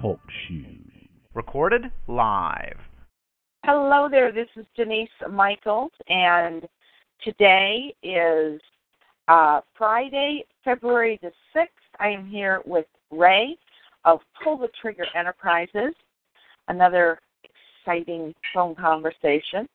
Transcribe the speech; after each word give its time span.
Talk 0.00 0.18
shoes. 0.48 0.80
Recorded 1.34 1.82
live. 2.08 2.78
Hello 3.64 4.08
there, 4.10 4.32
this 4.32 4.48
is 4.56 4.66
Denise 4.76 5.08
Michaels, 5.30 5.92
and 6.08 6.66
today 7.22 7.94
is 8.02 8.60
uh, 9.28 9.60
Friday, 9.76 10.44
February 10.64 11.20
the 11.22 11.30
6th. 11.54 11.66
I 12.00 12.08
am 12.08 12.26
here 12.26 12.62
with 12.64 12.86
Ray 13.10 13.56
of 14.04 14.20
Pull 14.42 14.58
the 14.58 14.68
Trigger 14.80 15.06
Enterprises, 15.14 15.94
another 16.68 17.20
exciting 17.44 18.34
phone 18.54 18.74
conversation. 18.74 19.68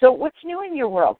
So, 0.00 0.10
what's 0.10 0.36
new 0.44 0.62
in 0.64 0.74
your 0.76 0.88
world? 0.88 1.18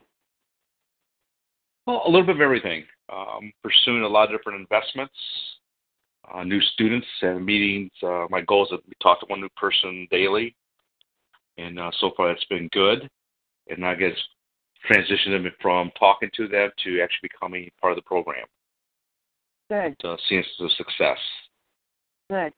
Well, 1.87 2.03
a 2.07 2.11
little 2.11 2.27
bit 2.27 2.37
of 2.37 2.41
everything. 2.41 2.85
Um, 3.13 3.53
pursuing 3.63 4.03
a 4.03 4.09
lot 4.09 4.33
of 4.33 4.39
different 4.39 4.61
investments, 4.61 5.15
uh, 6.35 6.45
new 6.45 6.61
students, 6.61 7.07
and 7.23 7.45
meetings. 7.45 7.91
Uh, 8.03 8.27
my 8.31 8.41
goal 8.43 8.65
is 8.65 8.71
to 8.71 8.95
talk 9.03 9.21
to 9.21 9.27
one 9.27 9.41
new 9.41 9.49
person 9.57 10.07
daily 10.11 10.55
and 11.61 11.79
uh, 11.79 11.91
so 12.01 12.11
far 12.17 12.29
that's 12.29 12.45
been 12.47 12.69
good. 12.73 13.09
And 13.69 13.85
I 13.85 13.95
guess 13.95 14.13
transition 14.87 15.33
them 15.33 15.47
from 15.61 15.91
talking 15.99 16.31
to 16.37 16.49
them 16.49 16.71
to 16.85 17.01
actually 17.01 17.29
becoming 17.33 17.69
part 17.81 17.93
of 17.93 17.97
the 17.97 18.03
program. 18.03 18.47
Good. 19.69 19.95
Uh, 20.05 20.17
seeing 20.29 20.41
it's 20.41 20.61
a 20.61 20.77
success. 20.77 21.19
Good. 22.29 22.53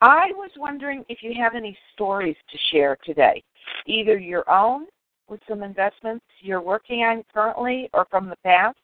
I 0.00 0.28
was 0.34 0.50
wondering 0.56 1.04
if 1.08 1.22
you 1.22 1.34
have 1.40 1.54
any 1.54 1.76
stories 1.94 2.36
to 2.50 2.58
share 2.72 2.96
today, 3.04 3.42
either 3.86 4.16
your 4.16 4.48
own 4.50 4.86
with 5.28 5.40
some 5.48 5.62
investments 5.62 6.24
you're 6.40 6.62
working 6.62 7.00
on 7.00 7.24
currently 7.34 7.90
or 7.92 8.06
from 8.10 8.28
the 8.28 8.36
past, 8.44 8.78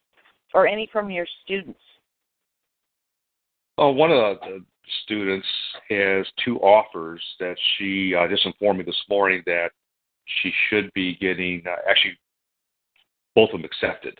or 0.53 0.67
any 0.67 0.89
from 0.93 1.11
your 1.11 1.27
students. 1.45 1.81
Well, 3.77 3.95
one 3.95 4.11
of 4.11 4.39
the 4.41 4.65
students 5.03 5.47
has 5.91 6.27
two 6.45 6.59
offers 6.59 7.23
that 7.41 7.57
she 7.77 8.15
uh, 8.15 8.29
just 8.29 8.47
informed 8.47 8.79
me 8.79 8.85
this 8.85 9.03
morning 9.09 9.43
that 9.47 9.71
she 10.43 10.53
should 10.69 10.93
be 10.95 11.17
getting 11.17 11.63
uh, 11.67 11.77
actually 11.89 12.17
both 13.35 13.51
of 13.51 13.61
them 13.61 13.65
accepted. 13.65 14.17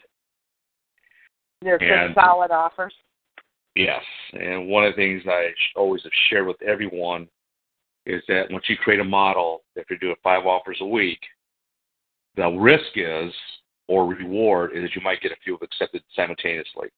They're 1.63 1.79
good, 1.79 2.15
solid 2.15 2.51
offers. 2.51 2.93
Yes, 3.77 4.03
and 4.33 4.69
one 4.69 4.85
of 4.85 4.93
the 4.93 4.97
things 4.97 5.23
I 5.27 5.51
always 5.77 6.03
have 6.03 6.13
shared 6.29 6.47
with 6.47 6.61
everyone 6.63 7.29
is 8.07 8.23
that 8.29 8.51
once 8.51 8.65
you 8.69 8.77
create 8.77 9.01
a 9.01 9.05
model, 9.05 9.63
if 9.77 9.87
you're 9.89 9.99
doing 9.99 10.15
five 10.23 10.47
offers 10.47 10.79
a 10.81 10.87
week, 10.87 11.21
the 12.37 12.49
risk 12.49 12.85
is 12.97 13.33
or 13.89 14.07
reward 14.07 14.73
is 14.75 14.83
that 14.83 14.95
you 14.95 15.03
might 15.03 15.21
get 15.21 15.33
a 15.33 15.37
few 15.43 15.55
of 15.55 15.61
them 15.61 15.69
accepted 15.73 16.03
simultaneously. 16.15 16.89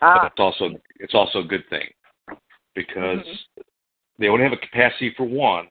Ah. 0.00 0.20
But 0.22 0.32
it's 0.32 0.40
also 0.40 0.78
it's 1.00 1.14
also 1.14 1.40
a 1.40 1.44
good 1.44 1.64
thing 1.70 1.88
because 2.74 3.18
mm-hmm. 3.18 3.62
they 4.18 4.28
only 4.28 4.44
have 4.44 4.52
a 4.52 4.56
capacity 4.56 5.12
for 5.16 5.24
one, 5.24 5.66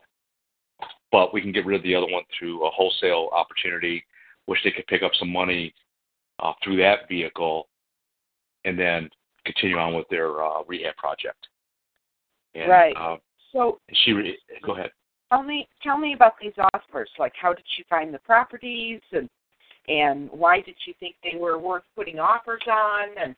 but 1.12 1.34
we 1.34 1.42
can 1.42 1.52
get 1.52 1.66
rid 1.66 1.78
of 1.78 1.84
the 1.84 1.96
other 1.96 2.08
one 2.10 2.24
through 2.38 2.66
a 2.66 2.72
wholesale 2.72 3.30
opportunity, 3.34 4.04
which 4.46 4.60
they 4.64 4.72
could 4.72 4.88
pick 4.88 5.04
up 5.04 5.12
some 5.18 5.32
money 5.32 5.74
uh, 6.40 6.54
through 6.64 6.78
that 6.78 7.08
vehicle, 7.08 7.68
and 8.66 8.78
then 8.78 9.10
continue 9.46 9.78
on 9.78 9.96
with 9.96 10.08
their 10.10 10.44
uh, 10.44 10.64
rehab 10.68 10.96
project. 10.98 11.48
And, 12.54 12.70
right. 12.70 12.96
Uh, 12.98 13.18
so 13.54 13.80
she 13.94 14.12
re- 14.12 14.38
go 14.66 14.74
ahead. 14.74 14.92
Tell 15.30 15.44
me, 15.44 15.68
tell 15.82 15.98
me 15.98 16.14
about 16.14 16.34
these 16.42 16.54
offers. 16.74 17.10
Like, 17.20 17.34
how 17.40 17.54
did 17.54 17.66
she 17.76 17.84
find 17.90 18.14
the 18.14 18.20
properties, 18.20 19.02
and 19.12 19.30
and 19.88 20.30
why 20.32 20.60
did 20.62 20.76
she 20.84 20.94
think 21.00 21.16
they 21.24 21.38
were 21.38 21.58
worth 21.58 21.84
putting 21.96 22.20
offers 22.20 22.64
on? 22.70 23.10
And 23.22 23.36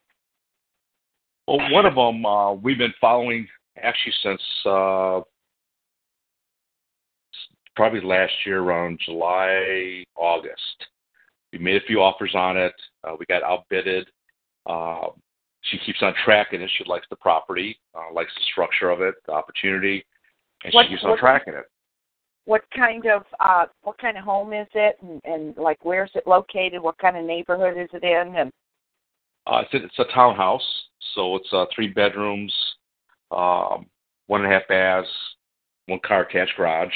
well, 1.49 1.71
one 1.71 1.85
of 1.85 1.95
them 1.95 2.25
uh, 2.25 2.53
we've 2.53 2.77
been 2.77 2.93
following 3.01 3.47
actually 3.81 4.13
since 4.23 4.41
uh, 4.65 5.21
probably 7.75 8.01
last 8.01 8.33
year 8.45 8.61
around 8.61 8.99
July, 9.03 10.03
August. 10.15 10.85
We 11.51 11.59
made 11.59 11.77
a 11.77 11.85
few 11.87 12.01
offers 12.01 12.35
on 12.35 12.57
it. 12.57 12.73
Uh, 13.03 13.15
we 13.17 13.25
got 13.25 13.41
outbidded. 13.43 14.07
Uh, 14.65 15.07
she 15.61 15.79
keeps 15.79 15.99
on 16.01 16.13
tracking 16.23 16.61
it. 16.61 16.69
She 16.77 16.83
likes 16.87 17.07
the 17.09 17.15
property, 17.15 17.79
uh, 17.95 18.13
likes 18.13 18.31
the 18.35 18.43
structure 18.51 18.91
of 18.91 19.01
it, 19.01 19.16
the 19.25 19.31
opportunity, 19.31 20.05
and 20.63 20.73
what, 20.73 20.85
she 20.85 20.93
keeps 20.93 21.03
on 21.03 21.11
what, 21.11 21.19
tracking 21.19 21.53
it. 21.53 21.66
What 22.45 22.61
kind 22.75 23.05
of 23.07 23.23
uh, 23.39 23.66
what 23.81 23.97
kind 23.97 24.17
of 24.17 24.23
home 24.23 24.53
is 24.53 24.67
it, 24.73 24.97
and, 25.01 25.21
and 25.25 25.57
like 25.57 25.83
where's 25.83 26.11
it 26.16 26.27
located? 26.27 26.81
What 26.81 26.97
kind 26.97 27.17
of 27.17 27.25
neighborhood 27.25 27.77
is 27.77 27.89
it 27.93 28.03
in? 28.03 28.35
And 28.35 28.51
uh, 29.49 29.61
it's, 29.61 29.73
a, 29.73 29.77
it's 29.85 29.99
a 29.99 30.13
townhouse, 30.13 30.67
so 31.15 31.35
it's 31.35 31.49
uh, 31.51 31.65
three 31.73 31.87
bedrooms, 31.87 32.53
um, 33.31 33.87
one 34.27 34.43
and 34.43 34.51
a 34.51 34.53
half 34.53 34.67
baths, 34.67 35.09
one 35.87 35.99
car 36.05 36.21
attached 36.23 36.55
garage. 36.55 36.93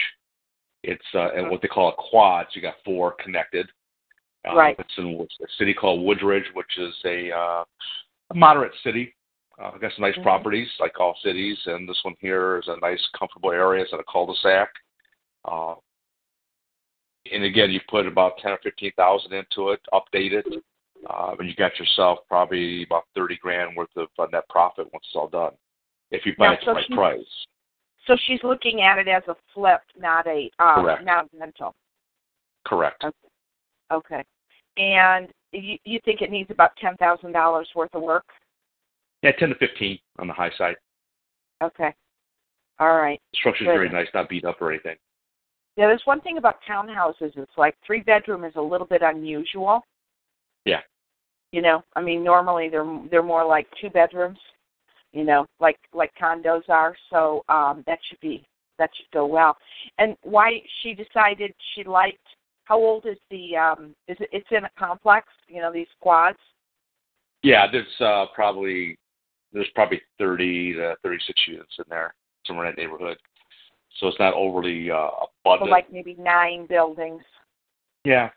It's 0.83 1.03
uh, 1.15 1.29
and 1.35 1.49
what 1.49 1.61
they 1.61 1.67
call 1.67 1.89
a 1.89 2.09
quad. 2.09 2.47
So 2.49 2.57
you 2.57 2.61
got 2.61 2.75
four 2.83 3.15
connected. 3.23 3.69
Uh, 4.47 4.55
right. 4.55 4.75
It's 4.77 4.97
in 4.97 5.25
a 5.41 5.47
city 5.57 5.73
called 5.73 6.05
Woodridge, 6.05 6.43
which 6.53 6.77
is 6.77 6.93
a, 7.05 7.31
uh, 7.31 7.63
a 8.31 8.35
moderate 8.35 8.73
city. 8.83 9.15
Uh, 9.57 9.77
got 9.77 9.91
some 9.95 10.01
nice 10.01 10.13
Mm-hmm. 10.15 10.23
properties, 10.23 10.67
like 10.79 10.99
all 10.99 11.15
cities, 11.23 11.57
and 11.67 11.87
this 11.87 11.99
one 12.03 12.15
here 12.19 12.57
is 12.57 12.67
a 12.67 12.79
nice, 12.81 13.01
comfortable 13.17 13.51
area. 13.51 13.83
It's 13.83 13.93
in 13.93 13.99
a 13.99 14.03
cul-de-sac. 14.11 14.69
Uh, 15.45 15.75
and 17.31 17.43
again, 17.43 17.71
you 17.71 17.79
put 17.87 18.05
about 18.05 18.37
ten 18.39 18.51
or 18.51 18.59
fifteen 18.61 18.91
thousand 18.97 19.31
into 19.31 19.69
it, 19.69 19.79
update 19.93 20.33
it, 20.33 20.45
and 21.09 21.47
you 21.49 21.55
got 21.55 21.77
yourself 21.79 22.19
probably 22.27 22.83
about 22.83 23.03
thirty 23.15 23.37
grand 23.37 23.75
worth 23.75 23.89
of 23.95 24.07
uh, 24.19 24.25
net 24.31 24.47
profit 24.49 24.87
once 24.93 25.05
it's 25.07 25.15
all 25.15 25.27
done, 25.27 25.51
if 26.11 26.25
you 26.25 26.33
buy 26.37 26.53
it 26.53 26.59
at 26.59 26.59
so 26.61 26.65
the 26.71 26.73
right 26.75 26.85
she- 26.87 26.95
price. 26.95 27.45
so 28.07 28.15
she's 28.27 28.39
looking 28.43 28.81
at 28.81 28.97
it 28.97 29.07
as 29.07 29.23
a 29.27 29.35
flip, 29.53 29.81
not 29.97 30.25
a 30.27 30.49
uh, 30.59 30.75
Correct. 30.81 31.05
not 31.05 31.25
a 31.25 31.39
rental. 31.39 31.75
Correct. 32.65 33.03
Okay. 33.91 34.23
And 34.77 35.27
you 35.51 35.77
you 35.85 35.99
think 36.05 36.21
it 36.21 36.31
needs 36.31 36.49
about 36.51 36.75
ten 36.77 36.95
thousand 36.97 37.31
dollars 37.33 37.69
worth 37.75 37.93
of 37.93 38.01
work? 38.01 38.25
Yeah, 39.21 39.31
ten 39.37 39.49
to 39.49 39.55
fifteen 39.55 39.99
on 40.19 40.27
the 40.27 40.33
high 40.33 40.51
side. 40.57 40.75
Okay. 41.63 41.93
All 42.79 42.95
right. 42.95 43.19
The 43.31 43.37
structure's 43.37 43.67
Good. 43.67 43.73
very 43.73 43.89
nice, 43.89 44.07
not 44.13 44.29
beat 44.29 44.45
up 44.45 44.61
or 44.61 44.71
anything. 44.71 44.95
Yeah, 45.77 45.87
there's 45.87 46.01
one 46.05 46.21
thing 46.21 46.37
about 46.37 46.57
townhouses. 46.69 47.35
It's 47.37 47.57
like 47.57 47.75
three 47.85 48.01
bedroom 48.01 48.43
is 48.43 48.53
a 48.55 48.61
little 48.61 48.85
bit 48.87 49.01
unusual. 49.01 49.81
Yeah. 50.65 50.79
You 51.53 51.61
know, 51.61 51.83
I 51.95 52.01
mean, 52.01 52.23
normally 52.23 52.67
they're 52.67 52.99
they're 53.11 53.21
more 53.21 53.45
like 53.45 53.67
two 53.79 53.91
bedrooms. 53.91 54.39
You 55.11 55.23
know, 55.23 55.45
like 55.59 55.77
like 55.93 56.11
condos 56.19 56.67
are. 56.67 56.95
So 57.11 57.45
um 57.47 57.83
that 57.85 57.99
should 58.09 58.19
be 58.19 58.43
that 58.79 58.89
should 58.97 59.11
go 59.13 59.27
well. 59.27 59.55
And 59.99 60.17
why 60.23 60.63
she 60.81 60.95
decided 60.95 61.53
she 61.75 61.83
liked. 61.83 62.17
How 62.65 62.77
old 62.77 63.05
is 63.05 63.17
the? 63.29 63.55
um 63.55 63.93
Is 64.07 64.17
it? 64.19 64.29
It's 64.31 64.47
in 64.49 64.65
a 64.65 64.69
complex. 64.79 65.27
You 65.47 65.61
know, 65.61 65.71
these 65.71 65.87
quads. 66.01 66.39
Yeah, 67.43 67.67
there's 67.71 67.85
uh, 68.01 68.25
probably 68.33 68.97
there's 69.51 69.69
probably 69.75 70.01
thirty 70.17 70.73
to 70.73 70.95
thirty 71.03 71.19
six 71.27 71.39
units 71.47 71.75
in 71.77 71.85
there, 71.87 72.15
somewhere 72.47 72.65
in 72.65 72.73
that 72.75 72.81
neighborhood. 72.81 73.17
So 73.99 74.07
it's 74.07 74.17
not 74.17 74.33
overly 74.33 74.89
uh, 74.89 75.09
So 75.45 75.65
like 75.65 75.91
maybe 75.93 76.15
nine 76.17 76.65
buildings. 76.65 77.21
yeah, 78.05 78.29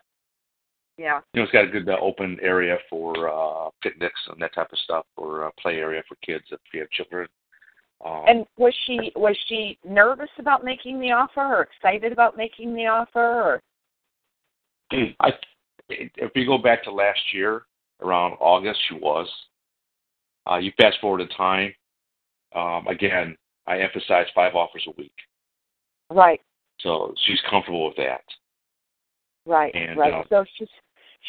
Yeah. 0.97 1.19
you 1.33 1.41
know, 1.41 1.43
it's 1.43 1.51
got 1.51 1.65
a 1.65 1.67
good 1.67 1.87
uh, 1.87 1.97
open 2.01 2.39
area 2.41 2.77
for 2.89 3.29
uh, 3.29 3.69
picnics 3.83 4.19
and 4.29 4.41
that 4.41 4.55
type 4.55 4.71
of 4.71 4.79
stuff, 4.79 5.05
or 5.15 5.45
uh, 5.45 5.51
play 5.61 5.75
area 5.75 6.01
for 6.07 6.15
kids 6.25 6.45
if 6.51 6.59
you 6.73 6.79
have 6.79 6.89
children. 6.89 7.27
Um, 8.03 8.23
And 8.27 8.45
was 8.57 8.73
she 8.85 9.11
was 9.15 9.37
she 9.47 9.77
nervous 9.87 10.29
about 10.39 10.63
making 10.63 10.99
the 10.99 11.11
offer, 11.11 11.41
or 11.41 11.61
excited 11.61 12.11
about 12.11 12.35
making 12.35 12.73
the 12.73 12.87
offer, 12.87 13.19
or 13.19 13.61
I, 14.91 15.33
if 15.89 16.31
you 16.35 16.45
go 16.45 16.57
back 16.57 16.83
to 16.83 16.91
last 16.91 17.19
year, 17.33 17.63
around 18.01 18.33
August, 18.39 18.79
she 18.87 18.95
was. 18.95 19.27
Uh, 20.49 20.57
you 20.57 20.71
fast 20.77 20.97
forward 21.01 21.21
in 21.21 21.27
time. 21.29 21.73
Um, 22.55 22.87
again, 22.87 23.35
I 23.67 23.79
emphasize 23.79 24.27
five 24.33 24.55
offers 24.55 24.85
a 24.87 24.91
week, 24.97 25.13
right, 26.09 26.39
so 26.79 27.13
she's 27.25 27.41
comfortable 27.49 27.87
with 27.87 27.97
that. 27.97 28.21
right, 29.45 29.75
And, 29.75 29.99
right? 29.99 30.13
uh, 30.13 30.23
so 30.29 30.45
she's 30.57 30.69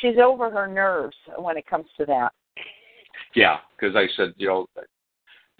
she's 0.00 0.16
over 0.22 0.50
her 0.50 0.66
nerves 0.66 1.16
when 1.38 1.56
it 1.56 1.66
comes 1.66 1.86
to 1.98 2.06
that. 2.06 2.32
Yeah, 3.34 3.58
because 3.78 3.96
I 3.96 4.06
said, 4.16 4.34
you 4.36 4.48
know, 4.48 4.66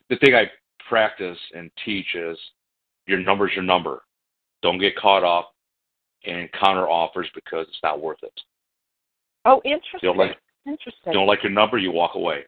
the 0.09 0.17
thing 0.17 0.35
I 0.35 0.45
practice 0.89 1.39
and 1.55 1.71
teach 1.85 2.15
is 2.15 2.39
your 3.07 3.19
number's 3.19 3.53
your 3.55 3.65
number. 3.65 4.03
Don't 4.63 4.79
get 4.79 4.97
caught 4.97 5.25
up 5.25 5.55
in 6.25 6.49
counter 6.59 6.89
offers 6.89 7.29
because 7.35 7.67
it's 7.69 7.81
not 7.83 8.01
worth 8.01 8.19
it. 8.23 8.33
Oh, 9.45 9.61
interesting. 9.65 10.01
Don't 10.03 10.17
like 10.17 10.37
interesting. 10.67 11.13
don't 11.13 11.27
like 11.27 11.43
your 11.43 11.53
number, 11.53 11.79
you 11.79 11.93
walk 11.93 12.15
away. 12.15 12.45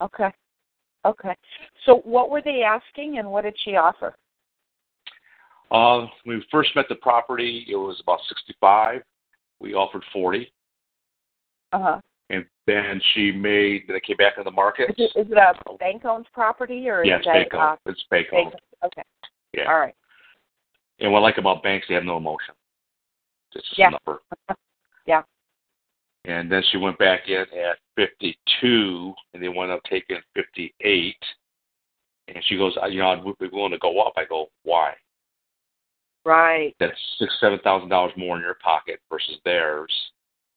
Okay. 0.00 0.30
Okay. 1.04 1.34
So 1.84 1.96
what 2.04 2.30
were 2.30 2.42
they 2.42 2.62
asking 2.62 3.18
and 3.18 3.30
what 3.30 3.42
did 3.42 3.56
she 3.64 3.76
offer? 3.76 4.14
Uh, 5.70 6.06
when 6.24 6.38
we 6.38 6.46
first 6.50 6.70
met 6.76 6.86
the 6.88 6.94
property, 6.96 7.66
it 7.68 7.76
was 7.76 7.98
about 8.02 8.20
65. 8.28 9.02
We 9.58 9.74
offered 9.74 10.04
40. 10.12 10.50
Uh-huh. 11.72 12.00
And 12.30 12.44
then 12.66 13.00
she 13.14 13.30
made, 13.30 13.84
then 13.86 13.96
it 13.96 14.02
came 14.04 14.16
back 14.16 14.34
on 14.38 14.44
the 14.44 14.50
market. 14.50 14.90
Is 14.90 14.96
it, 14.98 15.20
is 15.20 15.26
it 15.30 15.38
a 15.38 15.74
bank-owned 15.78 16.26
property 16.32 16.88
or 16.88 17.04
yeah, 17.04 17.16
is 17.16 17.20
it's 17.20 17.26
it 17.28 17.50
bank 17.50 17.54
uh. 17.54 17.76
It's 17.86 18.04
bank 18.10 18.26
owned. 18.32 18.50
bank- 18.52 18.62
Okay. 18.84 19.02
Yeah. 19.54 19.64
All 19.68 19.78
right. 19.78 19.94
And 21.00 21.12
what 21.12 21.20
I 21.20 21.22
like 21.22 21.38
about 21.38 21.62
banks, 21.62 21.86
they 21.88 21.94
have 21.94 22.04
no 22.04 22.16
emotion. 22.16 22.54
It's 23.54 23.66
just 23.68 23.78
Yeah. 23.78 23.88
a 23.88 23.90
number. 23.92 24.22
Yeah. 25.06 25.22
And 26.24 26.50
then 26.50 26.64
she 26.72 26.78
went 26.78 26.98
back 26.98 27.28
in 27.28 27.36
at 27.42 27.78
52, 27.94 29.14
and 29.32 29.40
they 29.40 29.48
wound 29.48 29.70
up 29.70 29.80
taking 29.88 30.18
58. 30.34 31.14
And 32.26 32.44
she 32.48 32.56
goes, 32.56 32.76
you 32.90 32.98
know, 32.98 33.10
I'd 33.10 33.38
be 33.38 33.46
willing 33.52 33.70
to 33.70 33.78
go 33.78 34.00
up. 34.00 34.14
I 34.16 34.24
go, 34.24 34.46
why? 34.64 34.94
Right. 36.24 36.74
That's 36.80 36.98
six, 37.20 37.32
seven 37.40 37.60
thousand 37.60 37.88
dollars 37.88 38.10
more 38.16 38.34
in 38.36 38.42
your 38.42 38.56
pocket 38.62 38.98
versus 39.08 39.36
theirs, 39.44 39.92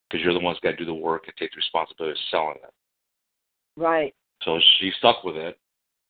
because 0.09 0.23
you're 0.23 0.33
the 0.33 0.39
ones 0.39 0.57
that 0.61 0.69
got 0.69 0.77
to 0.77 0.83
do 0.83 0.85
the 0.85 0.93
work 0.93 1.23
and 1.27 1.35
take 1.37 1.51
the 1.51 1.57
responsibility 1.57 2.11
of 2.11 2.17
selling 2.31 2.57
it. 2.63 2.73
Right. 3.77 4.13
So 4.43 4.59
she 4.79 4.91
stuck 4.97 5.23
with 5.23 5.35
it, 5.35 5.57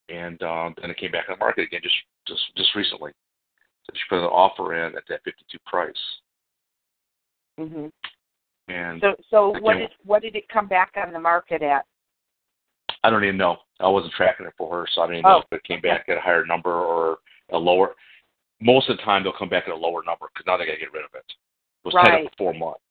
and 0.10 0.42
um, 0.44 0.76
then 0.80 0.90
it 0.90 0.98
came 0.98 1.12
back 1.12 1.26
on 1.30 1.36
the 1.38 1.44
market 1.44 1.64
again 1.64 1.82
just 1.84 1.96
just 2.28 2.42
just 2.56 2.76
recently. 2.76 3.12
So 3.86 3.94
she 3.94 4.02
put 4.10 4.20
an 4.20 4.26
offer 4.26 4.76
in 4.76 4.96
at 4.96 5.04
that 5.10 5.24
52 5.24 5.58
price, 5.66 6.22
Mhm. 7.60 7.92
and 8.68 9.02
So 9.02 9.16
so 9.30 9.50
what 9.60 9.78
did 9.78 9.92
what 10.04 10.22
did 10.22 10.36
it 10.36 10.48
come 10.48 10.68
back 10.68 10.94
on 10.96 11.12
the 11.12 11.20
market 11.20 11.62
at? 11.62 11.86
I 13.04 13.10
don't 13.10 13.24
even 13.24 13.38
know. 13.38 13.58
I 13.80 13.88
wasn't 13.88 14.14
tracking 14.14 14.46
it 14.46 14.54
for 14.58 14.78
her, 14.78 14.88
so 14.92 15.02
I 15.02 15.06
don't 15.08 15.16
even 15.16 15.24
know 15.24 15.38
Oh, 15.38 15.44
if 15.52 15.60
it 15.60 15.64
came 15.64 15.82
back 15.82 16.10
at 16.10 16.18
a 16.18 16.22
higher 16.22 16.46
number 16.46 16.72
or 16.74 17.20
a 17.50 17.58
lower. 17.58 17.96
Most 18.60 18.90
of 18.90 18.98
the 18.98 19.04
time, 19.04 19.24
they'll 19.24 19.32
come 19.32 19.48
back 19.48 19.64
at 19.68 19.74
a 19.74 19.76
lower 19.76 20.04
number 20.04 20.28
because 20.34 20.46
now 20.46 20.58
they 20.58 20.66
got 20.66 20.74
to 20.74 20.80
get 20.80 20.92
rid 20.92 21.06
of 21.06 21.14
it. 21.16 21.24
It 21.26 21.86
was 21.86 21.94
tied 21.94 22.14
up 22.14 22.32
for 22.32 22.38
four 22.38 22.54
months. 22.54 22.84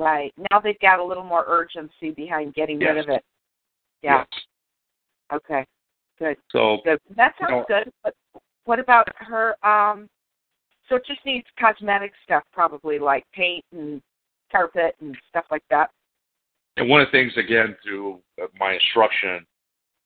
Right. 0.00 0.32
Now 0.50 0.60
they've 0.60 0.78
got 0.80 0.98
a 0.98 1.04
little 1.04 1.24
more 1.24 1.44
urgency 1.46 2.10
behind 2.10 2.54
getting 2.54 2.78
rid 2.78 2.96
of 2.96 3.08
it. 3.08 3.24
Yeah. 4.02 4.18
Yes. 4.18 4.26
Okay. 5.32 5.66
Good. 6.18 6.36
So 6.50 6.78
Good. 6.84 6.98
That 7.16 7.34
You 7.40 7.46
sounds 7.46 7.66
know- 7.68 7.82
good. 7.84 7.92
But 8.02 8.14
what 8.64 8.78
about 8.78 9.08
her 9.16 9.54
um 9.66 10.08
so 10.88 10.96
it 10.96 11.06
just 11.06 11.24
needs 11.24 11.46
cosmetic 11.58 12.12
stuff 12.24 12.42
probably 12.52 12.98
like 12.98 13.24
paint 13.32 13.64
and 13.72 14.02
carpet 14.50 14.96
and 15.00 15.16
stuff 15.28 15.44
like 15.50 15.62
that. 15.70 15.90
And 16.76 16.88
one 16.88 17.00
of 17.00 17.08
the 17.08 17.12
things, 17.12 17.32
again, 17.36 17.76
through 17.84 18.20
uh, 18.42 18.46
my 18.58 18.72
instruction, 18.72 19.46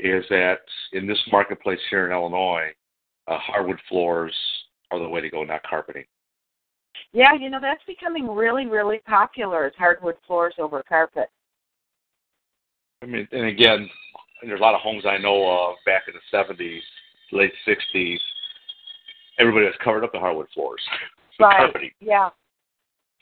is 0.00 0.25
that 0.29 0.58
in 0.93 1.06
this 1.06 1.19
marketplace 1.31 1.79
here 1.88 2.05
in 2.06 2.12
Illinois, 2.12 2.73
uh, 3.29 3.38
hardwood 3.38 3.79
floors 3.88 4.35
are 4.91 4.99
the 4.99 5.08
way 5.08 5.20
to 5.20 5.31
go, 5.31 5.44
not 5.44 5.62
carpeting. 5.62 6.05
Yeah, 7.12 7.35
you 7.35 7.50
know, 7.50 7.61
that's 7.61 7.82
becoming 7.87 8.29
really, 8.29 8.67
really 8.67 9.00
popular 9.06 9.67
is 9.67 9.73
hardwood 9.76 10.17
floors 10.26 10.55
over 10.58 10.82
carpet. 10.82 11.29
I 13.02 13.06
mean, 13.06 13.29
and 13.32 13.46
again, 13.46 13.88
there's 14.43 14.61
a 14.61 14.62
lot 14.62 14.75
of 14.75 14.81
homes 14.81 15.05
I 15.06 15.19
know 15.19 15.46
of 15.49 15.76
back 15.87 16.05
in 16.08 16.14
the 16.14 16.37
70s, 16.37 16.81
late 17.32 17.52
60s. 17.67 18.19
Everybody 19.38 19.67
has 19.67 19.75
covered 19.82 20.05
up 20.05 20.12
the 20.12 20.19
hardwood 20.19 20.46
floors. 20.55 20.81
right. 21.41 21.56
Carpeting. 21.58 21.91
Yeah. 22.00 22.31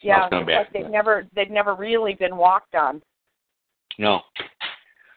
Yeah. 0.03 0.25
it's 0.25 0.31
coming 0.31 0.49
It's 0.49 0.57
back. 0.57 0.67
like 0.67 0.73
they've 0.73 0.93
never 0.93 1.27
they've 1.35 1.51
never 1.51 1.75
really 1.75 2.15
been 2.15 2.37
walked 2.37 2.75
on. 2.75 3.03
No. 3.99 4.21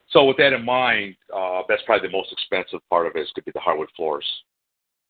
So 0.10 0.24
with 0.26 0.38
that 0.38 0.54
in 0.54 0.64
mind, 0.64 1.16
uh, 1.36 1.64
that's 1.68 1.82
probably 1.86 2.08
the 2.08 2.12
most 2.12 2.32
expensive 2.32 2.80
part 2.90 3.08
of 3.08 3.16
it 3.16 3.20
is 3.20 3.32
to 3.36 3.44
be 3.44 3.52
the 3.52 3.60
hardwood 3.60 3.90
floors. 3.96 4.26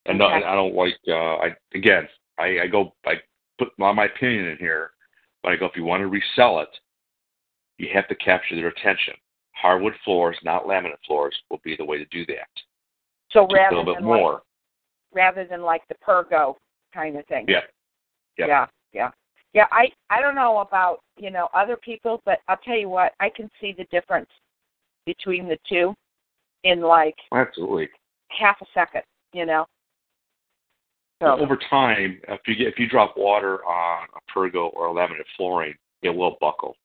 And 0.05 0.17
no, 0.17 0.27
and 0.27 0.43
I 0.43 0.55
don't 0.55 0.75
like. 0.75 0.95
Uh, 1.07 1.35
I 1.37 1.55
again, 1.73 2.07
I, 2.39 2.59
I 2.63 2.67
go. 2.67 2.93
I 3.05 3.13
put 3.57 3.69
my, 3.77 3.91
my 3.91 4.05
opinion 4.05 4.45
in 4.45 4.57
here, 4.57 4.91
but 5.43 5.51
I 5.51 5.55
go. 5.55 5.65
If 5.65 5.75
you 5.75 5.83
want 5.83 6.01
to 6.01 6.07
resell 6.07 6.59
it, 6.59 6.69
you 7.77 7.87
have 7.93 8.07
to 8.07 8.15
capture 8.15 8.55
their 8.55 8.67
attention. 8.67 9.13
Hardwood 9.53 9.93
floors, 10.03 10.37
not 10.43 10.65
laminate 10.65 10.95
floors, 11.07 11.35
will 11.49 11.61
be 11.63 11.75
the 11.75 11.85
way 11.85 11.97
to 11.97 12.05
do 12.05 12.25
that. 12.27 12.47
So 13.31 13.43
Just 13.43 13.51
a 13.51 13.55
rather 13.55 13.75
little 13.77 13.93
bit 13.93 14.03
like 14.03 14.03
more. 14.03 14.41
rather 15.13 15.45
than 15.45 15.61
like 15.61 15.81
the 15.87 15.95
pergo 16.05 16.55
kind 16.93 17.17
of 17.17 17.25
thing. 17.27 17.45
Yeah. 17.47 17.61
Yeah. 18.37 18.47
Yeah, 18.47 18.65
yeah. 18.93 19.11
Yeah, 19.53 19.67
I 19.71 19.87
I 20.09 20.19
don't 20.21 20.35
know 20.35 20.59
about, 20.59 20.99
you 21.17 21.31
know, 21.31 21.47
other 21.53 21.77
people, 21.77 22.21
but 22.25 22.39
I'll 22.49 22.57
tell 22.57 22.77
you 22.77 22.89
what, 22.89 23.13
I 23.21 23.29
can 23.29 23.49
see 23.61 23.73
the 23.77 23.85
difference 23.85 24.29
between 25.05 25.47
the 25.47 25.57
two 25.69 25.95
in 26.65 26.81
like 26.81 27.15
Absolutely. 27.31 27.87
half 28.29 28.57
a 28.61 28.65
second, 28.73 29.03
you 29.31 29.45
know. 29.45 29.65
So 31.21 31.27
Over 31.39 31.57
time, 31.69 32.19
if 32.27 32.41
you 32.45 32.55
get 32.55 32.67
if 32.67 32.77
you 32.77 32.87
drop 32.89 33.15
water 33.15 33.63
on 33.65 34.07
a 34.15 34.31
pergo 34.31 34.69
or 34.73 34.87
a 34.87 34.93
laminate 34.93 35.23
flooring, 35.37 35.73
it 36.01 36.09
will 36.09 36.37
buckle. 36.41 36.75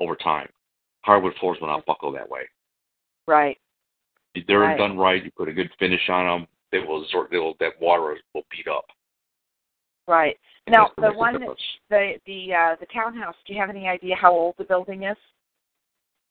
Over 0.00 0.16
time, 0.16 0.48
hardwood 1.02 1.34
floors 1.38 1.58
will 1.60 1.68
not 1.68 1.84
buckle 1.86 2.10
that 2.12 2.28
way. 2.28 2.48
right. 3.26 3.58
If 4.34 4.46
they're 4.46 4.60
Right. 4.60 4.78
done 4.78 4.96
right, 4.96 5.22
you 5.22 5.30
put 5.30 5.48
a 5.48 5.52
good 5.52 5.70
finish 5.78 6.08
on 6.08 6.24
them, 6.26 6.48
they 6.70 6.78
will 6.80 7.02
absorb. 7.02 7.30
They 7.30 7.38
will 7.38 7.54
that 7.60 7.78
water 7.80 8.18
will 8.32 8.46
beat 8.50 8.66
up. 8.66 8.86
Right. 10.08 10.38
And 10.66 10.72
Now 10.72 10.90
the 10.96 11.12
one 11.12 11.34
that 11.34 11.56
the 11.90 12.18
the 12.24 12.54
uh 12.54 12.76
the 12.80 12.86
townhouse, 12.86 13.36
do 13.46 13.52
you 13.52 13.60
have 13.60 13.68
any 13.68 13.86
idea 13.86 14.16
how 14.16 14.32
old 14.32 14.54
the 14.56 14.64
building 14.64 15.02
is? 15.02 15.16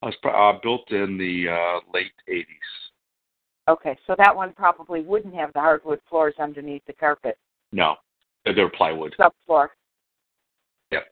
It 0.02 0.06
was 0.06 0.16
uh, 0.24 0.60
built 0.64 0.92
in 0.92 1.18
the 1.20 1.48
uh, 1.50 1.80
late 1.94 2.12
'80s. 2.28 2.91
Okay, 3.72 3.98
so 4.06 4.16
that 4.18 4.36
one 4.36 4.52
probably 4.52 5.00
wouldn't 5.02 5.34
have 5.34 5.54
the 5.54 5.62
hardwood 5.62 6.02
floors 6.10 6.34
underneath 6.40 6.82
the 6.88 6.94
carpet 6.94 7.38
No, 7.72 7.96
they're, 8.44 8.70
plywood. 8.70 9.16
subfloor. 9.18 9.70
Yep. 10.92 11.06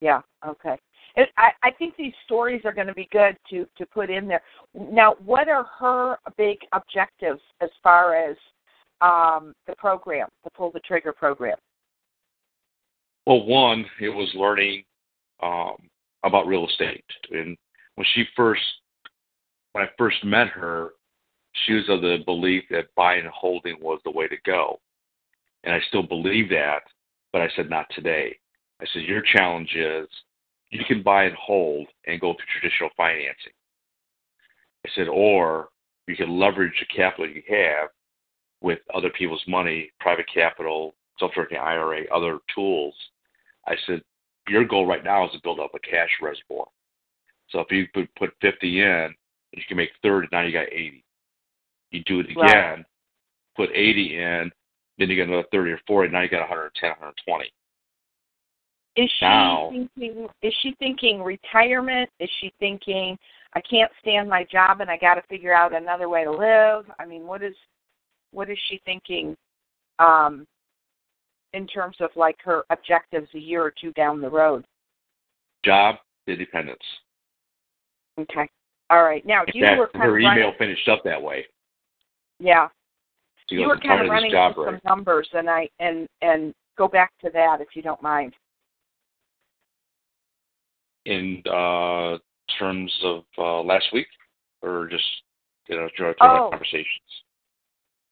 Yeah. 0.00 0.20
Okay. 0.44 0.76
It, 1.14 1.28
I 1.36 1.50
I 1.62 1.70
think 1.70 1.94
these 1.96 2.12
stories 2.24 2.62
are 2.64 2.72
going 2.72 2.88
to 2.88 2.94
be 2.94 3.08
good 3.12 3.36
to 3.50 3.64
to 3.78 3.86
put 3.86 4.10
in 4.10 4.26
there. 4.26 4.42
Now, 4.74 5.14
what 5.24 5.48
are 5.48 5.64
her 5.78 6.18
big 6.36 6.58
objectives 6.72 7.40
as 7.60 7.70
far 7.80 8.16
as 8.16 8.36
um 9.00 9.54
the 9.68 9.76
program, 9.76 10.28
the 10.42 10.50
pull 10.50 10.72
the 10.72 10.80
trigger 10.80 11.12
program? 11.12 11.58
Well, 13.24 13.46
one, 13.46 13.84
it 14.00 14.08
was 14.08 14.28
learning 14.34 14.82
um, 15.42 15.76
about 16.24 16.48
real 16.48 16.66
estate, 16.66 17.04
and 17.30 17.56
when 17.94 18.06
she 18.14 18.24
first, 18.36 18.62
when 19.72 19.84
I 19.84 19.88
first 19.96 20.24
met 20.24 20.48
her, 20.48 20.90
she 21.64 21.74
was 21.74 21.88
of 21.88 22.02
the 22.02 22.18
belief 22.24 22.64
that 22.70 22.94
buying 22.96 23.24
and 23.24 23.32
holding 23.34 23.76
was 23.80 24.00
the 24.04 24.10
way 24.10 24.28
to 24.28 24.36
go, 24.44 24.80
and 25.62 25.74
I 25.74 25.80
still 25.88 26.02
believe 26.02 26.48
that, 26.50 26.82
but 27.32 27.40
I 27.40 27.48
said 27.56 27.70
not 27.70 27.86
today. 27.94 28.38
I 28.80 28.86
said 28.92 29.02
your 29.02 29.22
challenge 29.22 29.74
is 29.74 30.08
you 30.70 30.84
can 30.86 31.02
buy 31.02 31.24
and 31.24 31.36
hold 31.36 31.86
and 32.06 32.20
go 32.20 32.34
through 32.34 32.60
traditional 32.60 32.90
financing. 32.96 33.52
I 34.84 34.90
said, 34.94 35.08
or 35.08 35.68
you 36.06 36.16
can 36.16 36.38
leverage 36.38 36.74
the 36.78 36.94
capital 36.94 37.28
you 37.28 37.42
have 37.48 37.88
with 38.60 38.80
other 38.94 39.10
people's 39.10 39.44
money, 39.46 39.90
private 40.00 40.26
capital, 40.32 40.94
self-directing 41.18 41.58
IRA, 41.58 42.02
other 42.12 42.38
tools. 42.54 42.94
I 43.66 43.76
said, 43.86 44.02
your 44.48 44.64
goal 44.64 44.86
right 44.86 45.04
now 45.04 45.24
is 45.26 45.32
to 45.32 45.40
build 45.42 45.60
up 45.60 45.70
a 45.74 45.78
cash 45.78 46.10
reservoir. 46.20 46.66
So 47.50 47.60
if 47.60 47.70
you 47.70 47.86
put 48.16 48.32
50 48.40 48.80
in, 48.82 49.14
you 49.52 49.62
can 49.68 49.76
make 49.76 49.90
30, 50.02 50.28
now 50.32 50.42
you 50.42 50.52
got 50.52 50.72
80. 50.72 51.03
You 51.94 52.02
do 52.04 52.18
it 52.18 52.30
again, 52.30 52.44
Right. 52.78 52.84
put 53.54 53.70
80 53.72 54.18
in, 54.18 54.52
then 54.98 55.08
you 55.08 55.14
get 55.14 55.28
another 55.28 55.46
30 55.52 55.70
or 55.70 55.78
40, 55.86 56.10
now 56.10 56.22
you 56.22 56.28
got 56.28 56.40
110, 56.42 56.90
120. 56.90 57.52
Is 58.96 59.10
she 59.12 59.24
Now- 59.24 59.70
thinking? 59.70 60.28
Is 60.42 60.54
she 60.54 60.72
thinking 60.74 61.22
retirement? 61.22 62.10
Is 62.18 62.30
she 62.40 62.50
thinking 62.58 63.16
I 63.52 63.60
can't 63.60 63.92
stand 64.00 64.28
my 64.28 64.42
job 64.44 64.80
and 64.80 64.90
I 64.90 64.96
got 64.96 65.14
to 65.14 65.22
figure 65.22 65.52
out 65.52 65.72
another 65.72 66.08
way 66.08 66.24
to 66.24 66.30
live? 66.32 66.90
I 66.98 67.04
mean, 67.04 67.26
what 67.26 67.42
is 67.42 67.56
what 68.32 68.50
is 68.50 68.58
she 68.68 68.78
thinking 68.78 69.36
um, 70.00 70.44
in 71.52 71.66
terms 71.68 72.00
of 72.00 72.10
like 72.16 72.40
her 72.42 72.64
objectives 72.70 73.32
a 73.34 73.38
year 73.38 73.62
or 73.62 73.70
two 73.70 73.92
down 73.92 74.20
the 74.20 74.30
road? 74.30 74.64
Job, 75.64 75.96
independence. 76.26 76.82
Okay. 78.18 78.48
All 78.90 79.02
right. 79.04 79.24
Now 79.24 79.42
In 79.44 79.54
you 79.54 79.62
fact, 79.64 79.78
were 79.78 79.90
her 80.00 80.18
email 80.18 80.30
running, 80.30 80.54
finished 80.58 80.88
up 80.88 81.02
that 81.04 81.20
way. 81.20 81.46
Yeah. 82.44 82.68
You 83.48 83.66
were 83.66 83.78
kind 83.78 84.02
of 84.02 84.10
running 84.10 84.30
job, 84.30 84.56
Ray. 84.56 84.66
some 84.66 84.80
numbers, 84.84 85.28
and 85.32 85.50
I 85.50 85.68
and 85.78 86.08
and 86.22 86.54
go 86.78 86.88
back 86.88 87.12
to 87.22 87.30
that 87.32 87.60
if 87.60 87.68
you 87.74 87.82
don't 87.82 88.02
mind. 88.02 88.34
In 91.06 91.42
uh, 91.46 92.18
terms 92.58 92.92
of 93.04 93.24
uh, 93.36 93.60
last 93.62 93.86
week, 93.92 94.06
or 94.62 94.88
just 94.90 95.04
you 95.68 95.76
know 95.76 95.88
during, 95.96 96.14
Oh. 96.20 96.48
conversations? 96.50 96.86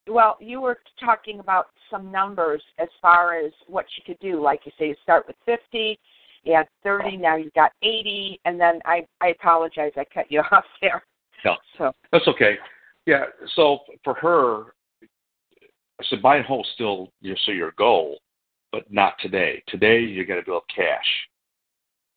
Well, 0.07 0.37
you 0.39 0.61
were 0.61 0.77
talking 0.99 1.39
about 1.39 1.67
some 1.89 2.11
numbers 2.11 2.61
as 2.77 2.89
far 3.01 3.39
as 3.39 3.51
what 3.67 3.85
you 3.97 4.03
could 4.05 4.19
do. 4.19 4.41
Like 4.41 4.61
you 4.65 4.71
say, 4.77 4.89
you 4.89 4.95
start 5.01 5.25
with 5.27 5.37
50, 5.45 5.97
you 6.43 6.53
had 6.53 6.67
30, 6.83 7.15
now 7.15 7.37
you've 7.37 7.53
got 7.53 7.71
80, 7.81 8.37
and 8.43 8.59
then 8.59 8.81
I, 8.83 9.07
I 9.21 9.27
apologize, 9.29 9.93
I 9.95 10.03
cut 10.13 10.29
you 10.29 10.41
off 10.51 10.65
there. 10.81 11.03
No. 11.45 11.55
So, 11.77 11.93
That's 12.11 12.27
okay. 12.27 12.57
Yeah. 13.05 13.25
So 13.55 13.79
for 14.03 14.13
her, 14.15 14.73
I 15.99 16.03
said 16.09 16.21
buy 16.21 16.37
and 16.37 16.45
hold 16.45 16.67
still 16.73 17.11
you 17.21 17.31
know, 17.31 17.37
so 17.45 17.51
your 17.51 17.71
goal, 17.77 18.19
but 18.71 18.91
not 18.91 19.15
today. 19.19 19.63
Today 19.67 19.99
you 20.01 20.25
got 20.25 20.35
to 20.35 20.43
build 20.43 20.63
cash. 20.73 21.05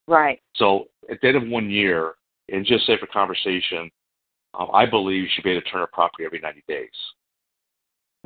right, 0.08 0.40
So 0.56 0.86
at 1.10 1.20
the 1.20 1.28
end 1.28 1.36
of 1.36 1.48
one 1.48 1.70
year, 1.70 2.14
and 2.48 2.64
just 2.64 2.86
say 2.86 2.96
for 2.98 3.06
conversation, 3.06 3.90
um, 4.54 4.68
I 4.72 4.86
believe 4.86 5.22
you 5.22 5.28
should 5.34 5.44
be 5.44 5.50
able 5.50 5.62
to 5.62 5.68
turn 5.68 5.82
a 5.82 5.86
property 5.88 6.24
every 6.24 6.40
90 6.40 6.62
days. 6.68 6.88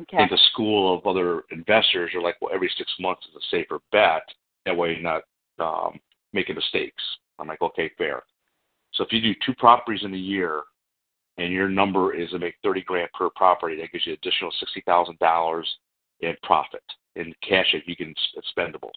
okay. 0.01 0.17
And 0.17 0.29
the 0.29 0.39
school 0.51 0.95
of 0.97 1.05
other 1.05 1.43
investors 1.51 2.11
are 2.15 2.21
like, 2.21 2.35
well, 2.39 2.53
every 2.53 2.71
six 2.77 2.91
months 2.99 3.25
is 3.27 3.35
a 3.35 3.55
safer 3.55 3.79
bet. 3.91 4.23
That 4.65 4.77
way 4.77 4.93
you're 4.93 5.01
not 5.01 5.23
um, 5.59 5.99
making 6.33 6.55
mistakes. 6.55 7.03
I'm 7.39 7.47
like, 7.47 7.61
okay, 7.61 7.91
fair. 7.97 8.23
So 8.93 9.03
if 9.03 9.11
you 9.11 9.21
do 9.21 9.33
two 9.45 9.53
properties 9.55 10.03
in 10.03 10.13
a 10.13 10.17
year 10.17 10.61
and 11.41 11.51
your 11.51 11.69
number 11.69 12.13
is 12.13 12.29
to 12.29 12.39
make 12.39 12.55
30 12.63 12.83
grand 12.83 13.09
per 13.13 13.29
property, 13.35 13.75
that 13.77 13.91
gives 13.91 14.05
you 14.05 14.13
additional 14.13 14.51
$60,000 14.87 15.63
in 16.19 16.35
profit 16.43 16.83
in 17.15 17.33
cash 17.41 17.65
that 17.73 17.87
you 17.87 17.95
can 17.95 18.13
s- 18.15 18.43
spendable. 18.55 18.91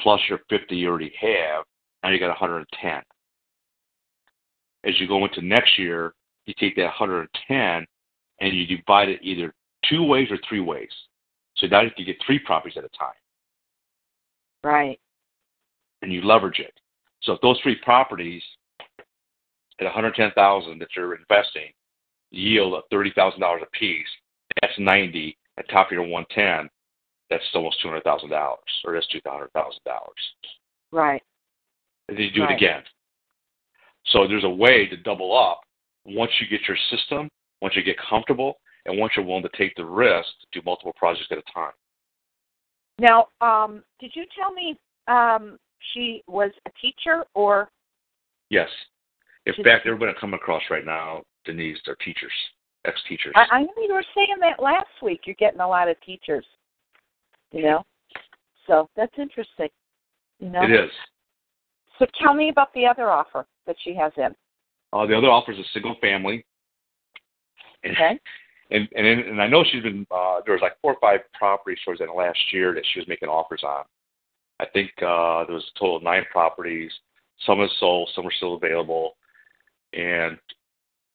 Plus 0.00 0.20
your 0.28 0.40
50 0.50 0.74
you 0.76 0.88
already 0.88 1.12
have, 1.20 1.64
now 2.02 2.10
you 2.10 2.18
got 2.18 2.28
110. 2.28 3.02
As 4.84 5.00
you 5.00 5.06
go 5.06 5.24
into 5.24 5.40
next 5.42 5.78
year, 5.78 6.12
you 6.46 6.54
take 6.58 6.74
that 6.74 6.86
110 6.86 7.86
and 8.40 8.52
you 8.52 8.76
divide 8.76 9.08
it 9.08 9.20
either 9.22 9.54
two 9.88 10.02
ways 10.02 10.28
or 10.28 10.38
three 10.48 10.60
ways. 10.60 10.90
So 11.56 11.68
now 11.68 11.82
you 11.82 11.90
can 11.94 12.04
get 12.04 12.16
three 12.26 12.40
properties 12.40 12.76
at 12.76 12.84
a 12.84 12.88
time, 12.88 13.14
right, 14.64 14.98
and 16.00 16.12
you 16.12 16.22
leverage 16.22 16.58
it. 16.58 16.72
So 17.22 17.34
if 17.34 17.40
those 17.42 17.60
three 17.62 17.76
properties 17.76 18.42
at 19.82 19.94
110,000 19.94 20.78
that 20.78 20.88
you're 20.96 21.14
investing 21.14 21.72
yield 22.30 22.74
at 22.74 22.96
$30,000 22.96 23.62
a 23.62 23.66
piece, 23.78 24.06
that's 24.60 24.78
90 24.78 25.36
at 25.58 25.68
top 25.68 25.88
of 25.88 25.92
your 25.92 26.02
110. 26.02 26.70
That's 27.30 27.42
almost 27.54 27.82
$200,000, 27.84 28.56
or 28.84 28.94
that's 28.94 29.08
$200,000. 29.08 29.48
right, 30.92 31.22
And 32.08 32.16
then 32.16 32.24
you 32.24 32.30
do 32.30 32.42
Right. 32.42 32.50
it 32.50 32.56
again. 32.56 32.82
So 34.06 34.26
there's 34.26 34.44
a 34.44 34.50
way 34.50 34.86
to 34.86 34.96
double 34.96 35.36
up 35.36 35.60
once 36.04 36.30
you 36.40 36.46
get 36.46 36.66
your 36.68 36.76
system, 36.90 37.28
once 37.60 37.76
you 37.76 37.82
get 37.82 37.96
comfortable, 37.98 38.60
and 38.84 38.98
once 38.98 39.12
you're 39.16 39.24
willing 39.24 39.44
to 39.44 39.56
take 39.56 39.74
the 39.76 39.84
risk 39.84 40.28
to 40.40 40.60
do 40.60 40.64
multiple 40.64 40.92
projects 40.96 41.28
at 41.30 41.38
a 41.38 41.42
time. 41.54 41.72
Now, 42.98 43.28
um, 43.40 43.82
did 44.00 44.14
you 44.14 44.26
tell 44.36 44.52
me 44.52 44.78
um, 45.08 45.58
she 45.92 46.22
was 46.26 46.50
a 46.66 46.70
teacher 46.80 47.24
or? 47.34 47.70
Yes. 48.50 48.68
In 49.46 49.54
She's- 49.54 49.64
fact, 49.64 49.86
everybody 49.86 50.10
I'm 50.12 50.16
coming 50.20 50.34
across 50.40 50.62
right 50.70 50.84
now, 50.84 51.22
Denise, 51.44 51.78
are 51.88 51.96
teachers, 51.96 52.32
ex-teachers. 52.84 53.32
I, 53.34 53.46
I 53.50 53.62
know 53.62 53.72
you 53.78 53.92
were 53.94 54.04
saying 54.14 54.36
that 54.40 54.62
last 54.62 54.86
week. 55.02 55.22
You're 55.24 55.36
getting 55.36 55.60
a 55.60 55.68
lot 55.68 55.88
of 55.88 56.00
teachers. 56.00 56.46
You 57.50 57.62
know, 57.64 57.84
so 58.66 58.88
that's 58.96 59.12
interesting. 59.18 59.68
You 60.38 60.48
know. 60.50 60.62
It 60.62 60.70
is. 60.70 60.90
So 61.98 62.06
tell 62.22 62.34
me 62.34 62.48
about 62.48 62.72
the 62.74 62.86
other 62.86 63.10
offer 63.10 63.46
that 63.66 63.76
she 63.84 63.94
has 63.94 64.12
in. 64.16 64.34
Uh, 64.92 65.06
the 65.06 65.16
other 65.16 65.28
offer 65.28 65.52
is 65.52 65.58
a 65.58 65.68
single 65.74 65.96
family. 66.00 66.44
And, 67.84 67.92
Okay. 67.94 68.18
and 68.70 68.88
and 68.94 69.06
and 69.06 69.42
I 69.42 69.48
know 69.48 69.64
she's 69.64 69.82
been 69.82 70.06
uh, 70.10 70.40
there 70.46 70.54
was 70.54 70.62
like 70.62 70.80
four 70.80 70.94
or 70.94 71.00
five 71.00 71.20
properties 71.34 71.78
towards 71.84 72.00
the 72.00 72.06
last 72.06 72.38
year 72.52 72.72
that 72.74 72.84
she 72.92 73.00
was 73.00 73.08
making 73.08 73.28
offers 73.28 73.62
on. 73.64 73.84
I 74.60 74.66
think 74.66 74.90
uh, 74.98 75.44
there 75.44 75.54
was 75.56 75.70
a 75.74 75.78
total 75.78 75.96
of 75.96 76.02
nine 76.04 76.24
properties. 76.30 76.92
Some 77.44 77.60
are 77.60 77.68
sold, 77.80 78.08
some 78.14 78.26
are 78.26 78.32
still 78.32 78.54
available. 78.54 79.16
And 79.92 80.38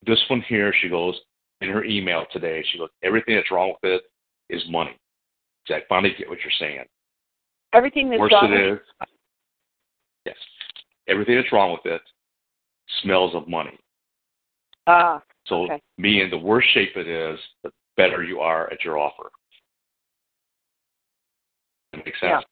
this 0.06 0.22
one 0.30 0.42
here, 0.48 0.74
she 0.82 0.90
goes 0.90 1.20
in 1.62 1.70
her 1.70 1.84
email 1.84 2.26
today. 2.32 2.64
She 2.72 2.78
goes, 2.78 2.90
everything 3.04 3.36
that's 3.36 3.52
wrong 3.52 3.74
with 3.82 3.92
it 3.92 4.04
is 4.54 4.64
money. 4.70 4.98
So 5.66 5.76
I 5.76 5.82
finally 5.90 6.14
get 6.18 6.30
what 6.30 6.40
you're 6.42 6.52
saying. 6.60 6.86
Everything 7.74 8.10
that's 8.10 8.20
Worst 8.20 8.34
wrong 8.34 8.54
it 8.54 8.74
is, 8.74 8.80
yes, 10.26 10.36
everything 11.08 11.36
that's 11.36 11.52
wrong 11.52 11.72
with 11.74 11.92
it 11.92 12.02
smells 13.02 13.36
of 13.36 13.48
money. 13.48 13.78
Ah, 14.88 15.22
So 15.48 15.64
Okay. 15.64 15.82
meaning 15.98 16.30
the 16.30 16.38
worse 16.38 16.66
shape 16.74 16.96
it 16.96 17.08
is, 17.08 17.40
the 17.64 17.72
better 17.98 18.24
you 18.24 18.40
are 18.40 18.72
at 18.72 18.84
your 18.86 18.98
offer. 18.98 19.30
That 21.92 22.06
makes 22.06 22.20
sense. 22.20 22.46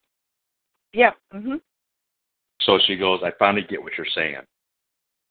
yeah. 0.94 1.12
Mhm. 1.34 1.62
So 2.62 2.80
she 2.80 2.96
goes, 2.96 3.22
I 3.24 3.32
finally 3.32 3.64
get 3.64 3.82
what 3.82 3.98
you're 3.98 4.06
saying. 4.08 4.46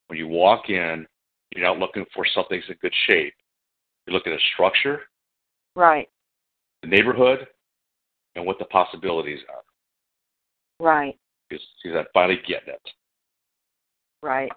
When 0.08 0.18
you 0.18 0.28
walk 0.28 0.68
in, 0.68 1.06
you're 1.54 1.64
not 1.66 1.78
looking 1.78 2.04
for 2.14 2.26
something 2.34 2.58
that's 2.58 2.70
in 2.70 2.76
good 2.80 2.94
shape. 3.06 3.34
You're 4.06 4.14
looking 4.14 4.32
at 4.32 4.40
structure, 4.52 5.02
Right. 5.74 6.08
the 6.82 6.88
neighborhood, 6.88 7.46
and 8.34 8.44
what 8.44 8.58
the 8.58 8.66
possibilities 8.66 9.40
are. 9.48 9.62
Right. 10.84 11.18
Because 11.48 11.64
she's 11.82 11.92
I 11.94 12.04
finally 12.12 12.40
getting 12.46 12.74
it. 12.74 12.90
Right. 14.22 14.52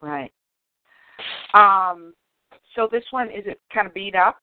Right. 0.00 0.32
Um. 1.54 2.14
So 2.74 2.88
this 2.90 3.04
one 3.10 3.28
is 3.30 3.44
it 3.46 3.60
kind 3.74 3.86
of 3.86 3.94
beat 3.94 4.14
up? 4.14 4.40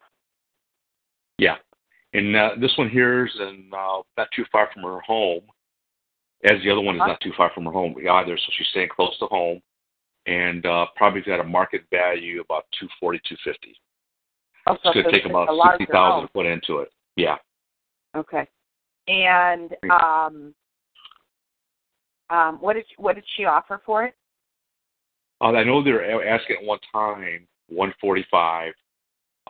Yeah. 1.38 1.56
And 2.14 2.36
uh, 2.36 2.52
this 2.60 2.74
one 2.78 2.90
here 2.90 3.26
is 3.26 3.36
in, 3.40 3.70
uh, 3.74 4.02
not 4.18 4.28
too 4.36 4.46
far 4.52 4.70
from 4.74 4.84
her 4.84 5.00
home, 5.02 5.44
as 6.44 6.62
the 6.64 6.72
other 6.72 6.82
one 6.82 6.96
is 6.96 7.02
Huh? 7.02 7.08
not 7.08 7.22
too 7.22 7.34
far 7.38 7.52
from 7.54 7.66
her 7.66 7.72
home 7.72 7.96
either. 7.98 8.38
So 8.38 8.52
she's 8.52 8.68
staying 8.68 8.90
close 8.90 9.18
to 9.20 9.26
home, 9.28 9.62
and 10.26 10.66
uh, 10.66 10.88
probably 10.96 11.22
got 11.22 11.40
a 11.40 11.44
market 11.44 11.82
value 11.92 12.42
about 12.42 12.66
two 12.80 12.88
forty, 13.00 13.20
two 13.28 13.36
fifty. 13.44 13.76
Oh, 14.68 14.78
so 14.84 14.90
It's 14.90 15.02
going 15.02 15.06
to 15.06 15.12
take 15.12 15.30
about 15.30 15.50
sixty 15.78 15.92
thousand 15.92 16.28
to 16.28 16.34
put 16.34 16.46
into 16.46 16.80
it. 16.80 16.92
Yeah. 17.16 17.38
Okay. 18.16 18.48
And 19.08 19.76
um. 19.90 20.54
Um. 22.30 22.58
What 22.60 22.74
did 22.74 22.86
what 22.98 23.16
did 23.16 23.26
she 23.36 23.46
offer 23.46 23.82
for 23.86 24.06
it? 24.06 24.16
Uh, 25.42 25.52
I 25.52 25.64
know 25.64 25.84
they're 25.84 26.28
asking 26.28 26.58
at 26.62 26.66
one 26.66 26.80
time 26.92 27.48
one 27.68 27.94
forty 28.02 28.26
five. 28.32 28.74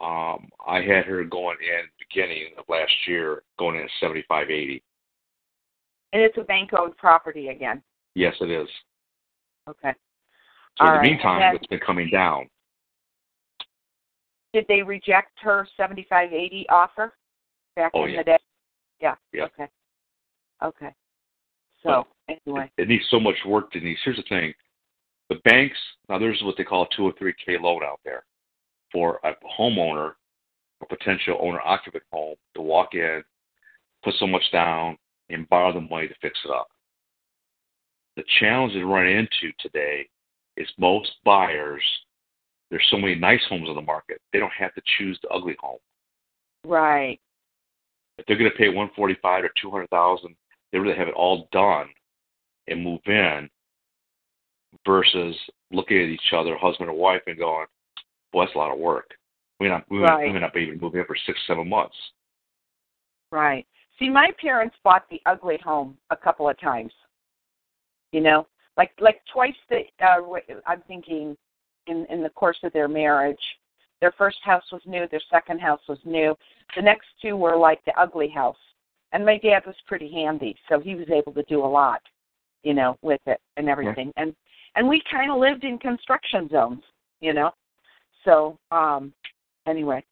Um, 0.01 0.49
I 0.67 0.81
had 0.81 1.05
her 1.05 1.23
going 1.23 1.57
in 1.61 1.85
beginning 1.97 2.47
of 2.57 2.65
last 2.67 2.91
year, 3.07 3.43
going 3.57 3.77
in 3.77 3.83
at 3.83 3.89
seventy 4.01 4.25
five 4.27 4.49
eighty. 4.49 4.83
And 6.11 6.21
it's 6.21 6.37
a 6.37 6.43
bank 6.43 6.71
owned 6.77 6.97
property 6.97 7.49
again. 7.49 7.81
Yes, 8.13 8.35
it 8.41 8.49
is. 8.49 8.67
Okay. 9.69 9.93
So 10.77 10.83
All 10.85 10.87
in 10.89 10.93
the 10.95 10.99
right, 10.99 11.11
meantime, 11.11 11.39
then- 11.39 11.55
it's 11.55 11.67
been 11.67 11.79
coming 11.79 12.09
down. 12.09 12.49
Did 14.53 14.65
they 14.67 14.81
reject 14.81 15.37
her 15.41 15.67
seventy 15.75 16.03
five 16.09 16.31
eighty 16.31 16.65
offer 16.69 17.13
back 17.75 17.91
Oh, 17.93 18.05
in 18.05 18.11
yeah. 18.11 18.17
the 18.19 18.23
day? 18.23 18.37
Yeah. 19.01 19.15
Yeah. 19.33 19.43
Okay. 19.45 19.67
Okay. 20.63 20.95
So 21.83 21.89
Well, 21.89 22.07
anyway. 22.29 22.71
It 22.77 22.87
needs 22.87 23.05
so 23.09 23.19
much 23.19 23.35
work, 23.45 23.71
Denise. 23.73 23.99
Here's 24.03 24.15
the 24.15 24.23
thing: 24.23 24.53
the 25.29 25.35
banks 25.43 25.77
now 26.07 26.17
there's 26.17 26.41
what 26.43 26.55
they 26.57 26.63
call 26.63 26.83
a 26.83 26.87
two 26.95 27.03
or 27.03 27.11
three 27.19 27.33
K 27.45 27.57
loan 27.57 27.83
out 27.83 27.99
there 28.05 28.23
for 28.93 29.19
a 29.25 29.33
homeowner, 29.59 30.13
a 30.81 30.85
potential 30.85 31.37
owner 31.41 31.59
occupant 31.61 32.03
home 32.13 32.35
to 32.55 32.61
walk 32.61 32.93
in, 32.93 33.23
put 34.03 34.13
so 34.15 34.27
much 34.27 34.43
down, 34.53 34.97
and 35.29 35.49
borrow 35.49 35.73
the 35.73 35.81
money 35.81 36.07
to 36.07 36.15
fix 36.21 36.39
it 36.45 36.51
up. 36.51 36.67
The 38.15 38.23
challenge 38.39 38.73
they 38.73 38.79
run 38.83 39.05
into 39.07 39.51
today 39.59 40.07
is 40.57 40.67
most 40.77 41.11
buyers. 41.23 41.83
There's 42.69 42.87
so 42.89 42.97
many 42.97 43.15
nice 43.15 43.43
homes 43.47 43.69
on 43.69 43.75
the 43.75 43.81
market. 43.81 44.21
They 44.33 44.39
don't 44.39 44.51
have 44.57 44.73
to 44.75 44.81
choose 44.97 45.19
the 45.21 45.29
ugly 45.29 45.55
home. 45.59 45.79
Right. 46.63 47.19
If 48.17 48.25
they're 48.25 48.37
going 48.37 48.49
to 48.49 48.57
pay 48.57 48.69
145 48.69 49.43
or 49.43 49.51
200,000, 49.61 50.35
they 50.71 50.79
really 50.79 50.97
have 50.97 51.07
it 51.07 51.13
all 51.13 51.47
done 51.51 51.87
and 52.67 52.83
move 52.83 53.01
in 53.05 53.49
versus 54.85 55.35
looking 55.71 55.97
at 55.97 56.09
each 56.09 56.33
other, 56.35 56.57
husband 56.57 56.89
and 56.89 56.97
wife, 56.97 57.21
and 57.27 57.37
going, 57.37 57.67
"Boy, 58.31 58.45
that's 58.45 58.55
a 58.55 58.57
lot 58.57 58.71
of 58.71 58.79
work." 58.79 59.17
We 59.59 59.67
not 59.69 59.89
we, 59.89 59.99
Right. 59.99 60.27
we 60.27 60.33
may 60.33 60.39
not 60.39 60.53
be 60.53 60.63
able 60.63 60.73
to 60.73 60.81
move 60.81 60.95
in 60.95 61.05
for 61.05 61.15
six, 61.15 61.39
seven 61.47 61.69
months. 61.69 61.95
Right. 63.31 63.65
See, 63.99 64.09
my 64.09 64.31
parents 64.41 64.75
bought 64.83 65.07
the 65.09 65.21
ugly 65.25 65.57
home 65.57 65.97
a 66.09 66.17
couple 66.17 66.49
of 66.49 66.59
times. 66.59 66.93
You 68.11 68.21
know, 68.21 68.47
like 68.77 68.91
like 68.99 69.21
twice 69.31 69.55
the. 69.69 69.81
Uh, 70.03 70.17
I'm 70.65 70.81
thinking, 70.87 71.35
in 71.87 72.05
in 72.09 72.23
the 72.23 72.29
course 72.29 72.57
of 72.63 72.73
their 72.73 72.87
marriage, 72.87 73.39
their 74.01 74.13
first 74.17 74.37
house 74.43 74.63
was 74.71 74.81
new, 74.85 75.07
their 75.09 75.21
second 75.31 75.59
house 75.59 75.81
was 75.87 75.99
new. 76.05 76.35
The 76.75 76.81
next 76.81 77.07
two 77.21 77.35
were 77.37 77.55
like 77.55 77.83
the 77.85 77.93
ugly 77.99 78.29
house, 78.29 78.57
and 79.13 79.25
my 79.25 79.37
dad 79.37 79.63
was 79.65 79.75
pretty 79.87 80.11
handy, 80.11 80.55
so 80.69 80.79
he 80.79 80.95
was 80.95 81.09
able 81.09 81.33
to 81.33 81.43
do 81.43 81.63
a 81.63 81.67
lot, 81.67 82.01
you 82.63 82.73
know, 82.73 82.97
with 83.01 83.21
it 83.25 83.39
and 83.57 83.69
everything. 83.69 84.11
And 84.17 84.35
and 84.75 84.87
we 84.87 85.01
kind 85.09 85.31
of 85.31 85.37
lived 85.37 85.63
in 85.63 85.77
construction 85.77 86.49
zones, 86.49 86.83
you 87.21 87.33
know. 87.33 87.51
So, 88.25 88.57
um, 88.71 89.13
anyway, 89.67 90.03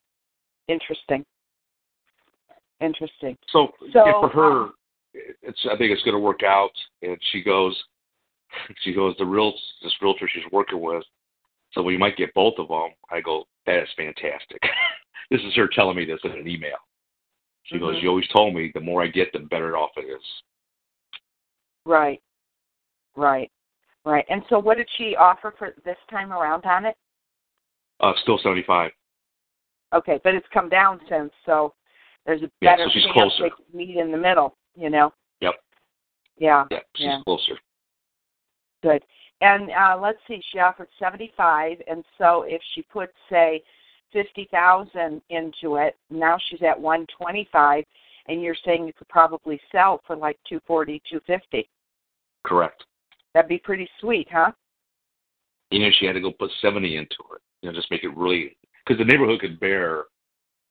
interesting. 0.68 1.26
Interesting. 2.80 3.38
So, 3.52 3.70
So, 3.92 4.06
yeah, 4.06 4.22
for 4.22 4.30
her, 4.30 4.62
um, 4.64 4.74
it's 5.42 5.60
I 5.66 5.78
think 5.78 5.92
it's 5.92 6.04
going 6.04 6.16
to 6.16 6.20
work 6.20 6.44
out. 6.44 6.72
And 7.02 7.18
she 7.32 7.42
goes, 7.42 7.76
she 8.84 8.94
goes 8.94 9.16
the 9.18 9.26
real 9.26 9.54
this 9.82 9.94
realtor 10.02 10.30
she's 10.34 10.44
working 10.52 10.82
with. 10.82 11.04
So 11.74 11.82
we 11.82 11.98
might 11.98 12.18
get 12.18 12.34
both 12.34 12.56
of 12.60 12.68
them. 12.68 12.90
I 13.10 13.20
go, 13.22 13.46
that 13.66 13.82
is 13.82 13.90
fantastic. 13.98 14.62
this 15.32 15.42
is 15.42 15.56
her 15.56 15.68
telling 15.68 15.96
me 15.98 16.06
this 16.06 16.20
in 16.24 16.32
an 16.32 16.48
email. 16.48 16.78
She 17.64 17.80
goes, 17.80 17.96
Mhm. 17.98 18.04
you 18.04 18.10
always 18.10 18.28
told 18.28 18.54
me 18.54 18.72
the 18.74 18.80
more 18.80 19.02
I 19.02 19.08
get, 19.08 19.32
the 19.34 19.40
better 19.40 19.76
off 19.78 19.92
it 19.98 20.02
is. 20.02 20.22
Right. 21.86 22.22
Right. 23.16 23.52
Right. 24.06 24.26
And 24.30 24.44
so, 24.50 24.60
what 24.60 24.78
did 24.78 24.90
she 24.98 25.16
offer 25.16 25.54
for 25.58 25.74
this 25.86 25.98
time 26.10 26.34
around 26.34 26.66
on 26.66 26.86
it? 26.86 26.98
Uh, 28.02 28.14
still 28.22 28.38
seventy 28.38 28.64
five. 28.64 28.92
Okay, 29.94 30.20
but 30.24 30.34
it's 30.36 30.48
come 30.54 30.68
down 30.68 31.00
since, 31.08 31.32
so 31.46 31.74
there's 32.26 32.42
a 32.42 32.52
better 32.62 32.82
Yeah, 32.82 32.86
so 32.88 32.92
she's 32.92 33.04
chance 33.14 33.14
closer. 33.38 33.56
meet 33.74 33.96
in 33.96 34.12
the 34.12 34.18
middle. 34.18 34.58
You 34.76 34.90
know. 34.90 35.14
Yep. 35.40 35.54
Yeah. 36.38 36.66
Yeah, 36.72 36.80
she's 36.96 37.06
Yeah. 37.06 37.22
closer. 37.24 37.58
Good. 38.84 39.02
And 39.42 39.72
uh, 39.72 39.98
let's 40.00 40.20
see, 40.28 40.42
she 40.52 40.60
offered 40.60 40.90
seventy-five, 41.00 41.78
and 41.88 42.04
so 42.18 42.44
if 42.48 42.62
she 42.76 42.84
puts 42.84 43.14
say 43.30 43.64
fifty 44.12 44.48
thousand 44.52 45.22
into 45.30 45.78
it, 45.78 45.96
now 46.12 46.38
she's 46.50 46.62
at 46.62 46.80
one 46.80 47.08
twenty-five, 47.18 47.84
and 48.28 48.42
you're 48.42 48.56
saying 48.64 48.86
you 48.86 48.94
could 48.94 49.08
probably 49.08 49.60
sell 49.72 50.02
for 50.06 50.16
like 50.16 50.38
two 50.48 50.60
forty, 50.68 51.02
two 51.10 51.20
fifty. 51.26 51.68
Correct. 52.46 52.84
That'd 53.34 53.50
be 53.50 53.58
pretty 53.58 53.90
sweet, 54.00 54.28
huh? 54.32 54.52
You 55.72 55.80
know, 55.80 55.90
she 56.00 56.06
had 56.06 56.14
to 56.14 56.22
go 56.22 56.32
put 56.32 56.52
seventy 56.62 56.98
into 56.98 57.16
it. 57.34 57.42
You 57.62 57.70
know, 57.70 57.76
just 57.76 57.90
make 57.90 58.04
it 58.04 58.16
really 58.16 58.56
because 58.86 59.00
the 59.00 59.06
neighborhood 59.06 59.40
could 59.40 59.60
bear 59.60 60.04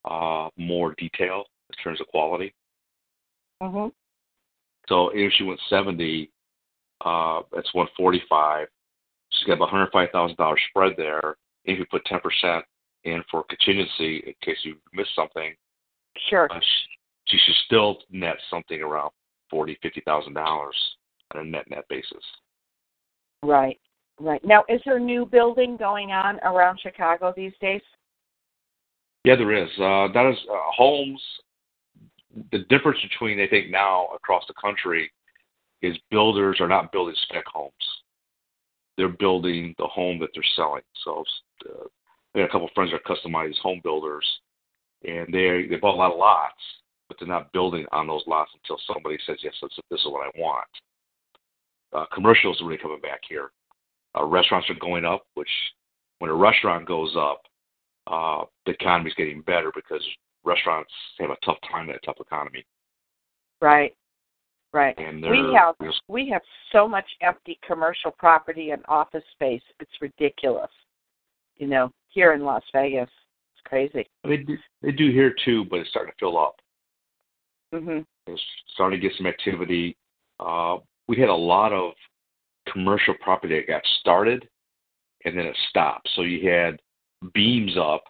uh 0.04 0.48
more 0.56 0.94
detail 0.98 1.44
in 1.70 1.82
terms 1.82 2.00
of 2.00 2.06
quality. 2.08 2.54
Mhm. 3.62 3.92
So 4.88 5.10
if 5.14 5.32
she 5.34 5.44
went 5.44 5.60
seventy, 5.68 6.30
uh, 7.04 7.42
that's 7.52 7.72
one 7.74 7.88
forty 7.96 8.22
five. 8.28 8.68
She's 9.30 9.46
got 9.46 9.54
about 9.54 9.72
one 9.72 9.80
hundred 9.80 9.92
five 9.92 10.10
thousand 10.12 10.36
dollars 10.36 10.60
spread 10.70 10.92
there. 10.96 11.36
If 11.64 11.78
you 11.78 11.84
put 11.90 12.04
ten 12.04 12.20
percent 12.20 12.64
in 13.04 13.22
for 13.30 13.44
contingency 13.44 14.22
in 14.26 14.34
case 14.42 14.58
you 14.62 14.76
miss 14.92 15.06
something, 15.14 15.54
Sure. 16.28 16.48
uh, 16.52 16.58
she, 17.26 17.36
she 17.36 17.38
should 17.44 17.56
still 17.66 17.98
net 18.10 18.36
something 18.50 18.80
around 18.82 19.10
forty, 19.50 19.78
fifty 19.82 20.02
thousand 20.04 20.34
dollars 20.34 20.76
on 21.34 21.40
a 21.40 21.44
net 21.44 21.68
net 21.70 21.84
basis. 21.88 22.24
Right. 23.42 23.78
Right. 24.20 24.44
Now, 24.44 24.62
is 24.68 24.80
there 24.84 25.00
new 25.00 25.26
building 25.26 25.76
going 25.76 26.10
on 26.12 26.38
around 26.40 26.78
Chicago 26.80 27.32
these 27.36 27.52
days? 27.60 27.80
Yeah, 29.24 29.36
there 29.36 29.52
is. 29.54 29.68
Uh, 29.78 30.08
that 30.12 30.30
is 30.30 30.38
uh, 30.50 30.56
homes. 30.76 31.20
The 32.52 32.58
difference 32.70 32.98
between 33.02 33.40
I 33.40 33.48
think 33.48 33.70
now 33.70 34.08
across 34.14 34.44
the 34.46 34.54
country 34.60 35.10
is 35.82 35.96
builders 36.10 36.58
are 36.60 36.68
not 36.68 36.92
building 36.92 37.14
spec 37.24 37.44
homes. 37.46 37.72
They're 38.96 39.08
building 39.08 39.74
the 39.78 39.86
home 39.86 40.18
that 40.20 40.30
they're 40.34 40.42
selling. 40.54 40.82
So 41.04 41.24
uh, 41.68 41.84
I 42.34 42.38
got 42.38 42.44
a 42.44 42.48
couple 42.48 42.66
of 42.66 42.74
friends 42.74 42.92
that 42.92 43.00
are 43.00 43.16
customized 43.16 43.58
home 43.58 43.80
builders, 43.82 44.26
and 45.04 45.32
they 45.32 45.66
they 45.68 45.76
bought 45.76 45.94
a 45.94 45.98
lot 45.98 46.12
of 46.12 46.18
lots, 46.18 46.54
but 47.08 47.16
they're 47.18 47.28
not 47.28 47.52
building 47.52 47.86
on 47.92 48.06
those 48.06 48.24
lots 48.26 48.50
until 48.54 48.78
somebody 48.92 49.18
says 49.26 49.38
yes, 49.42 49.54
this, 49.60 49.72
this 49.90 50.00
is 50.00 50.06
what 50.06 50.26
I 50.26 50.38
want. 50.38 50.68
Uh, 51.92 52.06
commercials 52.14 52.60
are 52.60 52.66
really 52.66 52.78
coming 52.78 53.00
back 53.00 53.20
here. 53.28 53.50
Uh, 54.16 54.24
restaurants 54.24 54.68
are 54.70 54.74
going 54.74 55.04
up, 55.04 55.26
which 55.34 55.48
when 56.18 56.30
a 56.30 56.34
restaurant 56.34 56.86
goes 56.86 57.14
up, 57.16 57.42
uh, 58.06 58.44
the 58.66 58.72
economy's 58.72 59.14
getting 59.14 59.42
better 59.42 59.72
because 59.74 60.02
restaurants 60.44 60.92
have 61.18 61.30
a 61.30 61.36
tough 61.44 61.58
time 61.70 61.88
in 61.88 61.96
a 61.96 61.98
tough 62.00 62.16
economy. 62.20 62.64
Right. 63.60 63.94
Right. 64.72 64.96
And 64.98 65.22
We 65.22 65.54
have 65.54 65.74
we 66.08 66.28
have 66.30 66.42
so 66.72 66.88
much 66.88 67.04
empty 67.20 67.58
commercial 67.66 68.10
property 68.10 68.70
and 68.70 68.82
office 68.88 69.24
space. 69.32 69.62
It's 69.80 69.90
ridiculous. 70.00 70.70
You 71.56 71.66
know, 71.66 71.92
here 72.08 72.32
in 72.32 72.42
Las 72.42 72.62
Vegas, 72.72 73.10
it's 73.54 73.62
crazy. 73.64 74.08
They 74.24 74.38
do, 74.38 74.56
they 74.80 74.92
do 74.92 75.10
here 75.12 75.34
too, 75.44 75.66
but 75.66 75.80
it's 75.80 75.90
starting 75.90 76.12
to 76.12 76.18
fill 76.18 76.38
up. 76.38 76.56
Mhm. 77.74 78.06
It's 78.26 78.42
starting 78.68 78.98
to 78.98 79.08
get 79.08 79.16
some 79.16 79.26
activity. 79.26 79.96
Uh, 80.40 80.78
we 81.06 81.16
had 81.16 81.28
a 81.28 81.34
lot 81.34 81.72
of 81.72 81.92
commercial 82.66 83.14
property 83.20 83.56
that 83.56 83.66
got 83.66 83.84
started 84.00 84.48
and 85.24 85.36
then 85.36 85.46
it 85.46 85.56
stopped. 85.68 86.08
So 86.14 86.22
you 86.22 86.48
had 86.48 86.80
beams 87.34 87.76
up, 87.76 88.04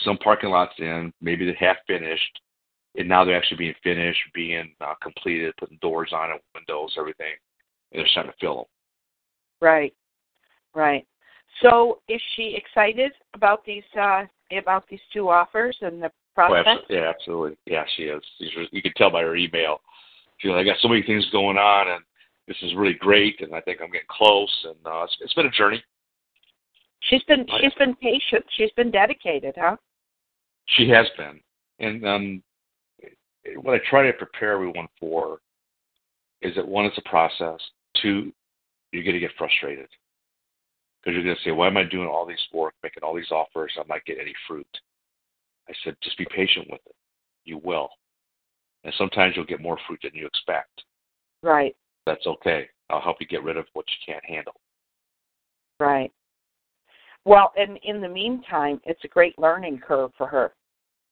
some 0.00 0.18
parking 0.18 0.50
lots 0.50 0.74
in, 0.78 1.12
maybe 1.20 1.44
they're 1.44 1.54
half 1.54 1.76
finished, 1.86 2.40
and 2.96 3.08
now 3.08 3.24
they're 3.24 3.36
actually 3.36 3.58
being 3.58 3.74
finished, 3.82 4.18
being 4.34 4.74
uh, 4.80 4.94
completed, 5.02 5.54
putting 5.58 5.78
doors 5.80 6.10
on 6.12 6.30
it, 6.30 6.42
windows, 6.54 6.94
everything, 6.98 7.34
and 7.92 8.00
they're 8.00 8.08
starting 8.08 8.32
to 8.32 8.38
fill 8.40 8.56
them. 8.56 8.64
Right. 9.60 9.94
Right. 10.74 11.06
So, 11.62 12.00
is 12.08 12.20
she 12.34 12.56
excited 12.56 13.12
about 13.34 13.64
these 13.64 13.82
uh 13.98 14.24
about 14.56 14.84
these 14.88 15.00
two 15.12 15.28
offers 15.28 15.76
and 15.80 16.02
the 16.02 16.10
Oh. 16.38 16.76
Yeah, 16.88 17.08
absolutely. 17.08 17.56
Yeah, 17.66 17.84
she 17.96 18.04
is. 18.04 18.22
You 18.38 18.82
can 18.82 18.92
tell 18.96 19.10
by 19.10 19.22
her 19.22 19.36
email. 19.36 19.80
She's 20.38 20.50
like, 20.50 20.60
I 20.60 20.64
got 20.64 20.76
so 20.80 20.88
many 20.88 21.02
things 21.02 21.26
going 21.32 21.56
on, 21.56 21.88
and 21.88 22.04
this 22.46 22.56
is 22.62 22.74
really 22.76 22.94
great, 22.94 23.40
and 23.40 23.54
I 23.54 23.60
think 23.62 23.80
I'm 23.80 23.90
getting 23.90 24.06
close. 24.10 24.52
And 24.64 24.76
uh, 24.84 25.04
it's, 25.04 25.16
it's 25.22 25.34
been 25.34 25.46
a 25.46 25.50
journey. 25.50 25.82
She's 27.00 27.22
been 27.24 27.46
she's 27.60 27.74
been 27.74 27.94
patient. 27.96 28.44
She's 28.56 28.70
been 28.72 28.90
dedicated, 28.90 29.54
huh? 29.56 29.76
She 30.76 30.88
has 30.90 31.06
been, 31.16 31.40
and 31.78 32.06
um, 32.06 32.42
what 33.56 33.74
I 33.74 33.80
try 33.88 34.06
to 34.06 34.12
prepare 34.12 34.52
everyone 34.52 34.88
for 34.98 35.38
is 36.42 36.54
that 36.56 36.66
one, 36.66 36.84
it's 36.84 36.98
a 36.98 37.08
process. 37.08 37.60
Two, 38.02 38.32
you're 38.92 39.04
going 39.04 39.14
to 39.14 39.20
get 39.20 39.30
frustrated 39.38 39.88
because 41.00 41.14
you're 41.14 41.24
going 41.24 41.36
to 41.36 41.42
say, 41.42 41.50
"Why 41.50 41.66
am 41.66 41.76
I 41.76 41.84
doing 41.84 42.08
all 42.08 42.26
these 42.26 42.44
work, 42.52 42.74
making 42.82 43.02
all 43.02 43.14
these 43.14 43.30
offers? 43.30 43.72
I'm 43.78 43.88
not 43.88 44.04
getting 44.04 44.22
any 44.22 44.34
fruit." 44.46 44.66
I 45.68 45.72
said, 45.82 45.96
"Just 46.02 46.18
be 46.18 46.26
patient 46.34 46.68
with 46.70 46.80
it. 46.86 46.94
You 47.44 47.58
will, 47.58 47.88
and 48.84 48.92
sometimes 48.98 49.34
you'll 49.36 49.46
get 49.46 49.60
more 49.60 49.78
fruit 49.86 50.00
than 50.02 50.14
you 50.14 50.26
expect. 50.26 50.82
Right. 51.42 51.74
That's 52.04 52.26
okay. 52.26 52.68
I'll 52.90 53.00
help 53.00 53.16
you 53.20 53.26
get 53.26 53.42
rid 53.42 53.56
of 53.56 53.66
what 53.72 53.86
you 53.88 54.12
can't 54.12 54.24
handle." 54.24 54.60
Right. 55.80 56.12
Well, 57.24 57.52
and 57.56 57.78
in 57.82 58.00
the 58.00 58.08
meantime, 58.08 58.80
it's 58.84 59.04
a 59.04 59.08
great 59.08 59.38
learning 59.38 59.78
curve 59.78 60.12
for 60.16 60.26
her. 60.26 60.54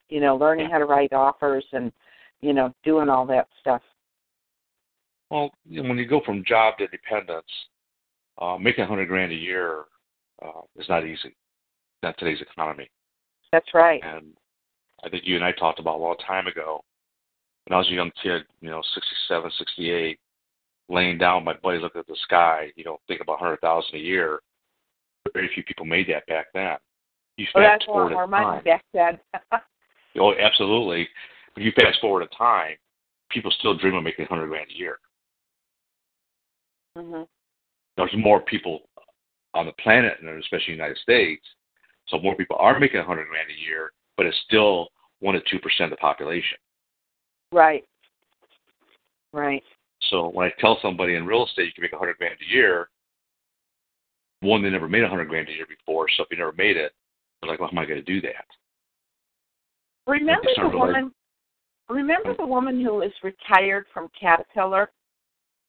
You 0.08 0.20
know, 0.20 0.36
learning 0.36 0.70
how 0.70 0.78
to 0.78 0.84
write 0.84 1.12
offers 1.12 1.64
and, 1.72 1.90
you 2.44 2.52
know, 2.52 2.72
doing 2.85 3.09
all 3.09 3.24
that 3.24 3.48
stuff. 3.61 3.80
Well, 5.30 5.50
when 5.66 5.96
you 5.96 6.07
go 6.07 6.20
from 6.24 6.44
job 6.44 6.76
to 6.78 6.87
dependence, 6.88 7.46
uh, 8.38 8.59
making 8.61 8.85
a 8.85 8.87
hundred 8.87 9.09
grand 9.09 9.33
a 9.33 9.37
year 9.37 9.85
uh, 10.44 10.61
is 10.76 10.88
not 10.88 11.07
easy. 11.07 11.35
Not 12.02 12.18
today's 12.18 12.42
economy. 12.42 12.90
That's 13.50 13.72
right. 13.72 14.02
And 14.04 14.26
I 15.02 15.09
think 15.09 15.24
you 15.24 15.37
and 15.37 15.44
I 15.44 15.52
talked 15.52 15.80
about 15.80 15.96
a 15.96 16.02
long 16.02 16.16
time 16.26 16.46
ago. 16.46 16.85
When 17.66 17.74
I 17.74 17.78
was 17.78 17.88
a 17.88 17.94
young 17.94 18.11
kid, 18.22 18.42
you 18.61 18.68
know, 18.68 18.83
67, 18.94 19.50
68, 19.57 20.18
laying 20.90 21.16
down, 21.16 21.44
my 21.44 21.54
buddy 21.62 21.78
looking 21.78 22.00
at 22.00 22.07
the 22.07 22.16
sky. 22.24 22.70
You 22.76 22.85
know, 22.85 22.98
think 23.09 23.22
about 23.22 23.35
a 23.35 23.38
hundred 23.38 23.61
thousand 23.61 23.94
a 23.94 24.02
year. 24.02 24.40
Very 25.33 25.48
few 25.54 25.64
people 25.64 25.87
made 25.87 26.09
that 26.11 26.26
back 26.26 26.48
then. 26.52 26.76
You 27.38 27.46
fast 27.54 27.80
that's 27.80 27.87
a 27.88 27.90
lot 27.90 28.11
more 28.11 28.26
money 28.26 28.61
back 28.62 28.85
then. 28.92 29.18
Oh, 30.16 30.33
absolutely. 30.38 31.09
If 31.56 31.64
you 31.64 31.72
fast 31.72 32.00
forward 32.00 32.22
a 32.22 32.36
time, 32.36 32.76
people 33.30 33.50
still 33.58 33.76
dream 33.76 33.94
of 33.94 34.04
making 34.04 34.24
a 34.24 34.28
hundred 34.28 34.48
grand 34.48 34.70
a 34.70 34.78
year. 34.78 34.98
hmm 36.96 37.22
there's 37.96 38.14
more 38.16 38.40
people 38.40 38.80
on 39.54 39.66
the 39.66 39.72
planet, 39.72 40.14
and 40.20 40.28
especially 40.42 40.72
in 40.72 40.78
the 40.78 40.84
United 40.84 40.98
States. 40.98 41.44
So 42.08 42.18
more 42.18 42.34
people 42.34 42.56
are 42.58 42.78
making 42.78 43.00
a 43.00 43.04
hundred 43.04 43.28
grand 43.28 43.48
a 43.48 43.60
year, 43.60 43.92
but 44.16 44.26
it's 44.26 44.36
still 44.44 44.88
one 45.20 45.34
to 45.34 45.40
two 45.48 45.58
percent 45.60 45.90
of 45.92 45.98
the 45.98 46.00
population. 46.00 46.58
Right. 47.52 47.84
Right. 49.32 49.62
So 50.10 50.28
when 50.28 50.46
I 50.46 50.52
tell 50.60 50.78
somebody 50.82 51.14
in 51.14 51.26
real 51.26 51.46
estate 51.46 51.66
you 51.66 51.72
can 51.72 51.82
make 51.82 51.92
a 51.92 51.98
hundred 51.98 52.18
grand 52.18 52.34
a 52.34 52.52
year, 52.52 52.88
one 54.40 54.62
they 54.62 54.70
never 54.70 54.88
made 54.88 55.04
a 55.04 55.08
hundred 55.08 55.28
grand 55.28 55.48
a 55.48 55.52
year 55.52 55.66
before, 55.66 56.06
so 56.16 56.24
if 56.24 56.28
you 56.30 56.36
never 56.36 56.52
made 56.52 56.76
it, 56.76 56.92
they're 57.40 57.50
like, 57.50 57.60
"Well, 57.60 57.70
how 57.72 57.78
am 57.78 57.82
I 57.82 57.86
going 57.86 58.04
to 58.04 58.12
do 58.12 58.20
that?" 58.22 58.46
Remember 60.06 60.48
the 60.56 60.76
woman? 60.76 61.14
Remember 61.88 62.34
the 62.36 62.46
woman 62.46 62.82
who 62.82 62.94
was 62.94 63.12
retired 63.22 63.86
from 63.92 64.08
Caterpillar? 64.18 64.90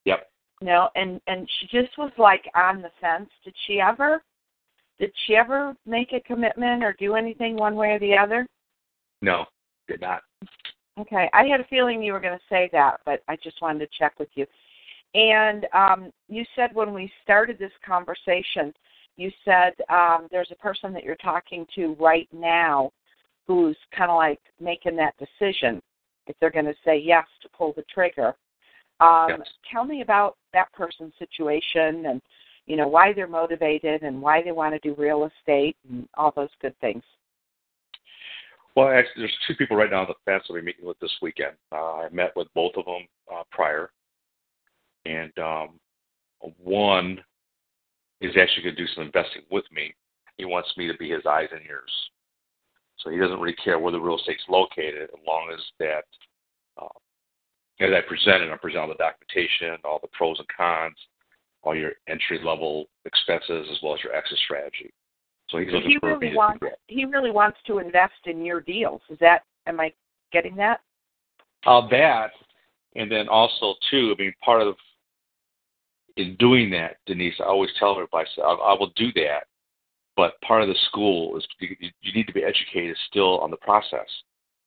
Yep. 0.06 0.30
No, 0.62 0.90
and 0.96 1.20
and 1.28 1.48
she 1.60 1.68
just 1.68 1.98
was 1.98 2.12
like 2.18 2.46
on 2.56 2.82
the 2.82 2.92
fence. 3.02 3.30
Did 3.44 3.54
she 3.68 3.82
ever? 3.82 4.24
Did 5.00 5.12
she 5.26 5.36
ever 5.36 5.76
make 5.86 6.14
a 6.14 6.22
commitment 6.22 6.84
or 6.84 6.96
do 6.98 7.16
anything 7.16 7.58
one 7.58 7.76
way 7.76 7.90
or 7.90 8.00
the 8.00 8.16
other? 8.16 8.48
No, 9.22 9.46
did 9.90 10.00
not. 10.00 10.22
Okay, 10.98 11.30
I 11.34 11.44
had 11.46 11.60
a 11.60 11.66
feeling 11.66 12.02
you 12.02 12.14
were 12.14 12.22
going 12.22 12.38
to 12.38 12.46
say 12.48 12.70
that, 12.72 13.02
but 13.06 13.22
I 13.28 13.36
just 13.44 13.62
wanted 13.62 13.80
to 13.80 13.98
check 14.00 14.18
with 14.18 14.30
you. 14.36 14.46
And 15.14 15.68
um, 15.74 16.12
you 16.30 16.46
said 16.56 16.70
when 16.74 16.94
we 16.94 17.12
started 17.24 17.60
this 17.60 17.74
conversation 17.86 18.74
you 19.18 19.32
said 19.44 19.74
um, 19.90 20.28
there's 20.32 20.52
a 20.52 20.56
person 20.56 20.94
that 20.94 21.04
you're 21.04 21.16
talking 21.16 21.66
to 21.76 21.96
right 22.00 22.28
now 22.34 22.92
who's 23.48 23.78
kind 23.96 24.12
of 24.12 24.18
like 24.18 24.40
making 24.60 24.96
that 24.98 25.16
decision 25.18 25.82
if 26.28 26.36
they're 26.40 26.52
going 26.52 26.66
to 26.66 26.76
say 26.84 26.98
yes 26.98 27.26
to 27.42 27.50
pull 27.50 27.74
the 27.74 27.84
trigger. 27.94 28.36
Um, 29.00 29.28
Yes. 29.30 29.40
Tell 29.72 29.84
me 29.84 30.02
about 30.02 30.38
that 30.54 30.72
person's 30.74 31.14
situation 31.20 32.06
and 32.06 32.22
you 32.66 32.78
know 32.78 32.88
why 32.88 33.14
they're 33.14 33.28
motivated 33.28 34.04
and 34.04 34.22
why 34.22 34.42
they 34.42 34.52
want 34.52 34.74
to 34.74 34.80
do 34.80 34.96
real 35.00 35.30
estate 35.30 35.76
and 35.90 36.08
all 36.16 36.32
those 36.36 36.50
good 36.62 36.78
things. 36.80 37.04
Well, 38.76 38.90
actually, 38.90 39.24
there's 39.24 39.38
two 39.48 39.56
people 39.56 39.78
right 39.78 39.90
now 39.90 40.02
on 40.02 40.08
the 40.08 40.16
fence 40.26 40.44
I'll 40.50 40.56
be 40.56 40.62
meeting 40.62 40.86
with 40.86 41.00
this 41.00 41.16
weekend. 41.22 41.56
Uh, 41.72 42.02
I 42.02 42.10
met 42.10 42.34
with 42.36 42.48
both 42.54 42.74
of 42.76 42.86
them 42.86 43.08
uh, 43.34 43.44
prior, 43.50 43.92
and 45.06 45.32
um, 45.40 45.80
one 46.62 47.24
is 48.20 48.36
actually 48.38 48.64
going 48.64 48.76
to 48.76 48.82
do 48.82 48.88
some 48.94 49.06
investing 49.06 49.44
with 49.50 49.64
me. 49.72 49.94
He 50.38 50.46
wants 50.46 50.74
me 50.76 50.88
to 50.88 50.98
be 50.98 51.10
his 51.10 51.26
eyes 51.26 51.48
and 51.54 51.62
ears, 51.68 51.92
so 53.06 53.12
he 53.12 53.18
doesn't 53.18 53.40
really 53.40 53.56
care 53.64 53.78
where 53.78 53.92
the 53.92 54.00
real 54.00 54.18
estate's 54.18 54.44
located, 54.50 55.04
as 55.04 55.20
long 55.28 55.50
as 55.54 55.62
that, 55.80 56.06
uh, 56.82 56.88
as 57.80 57.92
I 57.94 58.02
presented, 58.08 58.52
I 58.52 58.58
present 58.58 58.82
all 58.82 58.88
the 58.88 58.96
documentation, 58.96 59.78
all 59.86 60.00
the 60.02 60.10
pros 60.14 60.40
and 60.40 60.48
cons, 60.56 60.98
all 61.62 61.76
your 61.76 61.92
entry 62.10 62.40
level 62.44 62.86
expenses, 63.06 63.68
as 63.72 63.78
well 63.84 63.94
as 63.94 64.04
your 64.04 64.16
exit 64.16 64.40
strategy. 64.44 64.92
So 65.50 65.60
he's 65.60 65.72
looking 65.72 65.92
he 65.92 66.00
for 66.00 66.18
really 66.18 66.36
wants 66.36 66.66
he 66.88 67.06
really 67.06 67.30
wants 67.30 67.60
to 67.68 67.78
invest 67.78 68.14
in 68.26 68.44
your 68.44 68.62
deals. 68.62 69.02
Is 69.12 69.20
that 69.20 69.44
am 69.68 69.80
I 69.80 69.94
getting 70.34 70.56
that? 70.56 70.82
Uh, 71.68 71.88
that, 71.90 72.32
and 72.96 73.12
then 73.12 73.30
also 73.30 73.76
too, 73.92 74.16
I 74.18 74.22
mean, 74.22 74.34
part 74.44 74.64
of 74.64 74.76
in 76.18 76.36
doing 76.38 76.72
that, 76.72 76.98
Denise, 77.06 77.36
I 77.40 77.44
always 77.44 77.70
tell 77.78 77.92
everybody, 77.92 78.28
I, 78.38 78.42
I 78.42 78.74
will 78.80 78.92
do 78.96 79.12
that, 79.14 79.46
but 80.16 80.40
part 80.42 80.62
of 80.62 80.68
the 80.68 80.76
school 80.88 81.38
is 81.38 81.46
you, 81.60 81.76
you 82.02 82.14
need 82.14 82.28
to 82.28 82.34
be 82.34 82.44
educated 82.44 82.98
still 83.08 83.40
on 83.40 83.52
the 83.52 83.58
process, 83.58 84.08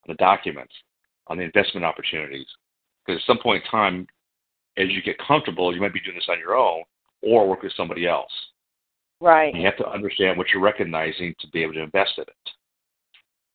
on 0.07 0.09
the 0.09 0.15
documents, 0.15 0.75
on 1.27 1.37
the 1.37 1.45
investment 1.45 1.85
opportunities, 1.85 2.47
because 3.05 3.21
at 3.21 3.27
some 3.27 3.43
point 3.43 3.65
in 3.65 3.71
time, 3.71 4.07
as 4.77 4.89
you 4.91 5.03
get 5.03 5.17
comfortable, 5.19 5.75
you 5.75 5.81
might 5.81 5.93
be 5.93 6.01
doing 6.01 6.17
this 6.17 6.29
on 6.29 6.39
your 6.39 6.57
own 6.57 6.83
or 7.23 7.49
work 7.49 7.63
with 7.63 7.73
somebody 7.77 8.07
else. 8.07 8.31
Right. 9.21 9.53
And 9.53 9.61
you 9.61 9.67
have 9.67 9.79
to 9.79 9.89
understand 9.89 10.39
what 10.39 10.49
you're 10.53 10.63
recognizing 10.63 11.35
to 11.41 11.49
be 11.49 11.63
able 11.63 11.75
to 11.75 11.83
invest 11.83 12.13
in 12.19 12.23
it. 12.23 12.51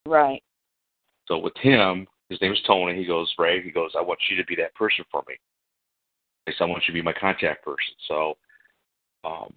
Right. 0.05 0.43
So 1.27 1.37
with 1.37 1.53
him, 1.61 2.07
his 2.29 2.41
name 2.41 2.51
is 2.51 2.59
Tony. 2.67 2.97
He 2.97 3.05
goes, 3.05 3.31
Ray, 3.37 3.63
he 3.63 3.71
goes, 3.71 3.91
I 3.97 4.01
want 4.01 4.19
you 4.29 4.35
to 4.37 4.45
be 4.45 4.55
that 4.55 4.75
person 4.75 5.05
for 5.09 5.23
me. 5.27 5.35
I 6.47 6.51
said, 6.51 6.65
I 6.65 6.67
want 6.67 6.83
you 6.87 6.93
to 6.93 6.99
be 6.99 7.01
my 7.01 7.13
contact 7.13 7.63
person. 7.63 7.93
So, 8.07 8.33
um, 9.23 9.53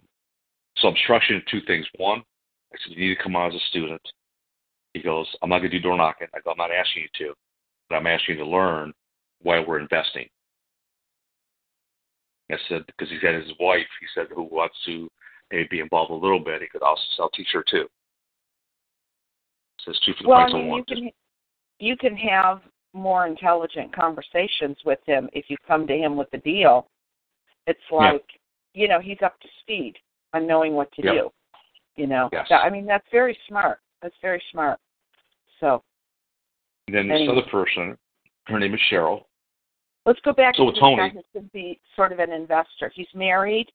so 0.87 0.90
I'm 0.90 0.96
structuring 1.09 1.42
two 1.51 1.61
things. 1.66 1.87
One, 1.96 2.22
I 2.72 2.77
said, 2.85 2.96
you 2.96 3.09
need 3.09 3.16
to 3.16 3.22
come 3.22 3.37
on 3.37 3.51
as 3.51 3.57
a 3.57 3.64
student. 3.70 4.01
He 4.94 5.03
goes, 5.03 5.27
I'm 5.42 5.51
not 5.51 5.59
going 5.59 5.70
to 5.70 5.79
do 5.79 5.83
door 5.83 5.96
knocking. 5.96 6.29
I 6.35 6.38
go, 6.40 6.53
I'm 6.53 6.57
not 6.57 6.70
asking 6.70 7.03
you 7.03 7.27
to, 7.27 7.35
but 7.88 7.96
I'm 7.96 8.07
asking 8.07 8.37
you 8.37 8.44
to 8.44 8.51
learn 8.51 8.92
why 9.42 9.61
we're 9.61 9.81
investing. 9.81 10.29
I 12.51 12.57
said, 12.68 12.87
because 12.87 13.11
he's 13.11 13.20
got 13.20 13.35
his 13.35 13.51
wife, 13.59 13.87
he 14.01 14.07
said, 14.14 14.29
who 14.33 14.44
wants 14.44 14.77
to 14.87 15.11
maybe 15.51 15.66
be 15.70 15.81
involved 15.81 16.12
a 16.12 16.14
little 16.14 16.38
bit. 16.38 16.62
He 16.62 16.68
could 16.68 16.83
also 16.83 17.03
sell 17.16 17.31
teach 17.31 17.49
her 17.53 17.64
too. 17.68 17.87
Says 19.85 19.99
two 20.07 20.12
for 20.14 20.22
the 20.22 20.29
Well, 20.29 20.38
I 20.38 20.44
price 20.44 20.55
of 20.55 20.66
one. 20.66 20.79
you 20.79 20.85
can 20.85 21.11
you 21.79 21.96
can 21.96 22.16
have 22.16 22.61
more 22.94 23.27
intelligent 23.27 23.94
conversations 23.94 24.77
with 24.85 25.01
him 25.05 25.29
if 25.33 25.46
you 25.49 25.57
come 25.66 25.87
to 25.88 25.94
him 25.96 26.16
with 26.16 26.29
a 26.33 26.38
deal. 26.38 26.87
It's 27.66 27.79
Yeah. 27.90 28.12
like, 28.12 28.25
you 28.72 28.88
know, 28.88 29.01
he's 29.01 29.20
up 29.22 29.38
to 29.40 29.49
speed 29.61 29.96
knowing 30.38 30.75
what 30.75 30.90
to 30.92 31.03
Yep. 31.03 31.14
do. 31.14 31.33
You 31.96 32.07
know, 32.07 32.29
Yes. 32.33 32.46
I 32.51 32.68
mean, 32.68 32.85
that's 32.87 33.07
very 33.11 33.38
smart. 33.49 33.81
That's 34.03 34.16
very 34.20 34.42
smart. 34.51 34.79
So 35.61 35.83
And 36.88 36.94
then 36.94 37.09
this 37.09 37.16
Anyway. 37.16 37.38
other 37.38 37.51
person, 37.51 37.99
her 38.46 38.59
name 38.61 38.75
is 38.75 38.81
Cheryl. 38.90 39.25
let's 40.05 40.20
go 40.20 40.33
back 40.33 40.55
So 40.55 40.66
to 40.66 40.70
this 40.72 40.79
Tony- 40.79 40.96
guy 40.96 41.09
who 41.09 41.22
could 41.33 41.51
be 41.53 41.81
sort 41.96 42.12
of 42.12 42.20
an 42.20 42.31
investor. 42.31 42.90
He's 42.90 43.12
married. 43.14 43.72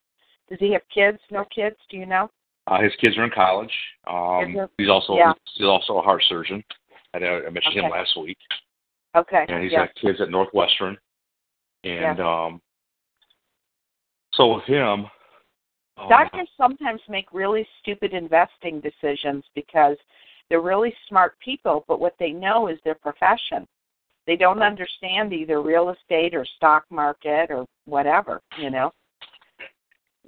Does 0.48 0.60
he 0.60 0.72
have 0.72 0.88
kids? 0.90 1.20
No 1.30 1.44
kids? 1.46 1.76
Do 1.90 1.98
you 1.98 2.06
know? 2.06 2.30
Uh, 2.68 2.80
his 2.82 2.96
kids 2.98 3.18
are 3.18 3.24
in 3.26 3.32
college. 3.32 3.74
Um, 4.08 4.70
he's 4.78 4.88
also 4.90 5.16
yeah. 5.18 5.34
he's 5.56 5.68
also 5.68 5.98
a 5.98 6.02
heart 6.02 6.24
surgeon. 6.30 6.64
I, 7.14 7.20
know, 7.20 7.42
I 7.46 7.50
mentioned 7.50 7.76
him 7.76 7.90
last 7.90 8.16
week, 8.18 8.38
Okay. 9.16 9.46
and 9.50 9.64
he's 9.64 9.72
yeah. 9.74 9.88
got 9.88 9.96
kids 9.96 10.22
at 10.22 10.30
Northwestern. 10.30 10.98
And 11.84 12.18
Yeah. 12.20 12.46
um, 12.46 12.62
so 14.34 14.56
with 14.56 14.64
him, 14.66 15.08
uh, 16.02 16.10
Doctors 16.10 16.50
sometimes 16.58 17.02
make 17.10 17.26
really 17.34 17.68
stupid 17.82 18.14
investing 18.14 18.82
decisions 18.82 19.44
because 19.56 19.98
they're 20.50 20.62
really 20.62 20.94
smart 21.08 21.36
people, 21.44 21.86
but 21.88 22.00
what 22.00 22.16
they 22.20 22.32
know 22.32 22.68
is 22.68 22.78
their 22.84 22.96
profession. 22.96 23.68
They 24.28 24.36
don't 24.36 24.62
understand 24.62 25.34
either 25.34 25.62
real 25.62 25.90
estate 25.90 26.36
or 26.36 26.46
stock 26.58 26.84
market 26.90 27.48
or 27.50 27.66
whatever, 27.86 28.42
you 28.60 28.70
know. 28.70 28.92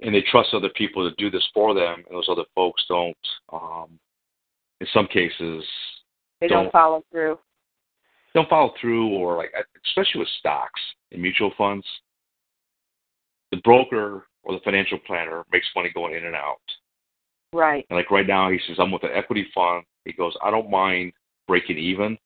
and 0.02 0.14
they 0.14 0.22
trust 0.30 0.48
other 0.52 0.70
people 0.70 1.08
to 1.08 1.14
do 1.16 1.30
this 1.30 1.46
for 1.54 1.72
them, 1.74 2.02
and 2.06 2.16
those 2.16 2.28
other 2.28 2.44
folks 2.54 2.82
don't. 2.88 3.16
Um, 3.52 3.98
in 4.80 4.86
some 4.92 5.06
cases, 5.06 5.64
They 6.40 6.48
don't, 6.48 6.64
Don't- 6.64 6.72
follow 6.72 7.04
through. 7.10 7.38
don't 8.34 8.48
follow 8.48 8.74
through, 8.80 9.08
or 9.14 9.36
like 9.36 9.52
especially 9.86 10.18
with 10.18 10.28
stocks 10.40 10.80
and 11.12 11.22
mutual 11.22 11.52
funds, 11.56 11.86
the 13.52 13.58
broker 13.58 14.26
or 14.44 14.54
the 14.54 14.64
financial 14.64 14.98
planner 15.06 15.44
makes 15.52 15.66
money 15.74 15.90
going 15.92 16.14
in 16.14 16.26
and 16.26 16.36
out. 16.36 16.60
Right. 17.52 17.86
And 17.88 17.96
like 17.96 18.10
right 18.10 18.26
now, 18.26 18.50
he 18.50 18.58
says, 18.66 18.76
I'm 18.78 18.90
with 18.90 19.04
an 19.04 19.10
equity 19.14 19.46
fund. 19.54 19.84
He 20.04 20.12
goes, 20.12 20.34
I 20.42 20.50
don't 20.50 20.70
mind 20.70 21.12
breaking 21.46 21.78
even, 21.78 22.18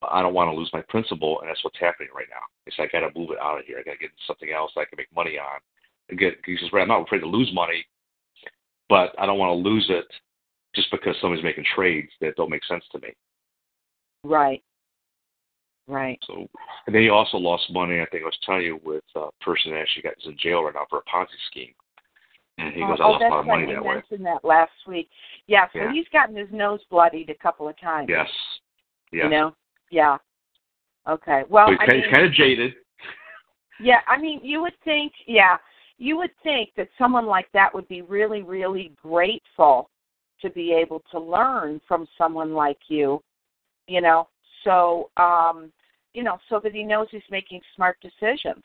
but 0.00 0.10
I 0.12 0.22
don't 0.22 0.34
want 0.34 0.50
to 0.50 0.56
lose 0.56 0.70
my 0.72 0.82
principal. 0.88 1.40
And 1.40 1.48
that's 1.48 1.62
what's 1.64 1.78
happening 1.80 2.10
right 2.14 2.26
now. 2.30 2.42
It's 2.66 2.78
like, 2.78 2.90
I 2.94 3.00
got 3.00 3.12
to 3.12 3.18
move 3.18 3.30
it 3.30 3.38
out 3.40 3.58
of 3.58 3.64
here. 3.64 3.78
I 3.78 3.82
got 3.82 3.92
to 3.92 3.98
get 3.98 4.10
something 4.26 4.50
else 4.50 4.72
that 4.74 4.82
I 4.82 4.84
can 4.84 4.96
make 4.96 5.14
money 5.14 5.38
on. 5.38 5.60
And 6.10 6.18
get, 6.18 6.38
he 6.46 6.56
says, 6.58 6.72
right, 6.72 6.82
I'm 6.82 6.88
not 6.88 7.02
afraid 7.02 7.20
to 7.20 7.26
lose 7.26 7.50
money, 7.52 7.84
but 8.88 9.14
I 9.18 9.26
don't 9.26 9.38
want 9.38 9.50
to 9.50 9.68
lose 9.68 9.86
it 9.90 10.06
just 10.74 10.90
because 10.90 11.16
somebody's 11.20 11.44
making 11.44 11.64
trades 11.74 12.10
that 12.20 12.36
don't 12.36 12.50
make 12.50 12.64
sense 12.64 12.84
to 12.92 13.00
me. 13.00 13.08
Right. 14.24 14.62
Right. 15.88 16.18
So, 16.26 16.46
and 16.86 16.94
then 16.94 17.02
he 17.02 17.08
also 17.08 17.38
lost 17.38 17.64
money, 17.72 18.00
I 18.00 18.06
think 18.06 18.22
I 18.22 18.26
was 18.26 18.38
telling 18.44 18.62
you, 18.62 18.78
with 18.84 19.02
a 19.16 19.28
person 19.40 19.72
that 19.72 19.80
actually 19.80 20.02
got 20.02 20.12
is 20.20 20.26
in 20.26 20.36
jail 20.38 20.62
right 20.62 20.74
now 20.74 20.86
for 20.90 20.98
a 20.98 21.02
Ponzi 21.10 21.28
scheme. 21.50 21.72
And 22.58 22.74
he 22.74 22.80
goes, 22.80 22.98
I 23.00 23.04
oh, 23.04 23.10
lost 23.12 23.22
a 23.22 23.24
that's 23.24 23.30
lot 23.30 23.40
of 23.40 23.46
money 23.46 23.66
that 23.72 23.82
way. 23.82 23.94
mentioned 23.94 24.26
that 24.26 24.44
last 24.44 24.72
week. 24.86 25.08
Yeah, 25.46 25.66
so 25.72 25.78
Yeah. 25.78 25.92
he's 25.92 26.06
gotten 26.12 26.36
his 26.36 26.48
nose 26.52 26.80
bloodied 26.90 27.30
a 27.30 27.34
couple 27.34 27.68
of 27.68 27.80
times. 27.80 28.08
Yes. 28.10 28.28
Yeah. 29.12 29.24
You 29.24 29.30
know? 29.30 29.54
Yeah. 29.90 30.18
Okay. 31.08 31.44
Well, 31.48 31.68
so 31.68 31.72
he's 31.72 31.78
I 31.80 31.86
kind, 31.86 31.96
mean, 31.96 32.04
he's 32.04 32.14
kind 32.14 32.26
of 32.26 32.32
jaded. 32.32 32.74
Yeah, 33.80 34.00
I 34.06 34.18
mean, 34.18 34.40
you 34.42 34.60
would 34.60 34.74
think, 34.84 35.12
yeah, 35.26 35.56
you 35.96 36.16
would 36.18 36.32
think 36.42 36.70
that 36.76 36.88
someone 36.98 37.26
like 37.26 37.46
that 37.54 37.72
would 37.72 37.88
be 37.88 38.02
really, 38.02 38.42
really 38.42 38.92
grateful 39.00 39.88
to 40.42 40.50
be 40.50 40.72
able 40.72 41.02
to 41.12 41.18
learn 41.18 41.80
from 41.88 42.06
someone 42.18 42.52
like 42.52 42.78
you, 42.88 43.22
you 43.86 44.00
know. 44.00 44.28
So, 44.64 45.10
um, 45.16 45.72
you 46.18 46.24
know, 46.24 46.36
so 46.48 46.58
that 46.64 46.72
he 46.74 46.82
knows 46.82 47.06
he's 47.12 47.22
making 47.30 47.60
smart 47.76 47.96
decisions. 48.02 48.64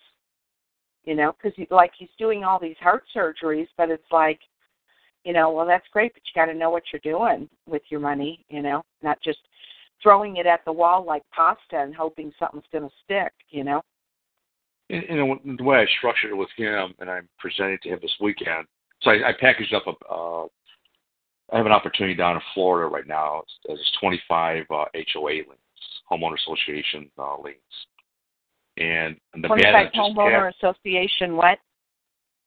You 1.06 1.14
know, 1.14 1.34
because 1.34 1.56
he, 1.56 1.68
like 1.70 1.92
he's 1.96 2.10
doing 2.18 2.44
all 2.44 2.60
these 2.60 2.78
heart 2.80 3.04
surgeries, 3.16 3.68
but 3.78 3.92
it's 3.92 4.12
like, 4.12 4.40
you 5.24 5.34
know, 5.34 5.52
well, 5.52 5.68
that's 5.68 5.86
great, 5.94 6.14
but 6.14 6.24
you 6.26 6.42
got 6.42 6.52
to 6.52 6.58
know 6.58 6.72
what 6.72 6.82
you're 6.92 7.14
doing 7.14 7.48
with 7.68 7.84
your 7.90 8.00
money. 8.00 8.44
You 8.50 8.64
know, 8.64 8.82
not 9.04 9.22
just 9.22 9.38
throwing 10.02 10.38
it 10.38 10.48
at 10.48 10.66
the 10.66 10.72
wall 10.72 11.06
like 11.06 11.22
pasta 11.32 11.78
and 11.78 11.94
hoping 11.94 12.32
something's 12.40 12.64
going 12.72 12.86
to 12.86 12.96
stick. 13.04 13.34
You 13.50 13.66
know. 13.66 13.84
And, 14.90 15.04
know, 15.10 15.38
the 15.58 15.64
way 15.64 15.78
I 15.78 15.86
structured 16.00 16.32
it 16.32 16.36
with 16.36 16.50
him, 16.58 16.96
and 17.00 17.08
I'm 17.08 17.30
presenting 17.38 17.78
to 17.84 17.90
him 17.90 18.00
this 18.02 18.16
weekend. 18.20 18.66
So 19.04 19.12
I, 19.12 19.30
I 19.30 19.34
packaged 19.40 19.76
up 19.76 19.84
a. 19.86 20.12
Uh, 20.12 20.48
I 21.52 21.58
have 21.58 21.68
an 21.68 21.72
opportunity 21.72 22.16
down 22.16 22.38
in 22.38 22.42
Florida 22.56 22.90
right 22.90 23.06
now. 23.06 23.44
There's 23.68 23.92
25 24.00 24.64
uh, 24.72 24.86
HOA 25.14 25.44
homeowner 26.12 26.36
association 26.36 27.10
uh, 27.18 27.40
liens, 27.40 27.58
and 28.78 29.16
Nevada 29.36 29.90
25 29.92 29.92
homeowner 29.94 30.52
association 30.58 31.36
what? 31.36 31.60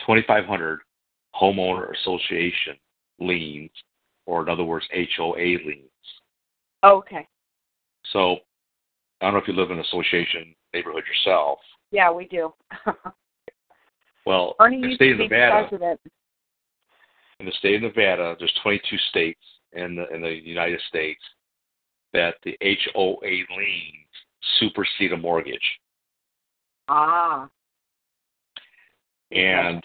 2,500 0.01 0.81
homeowner 1.35 1.93
association 2.01 2.77
liens, 3.19 3.71
or 4.27 4.43
in 4.43 4.49
other 4.49 4.65
words, 4.65 4.87
HOA 5.17 5.37
liens. 5.37 5.91
okay. 6.85 7.27
So 8.13 8.37
I 9.21 9.27
don't 9.27 9.35
know 9.35 9.41
if 9.41 9.49
you 9.49 9.55
live 9.55 9.71
in 9.71 9.79
an 9.79 9.85
association 9.85 10.55
neighborhood 10.73 11.05
yourself. 11.09 11.59
yeah 11.91 12.11
we 12.11 12.27
do. 12.27 12.53
Well, 14.27 14.57
ernie 14.61 14.83
in 14.83 14.91
the 14.91 14.95
state 14.97 15.13
of 15.13 15.19
Nevada, 15.19 15.69
president 15.69 16.01
in 17.39 17.47
the 17.47 17.53
state 17.53 17.77
of 17.77 17.83
Nevada, 17.83 18.35
there's 18.39 18.53
22 18.63 18.97
states 19.11 19.41
in 19.73 19.95
the 19.95 20.13
in 20.13 20.21
the 20.21 20.35
United 20.35 20.81
States 20.89 21.21
that 22.13 22.37
the 22.45 22.57
HOA 22.63 23.21
liens 23.23 24.07
supersede 24.59 25.13
a 25.13 25.17
mortgage, 25.17 25.79
ah 26.89 27.49
and 29.33 29.83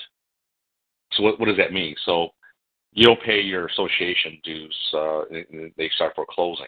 so 1.14 1.24
what 1.24 1.40
what 1.40 1.48
does 1.48 1.58
that 1.58 1.74
mean? 1.74 1.96
So 2.06 2.30
you 2.94 3.06
don't 3.06 3.22
pay 3.22 3.42
your 3.42 3.68
association 3.68 4.40
dues. 4.44 4.94
Uh, 4.94 5.22
they 5.78 5.90
start 5.96 6.16
foreclosing. 6.16 6.68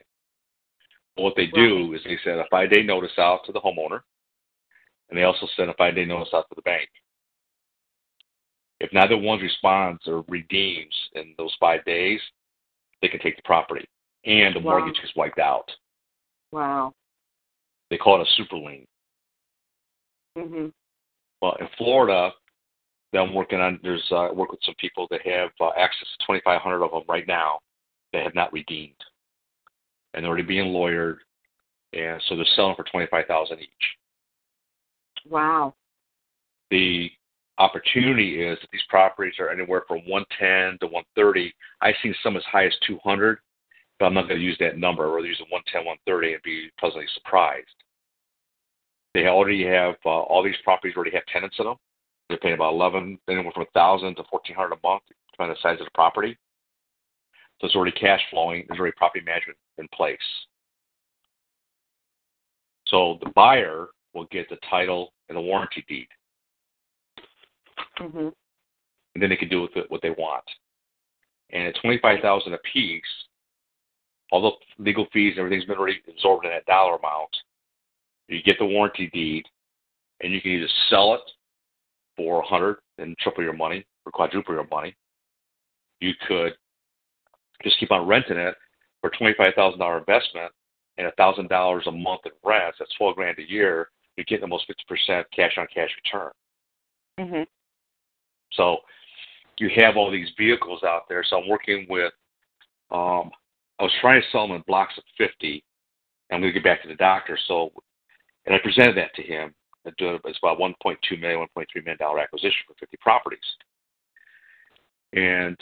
What 1.15 1.35
they 1.35 1.47
do 1.47 1.91
Right. 1.91 1.99
is 1.99 2.03
they 2.03 2.17
send 2.23 2.39
a 2.39 2.45
five 2.49 2.71
day 2.71 2.81
notice 2.81 3.17
out 3.17 3.45
to 3.45 3.51
the 3.51 3.61
homeowner, 3.61 4.01
and 5.09 5.17
they 5.17 5.23
also 5.23 5.47
send 5.55 5.69
a 5.69 5.73
five 5.75 5.95
day 5.95 6.05
notice 6.05 6.33
out 6.33 6.49
to 6.49 6.55
the 6.55 6.61
bank. 6.63 6.89
If 8.79 8.91
neither 8.91 9.17
one 9.17 9.39
responds 9.39 10.07
or 10.07 10.25
redeems 10.27 10.95
in 11.13 11.35
those 11.37 11.55
five 11.59 11.85
days, 11.85 12.19
they 13.01 13.07
can 13.07 13.19
take 13.19 13.35
the 13.35 13.43
property, 13.43 13.87
and 14.25 14.55
the 14.55 14.59
Wow. 14.59 14.79
mortgage 14.79 14.99
is 15.03 15.15
wiped 15.15 15.39
out. 15.39 15.69
Wow. 16.51 16.93
They 17.89 17.97
call 17.97 18.19
it 18.21 18.27
a 18.27 18.31
super 18.31 18.57
lien. 18.57 18.87
Mhm. 20.37 20.73
Well, 21.41 21.55
in 21.55 21.67
Florida, 21.77 22.33
that 23.13 23.21
I'm 23.21 23.33
working 23.33 23.61
on. 23.61 23.79
There's 23.83 24.05
uh, 24.11 24.29
I 24.29 24.31
work 24.31 24.51
with 24.51 24.63
some 24.63 24.75
people 24.79 25.07
that 25.11 25.21
have 25.25 25.51
uh, 25.61 25.69
access 25.77 26.07
to 26.17 26.25
2,500 26.25 26.83
of 26.83 26.91
them 26.91 27.03
right 27.07 27.27
now 27.27 27.59
that 28.11 28.23
have 28.23 28.35
not 28.35 28.51
redeemed, 28.51 28.99
and 30.13 30.23
they're 30.23 30.29
already 30.29 30.43
being 30.43 30.73
lawyered, 30.73 31.17
and 31.93 32.21
so 32.27 32.35
they're 32.35 32.45
selling 32.55 32.75
for 32.75 32.83
25,000 32.83 33.59
each. 33.59 33.69
Wow. 35.29 35.75
The 36.71 37.11
opportunity 37.59 38.43
is 38.43 38.57
that 38.61 38.71
these 38.71 38.81
properties 38.89 39.35
are 39.39 39.49
anywhere 39.49 39.83
from 39.87 39.99
110 40.07 40.79
to 40.79 40.87
130. 40.91 41.53
I've 41.81 41.95
seen 42.01 42.15
some 42.23 42.35
as 42.35 42.43
high 42.45 42.65
as 42.65 42.73
200, 42.87 43.37
but 43.99 44.05
I'm 44.05 44.13
not 44.13 44.27
going 44.27 44.39
to 44.39 44.45
use 44.45 44.57
that 44.59 44.77
number. 44.77 45.05
I'd 45.05 45.15
rather 45.15 45.27
use 45.27 45.41
a 45.41 45.51
110, 45.51 45.85
130 45.85 46.33
and 46.33 46.43
be 46.43 46.69
pleasantly 46.79 47.07
surprised. 47.13 47.67
They 49.13 49.27
already 49.27 49.63
have 49.65 49.95
uh, 50.05 50.09
all 50.09 50.43
these 50.43 50.55
properties 50.63 50.95
already 50.95 51.11
have 51.11 51.25
tenants 51.27 51.55
in 51.59 51.65
them. 51.65 51.77
They're 52.29 52.39
paying 52.39 52.55
about 52.55 52.73
11, 52.73 53.19
anywhere 53.29 53.51
from 53.53 53.65
1,000 53.73 54.15
to 54.15 54.23
1,400 54.29 54.73
a 54.73 54.87
month, 54.87 55.03
depending 55.31 55.49
on 55.51 55.55
the 55.55 55.61
size 55.61 55.79
of 55.79 55.85
the 55.85 55.91
property. 55.93 56.37
So 57.61 57.67
it's 57.67 57.75
already 57.75 57.91
cash 57.91 58.21
flowing. 58.31 58.65
There's 58.67 58.79
already 58.79 58.95
property 58.97 59.23
management 59.23 59.57
in 59.77 59.87
place. 59.93 60.17
So 62.87 63.19
the 63.23 63.29
buyer 63.31 63.87
will 64.13 64.25
get 64.25 64.49
the 64.49 64.57
title 64.69 65.13
and 65.29 65.37
the 65.37 65.41
warranty 65.41 65.83
deed, 65.87 66.07
Mhm. 67.99 68.33
and 69.13 69.23
then 69.23 69.29
they 69.29 69.37
can 69.37 69.49
do 69.49 69.61
with 69.61 69.75
it 69.77 69.89
what 69.89 70.01
they 70.01 70.11
want. 70.11 70.43
And 71.51 71.67
at 71.67 71.75
25000 71.77 72.53
a 72.53 72.57
piece, 72.59 73.27
although 74.33 74.57
legal 74.79 75.05
fees 75.13 75.33
and 75.37 75.45
everything's 75.45 75.65
been 75.65 75.77
already 75.77 76.01
absorbed 76.09 76.43
in 76.43 76.51
that 76.51 76.65
dollar 76.65 76.95
amount, 76.95 77.29
you 78.27 78.41
get 78.41 78.57
the 78.57 78.65
warranty 78.65 79.07
deed, 79.13 79.45
and 80.21 80.33
you 80.33 80.41
can 80.41 80.51
either 80.51 80.67
sell 80.89 81.13
it 81.13 81.21
for 82.17 82.37
a 82.37 82.49
100 82.49 82.77
triple 83.19 83.43
your 83.43 83.53
money 83.53 83.85
or 84.05 84.11
quadruple 84.11 84.55
your 84.55 84.67
money. 84.71 84.95
You 86.01 86.13
could 86.27 86.53
just 87.63 87.79
keep 87.79 87.91
on 87.91 88.07
renting 88.07 88.37
it 88.37 88.55
for 89.01 89.11
$25,000 89.11 89.99
investment 89.99 90.51
and 90.97 91.07
a 91.07 91.11
$1,000 91.11 91.87
a 91.87 91.91
month 91.91 92.21
in 92.25 92.31
rent. 92.43 92.73
That's 92.79 92.93
12 92.97 93.15
grand 93.15 93.37
a 93.37 93.49
year. 93.49 93.89
You're 94.17 94.25
getting 94.25 94.43
almost 94.43 94.65
50% 94.67 95.25
cash 95.35 95.57
on 95.59 95.67
cash 95.73 95.89
return. 96.03 96.31
Mhm. 97.19 97.47
So 98.53 98.77
you 99.59 99.69
have 99.75 99.95
all 99.95 100.09
these 100.09 100.29
vehicles 100.37 100.83
out 100.83 101.07
there. 101.07 101.23
So 101.23 101.39
I'm 101.39 101.47
working 101.47 101.85
with, 101.87 102.13
um, 102.89 103.31
I 103.83 103.87
was 103.87 103.93
trying 103.99 104.21
to 104.21 104.27
sell 104.31 104.47
them 104.47 104.55
in 104.55 104.63
blocks 104.65 104.93
of 104.97 105.03
50. 105.17 105.61
I'm 106.31 106.39
going 106.39 106.53
to 106.53 106.57
get 106.57 106.63
back 106.63 106.81
to 106.83 106.87
the 106.87 106.95
doctor. 106.95 107.37
So, 107.49 107.73
and 108.45 108.55
I 108.55 108.59
presented 108.63 108.95
that 108.95 109.13
to 109.15 109.21
him. 109.21 109.53
It's 109.83 110.39
about 110.41 110.57
1.2 110.57 111.19
million, 111.19 111.45
1.3 111.57 111.65
million 111.75 111.97
dollar 111.99 112.19
acquisition 112.19 112.63
for 112.65 112.75
50 112.79 112.95
properties. 113.01 113.39
And 115.11 115.57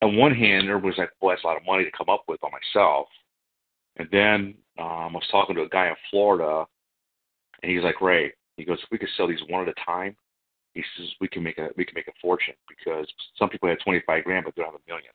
on 0.00 0.16
one 0.16 0.32
hand, 0.32 0.68
there 0.68 0.78
was 0.78 0.94
like, 0.96 1.10
well, 1.20 1.30
that's 1.30 1.42
a 1.42 1.46
lot 1.48 1.56
of 1.56 1.66
money 1.66 1.82
to 1.82 1.90
come 1.90 2.08
up 2.08 2.22
with 2.28 2.38
on 2.44 2.52
myself. 2.52 3.08
And 3.96 4.08
then 4.12 4.54
um, 4.78 4.86
I 4.86 5.06
was 5.14 5.26
talking 5.32 5.56
to 5.56 5.62
a 5.62 5.68
guy 5.68 5.88
in 5.88 5.96
Florida, 6.12 6.66
and 7.64 7.72
he's 7.72 7.82
like, 7.82 8.00
Ray, 8.00 8.32
he 8.56 8.64
goes, 8.64 8.78
if 8.80 8.88
we 8.92 8.98
could 8.98 9.08
sell 9.16 9.26
these 9.26 9.42
one 9.48 9.62
at 9.62 9.74
a 9.76 9.84
time, 9.84 10.14
he 10.74 10.84
says 10.96 11.08
we 11.20 11.26
can 11.26 11.42
make 11.42 11.58
a 11.58 11.70
we 11.76 11.84
can 11.84 11.96
make 11.96 12.06
a 12.06 12.12
fortune 12.22 12.54
because 12.68 13.08
some 13.36 13.48
people 13.48 13.68
have 13.68 13.80
25 13.80 14.22
grand, 14.22 14.44
but 14.44 14.54
they 14.54 14.62
don't 14.62 14.70
have 14.70 14.80
a 14.80 14.88
million. 14.88 15.10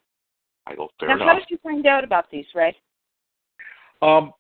I 0.68 0.76
go, 0.76 0.90
fair 1.00 1.10
Now, 1.18 1.26
how 1.26 1.34
did 1.36 1.46
you 1.50 1.58
find 1.62 1.86
out 1.86 2.04
about 2.04 2.26
these, 2.32 2.46
Ray? 2.56 2.76
Um, 4.02 4.32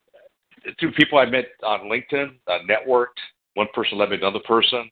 through 0.79 0.93
people 0.93 1.19
I 1.19 1.25
met 1.25 1.45
on 1.63 1.81
LinkedIn, 1.81 2.35
uh, 2.47 2.59
networked. 2.69 3.19
One 3.55 3.67
person 3.73 3.97
led 3.97 4.09
me 4.09 4.17
to 4.17 4.23
another 4.23 4.43
person, 4.45 4.89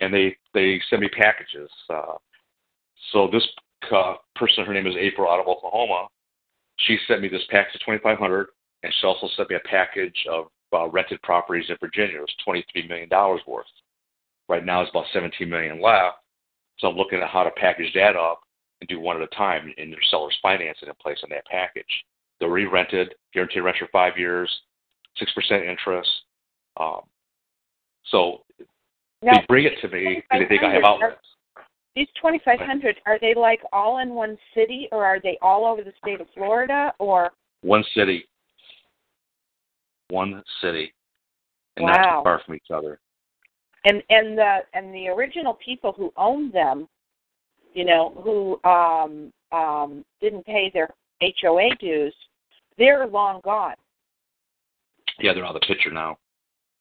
and 0.00 0.12
they 0.12 0.36
they 0.52 0.80
sent 0.90 1.02
me 1.02 1.08
packages. 1.08 1.70
Uh, 1.88 2.14
so 3.12 3.28
this 3.32 3.46
uh, 3.94 4.14
person, 4.34 4.64
her 4.64 4.74
name 4.74 4.86
is 4.86 4.96
April, 4.98 5.30
out 5.30 5.40
of 5.40 5.46
Oklahoma. 5.46 6.08
She 6.80 6.98
sent 7.08 7.22
me 7.22 7.28
this 7.28 7.44
package 7.50 7.76
of 7.76 7.80
2,500, 7.86 8.48
and 8.82 8.92
she 9.00 9.06
also 9.06 9.28
sent 9.36 9.48
me 9.48 9.56
a 9.56 9.68
package 9.68 10.26
of 10.30 10.46
uh, 10.72 10.88
rented 10.88 11.22
properties 11.22 11.70
in 11.70 11.76
Virginia. 11.80 12.18
It 12.18 12.20
was 12.20 12.34
23 12.44 12.88
million 12.88 13.08
dollars 13.08 13.40
worth. 13.46 13.66
Right 14.48 14.64
now, 14.64 14.82
it's 14.82 14.90
about 14.90 15.06
17 15.12 15.48
million 15.48 15.80
left. 15.80 16.18
So 16.78 16.88
I'm 16.88 16.96
looking 16.96 17.20
at 17.20 17.30
how 17.30 17.44
to 17.44 17.50
package 17.52 17.92
that 17.94 18.16
up 18.16 18.40
and 18.80 18.88
do 18.88 19.00
one 19.00 19.16
at 19.16 19.22
a 19.22 19.34
time, 19.34 19.72
and 19.78 19.92
there's 19.92 20.08
seller's 20.10 20.36
financing 20.42 20.88
in 20.88 20.94
place 21.02 21.18
on 21.22 21.30
that 21.30 21.46
package. 21.46 21.84
They're 22.38 22.50
re-rented, 22.50 23.14
guaranteed 23.32 23.64
rent 23.64 23.78
for 23.78 23.88
five 23.92 24.18
years, 24.18 24.50
six 25.18 25.32
percent 25.32 25.64
interest. 25.64 26.10
Um, 26.78 27.00
so 28.10 28.42
Now, 29.22 29.32
they 29.32 29.46
bring 29.48 29.64
it 29.64 29.80
to 29.80 29.88
me 29.88 30.22
because 30.28 30.44
they 30.44 30.48
think 30.48 30.62
I 30.62 30.72
have 30.72 30.82
2,500, 30.82 30.84
are- 30.84 31.06
outlets. 31.06 31.26
These 31.94 32.08
2,500, 32.20 32.96
are 33.06 33.18
they 33.18 33.32
like 33.34 33.60
all 33.72 33.98
in 33.98 34.10
one 34.10 34.36
city 34.54 34.86
or 34.92 35.04
are 35.04 35.18
they 35.18 35.38
all 35.40 35.64
over 35.64 35.82
the 35.82 35.94
state 36.02 36.20
of 36.20 36.26
Florida 36.34 36.92
or? 36.98 37.30
One 37.62 37.82
city, 37.94 38.28
one 40.08 40.42
city, 40.60 40.92
and 41.78 41.86
not 41.86 42.18
too 42.18 42.22
far 42.22 42.42
from 42.44 42.54
each 42.54 42.70
other. 42.72 43.00
And, 43.86 44.02
and 44.10 44.36
the, 44.36 44.58
and 44.74 44.94
the 44.94 45.08
original 45.08 45.54
people 45.54 45.94
who 45.96 46.12
owned 46.18 46.52
them, 46.52 46.86
you 47.76 47.84
know, 47.84 48.14
who, 48.24 48.58
um, 48.68 49.30
um, 49.52 50.02
didn't 50.22 50.46
pay 50.46 50.70
their 50.72 50.88
HOA 51.20 51.68
dues, 51.78 52.14
they're 52.78 53.06
long 53.06 53.42
gone. 53.44 53.74
Yeah, 55.20 55.34
they're 55.34 55.44
out 55.44 55.54
of 55.54 55.60
the 55.60 55.66
picture 55.66 55.90
now. 55.90 56.16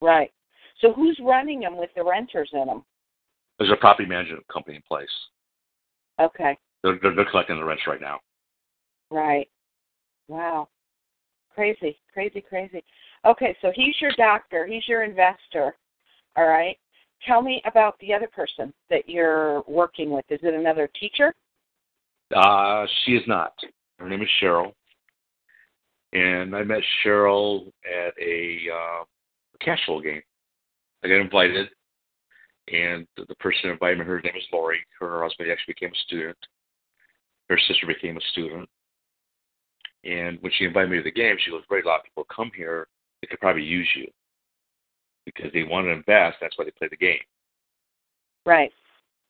Right. 0.02 0.32
So 0.80 0.94
who's 0.94 1.20
running 1.22 1.60
them 1.60 1.78
with 1.78 1.90
the 1.96 2.04
renters 2.04 2.50
in 2.54 2.68
them? 2.68 2.86
There's 3.60 3.72
a 3.72 3.76
property 3.76 4.08
management 4.08 4.48
company 4.48 4.78
in 4.78 4.84
place. 4.88 5.10
Okay. 6.20 6.58
They're, 6.82 6.98
they're, 7.02 7.14
they're 7.14 7.30
collecting 7.30 7.58
the 7.58 7.66
rents 7.66 7.84
right 7.88 8.02
now. 8.02 8.20
Right. 9.12 9.50
Wow. 10.30 10.70
Crazy, 11.54 11.98
crazy, 12.14 12.42
crazy. 12.42 12.84
Okay, 13.26 13.56
so 13.62 13.72
he's 13.76 13.96
your 14.00 14.12
doctor, 14.18 14.66
he's 14.66 14.88
your 14.88 15.04
investor. 15.04 15.76
All 16.38 16.48
right. 16.48 16.78
Tell 17.26 17.42
me 17.42 17.62
about 17.66 17.98
the 18.00 18.14
other 18.14 18.28
person 18.28 18.74
that 18.90 19.10
you're 19.10 19.64
working 19.68 20.12
with. 20.12 20.26
Is 20.30 20.40
it 20.44 20.54
another 20.54 20.90
teacher? 21.00 21.34
Uh, 22.36 22.86
she 23.04 23.14
is 23.14 23.24
not. 23.28 23.54
Her 24.00 24.10
name 24.10 24.22
is 24.22 24.30
Cheryl. 24.42 24.74
And 26.14 26.56
I 26.56 26.64
met 26.64 26.82
Cheryl 27.04 27.68
at 27.86 28.14
a 28.22 28.58
uh, 28.74 29.04
cash 29.60 29.80
flow 29.86 30.02
game. 30.02 30.22
I 31.04 31.08
got 31.08 31.16
invited, 31.16 31.68
and 32.72 33.06
the, 33.18 33.36
person 33.36 33.70
invited 33.70 34.00
me, 34.00 34.06
her 34.06 34.22
name 34.22 34.36
is 34.36 34.44
Lori. 34.52 34.80
Her 35.00 35.08
and 35.08 35.16
her 35.16 35.24
husband 35.24 35.52
actually 35.52 35.74
became 35.74 35.92
a 35.92 36.04
student. 36.08 36.38
Her 37.50 37.60
sister 37.68 37.86
became 37.86 38.18
a 38.18 38.22
student. 38.32 38.68
And 40.04 40.38
when 40.42 40.52
she 40.58 40.66
invited 40.66 40.90
me 40.90 40.98
to 40.98 41.04
the 41.04 41.12
game, 41.12 41.36
she 41.40 41.52
goes, 41.52 41.64
a 41.70 41.88
lot 41.88 42.00
of 42.00 42.06
people 42.06 42.26
come 42.34 42.52
here, 42.56 42.88
they 43.22 43.28
could 43.28 43.40
probably 43.40 43.64
use 43.64 43.90
you. 43.96 44.08
Because 45.26 45.52
they 45.54 45.64
want 45.64 45.88
to 45.88 45.92
invest, 45.92 46.38
that's 46.40 46.58
why 46.58 46.66
they 46.66 46.72
play 46.72 46.88
the 46.90 46.98
game. 46.98 47.20
Right. 48.46 48.72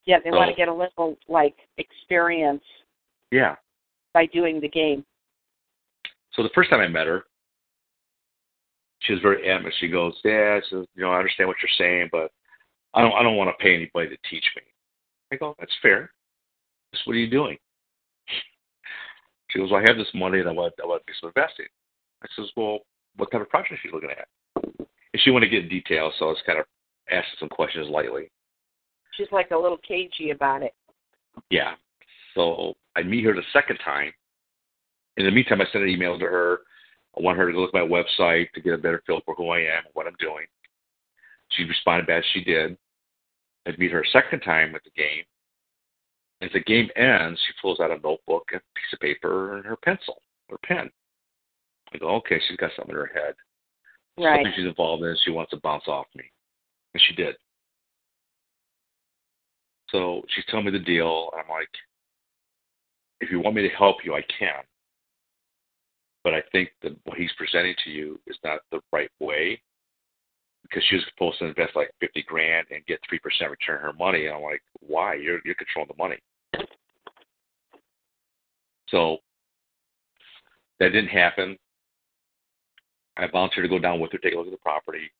Yeah, 0.05 0.19
they 0.23 0.29
want 0.29 0.49
to 0.49 0.55
get 0.55 0.67
a 0.67 0.73
little 0.73 1.17
like 1.27 1.55
experience 1.77 2.63
Yeah. 3.31 3.55
by 4.13 4.25
doing 4.27 4.59
the 4.59 4.69
game. 4.69 5.05
So 6.33 6.43
the 6.43 6.49
first 6.53 6.69
time 6.69 6.81
I 6.81 6.87
met 6.87 7.07
her, 7.07 7.25
she 8.99 9.13
was 9.13 9.21
very 9.21 9.49
adamant. 9.49 9.73
She 9.79 9.87
goes, 9.87 10.19
"Yeah, 10.23 10.59
she 10.61 10.75
says, 10.75 10.87
you 10.95 11.03
know, 11.03 11.11
I 11.11 11.17
understand 11.17 11.47
what 11.47 11.57
you're 11.61 11.69
saying, 11.77 12.09
but 12.11 12.31
I 12.93 13.01
don't, 13.01 13.13
I 13.13 13.23
don't 13.23 13.37
want 13.37 13.49
to 13.49 13.63
pay 13.63 13.75
anybody 13.75 14.09
to 14.09 14.17
teach 14.29 14.45
me." 14.55 14.63
I 15.31 15.37
go, 15.37 15.55
"That's 15.59 15.75
fair. 15.81 16.11
Just 16.93 17.07
what 17.07 17.15
are 17.15 17.19
you 17.19 17.29
doing?" 17.29 17.57
She 19.49 19.59
goes, 19.59 19.71
well, 19.71 19.81
"I 19.81 19.87
have 19.87 19.97
this 19.97 20.13
money 20.13 20.39
and 20.39 20.49
I 20.49 20.51
want, 20.51 20.73
I 20.81 20.85
want 20.85 21.05
to 21.05 21.11
do 21.11 21.17
some 21.19 21.31
investing." 21.35 21.67
I 22.23 22.27
says, 22.35 22.51
"Well, 22.57 22.79
what 23.15 23.31
type 23.31 23.41
of 23.41 23.49
project 23.49 23.73
are 23.73 23.87
you 23.87 23.93
looking 23.93 24.11
at?" 24.11 24.27
She 25.17 25.31
wanted 25.31 25.47
to 25.47 25.51
get 25.51 25.63
in 25.63 25.69
detail, 25.69 26.11
so 26.17 26.25
I 26.25 26.29
was 26.29 26.43
kind 26.45 26.59
of 26.59 26.65
asking 27.09 27.37
some 27.39 27.49
questions 27.49 27.87
lightly. 27.89 28.31
She's 29.13 29.31
like 29.31 29.51
a 29.51 29.57
little 29.57 29.77
cagey 29.77 30.31
about 30.31 30.63
it. 30.63 30.73
Yeah. 31.49 31.73
So 32.33 32.75
I 32.95 33.03
meet 33.03 33.23
her 33.25 33.33
the 33.33 33.43
second 33.53 33.77
time. 33.83 34.11
In 35.17 35.25
the 35.25 35.31
meantime, 35.31 35.61
I 35.61 35.65
sent 35.71 35.83
an 35.83 35.89
email 35.89 36.19
to 36.19 36.25
her. 36.25 36.59
I 37.17 37.21
want 37.21 37.37
her 37.37 37.49
to 37.49 37.59
look 37.59 37.73
at 37.73 37.79
my 37.79 37.87
website 37.87 38.51
to 38.51 38.61
get 38.61 38.73
a 38.73 38.77
better 38.77 39.01
feel 39.07 39.21
for 39.25 39.35
who 39.35 39.49
I 39.49 39.59
am 39.59 39.85
and 39.85 39.93
what 39.93 40.07
I'm 40.07 40.15
doing. 40.19 40.45
She 41.51 41.63
responded 41.63 42.07
back. 42.07 42.23
She 42.33 42.43
did. 42.43 42.77
I 43.65 43.71
meet 43.77 43.91
her 43.91 44.01
a 44.01 44.07
second 44.07 44.41
time 44.41 44.75
at 44.75 44.83
the 44.83 44.91
game, 44.91 45.23
As 46.41 46.51
the 46.53 46.59
game 46.59 46.89
ends, 46.95 47.39
she 47.47 47.53
pulls 47.61 47.79
out 47.79 47.91
a 47.91 47.99
notebook, 47.99 48.49
a 48.49 48.59
piece 48.59 48.93
of 48.93 48.99
paper, 48.99 49.55
and 49.55 49.65
her 49.65 49.77
pencil 49.77 50.21
or 50.49 50.57
pen. 50.63 50.91
I 51.93 51.97
go, 51.97 52.09
okay, 52.15 52.39
she's 52.47 52.57
got 52.57 52.71
something 52.75 52.93
in 52.93 52.99
her 52.99 53.11
head. 53.13 53.35
Right. 54.17 54.37
Something 54.37 54.53
she's 54.55 54.67
involved 54.67 55.03
in. 55.03 55.15
She 55.23 55.31
wants 55.31 55.51
to 55.51 55.57
bounce 55.57 55.87
off 55.87 56.05
me, 56.15 56.23
and 56.93 57.03
she 57.07 57.15
did. 57.15 57.35
So 59.89 60.21
she's 60.29 60.45
telling 60.49 60.65
me 60.65 60.71
the 60.71 60.79
deal, 60.79 61.29
and 61.33 61.41
I'm 61.41 61.49
like, 61.49 61.69
if 63.21 63.29
you 63.31 63.39
want 63.39 63.55
me 63.55 63.61
to 63.67 63.75
help 63.75 63.97
you, 64.03 64.15
I 64.15 64.21
can. 64.39 64.63
But 66.23 66.33
I 66.33 66.41
think 66.51 66.69
that 66.81 66.97
what 67.03 67.17
he's 67.17 67.31
presenting 67.37 67.75
to 67.83 67.89
you 67.91 68.19
is 68.25 68.37
not 68.43 68.59
the 68.71 68.79
right 68.91 69.11
way 69.19 69.61
because 70.63 70.83
she 70.89 70.95
was 70.95 71.05
supposed 71.13 71.39
to 71.39 71.45
invest 71.45 71.75
like 71.75 71.91
fifty 71.99 72.23
grand 72.23 72.67
and 72.71 72.85
get 72.85 72.99
three 73.07 73.19
percent 73.19 73.51
return 73.51 73.79
her 73.79 73.93
money. 73.93 74.25
And 74.25 74.35
I'm 74.35 74.41
like, 74.41 74.63
why? 74.79 75.15
You're 75.15 75.39
you're 75.45 75.55
controlling 75.55 75.91
the 75.95 76.03
money. 76.03 76.17
So 78.89 79.17
that 80.79 80.89
didn't 80.89 81.09
happen. 81.09 81.57
I 83.17 83.27
volunteered 83.27 83.65
to 83.65 83.69
go 83.69 83.79
down 83.79 83.99
with 83.99 84.11
her, 84.11 84.17
take 84.17 84.33
a 84.33 84.37
look 84.37 84.47
at 84.47 84.51
the 84.51 84.57
property. 84.57 85.11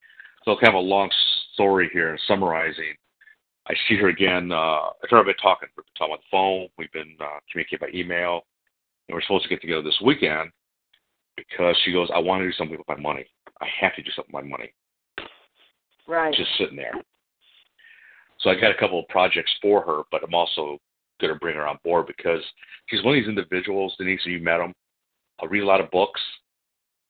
So 0.44 0.56
kind 0.56 0.74
of 0.74 0.74
a 0.74 0.78
long 0.78 1.10
story 1.54 1.90
here, 1.92 2.18
summarizing. 2.28 2.94
I 3.68 3.74
see 3.88 3.96
her 3.96 4.08
again. 4.08 4.52
Uh, 4.52 4.88
I've 4.88 5.10
been 5.10 5.34
talking. 5.42 5.68
We've 5.76 5.84
been 5.86 5.98
talking 5.98 6.12
on 6.12 6.18
the 6.18 6.30
phone. 6.30 6.68
We've 6.78 6.92
been 6.92 7.16
uh, 7.20 7.40
communicating 7.50 7.80
by 7.80 7.98
email, 7.98 8.42
and 9.08 9.14
we're 9.14 9.22
supposed 9.22 9.42
to 9.44 9.48
get 9.48 9.60
together 9.60 9.82
this 9.82 10.00
weekend 10.04 10.50
because 11.36 11.76
she 11.84 11.92
goes, 11.92 12.08
"I 12.14 12.18
want 12.18 12.42
to 12.42 12.46
do 12.46 12.52
something 12.52 12.78
with 12.78 12.86
my 12.86 12.96
money. 12.96 13.26
I 13.60 13.66
have 13.80 13.96
to 13.96 14.02
do 14.02 14.10
something 14.14 14.32
with 14.32 14.44
my 14.44 14.48
money." 14.48 14.72
Right. 16.06 16.32
Just 16.32 16.50
sitting 16.58 16.76
there. 16.76 16.94
So 18.40 18.50
I 18.50 18.54
got 18.54 18.70
a 18.70 18.78
couple 18.78 19.00
of 19.00 19.08
projects 19.08 19.52
for 19.60 19.82
her, 19.82 20.02
but 20.12 20.22
I'm 20.22 20.34
also 20.34 20.78
going 21.20 21.32
to 21.32 21.38
bring 21.40 21.56
her 21.56 21.66
on 21.66 21.78
board 21.82 22.06
because 22.06 22.42
she's 22.86 23.02
one 23.02 23.16
of 23.16 23.22
these 23.22 23.28
individuals, 23.28 23.94
Denise, 23.98 24.20
and 24.24 24.34
you 24.34 24.40
met 24.40 24.58
them. 24.58 24.72
I'll 25.40 25.48
read 25.48 25.62
a 25.62 25.66
lot 25.66 25.80
of 25.80 25.90
books, 25.90 26.20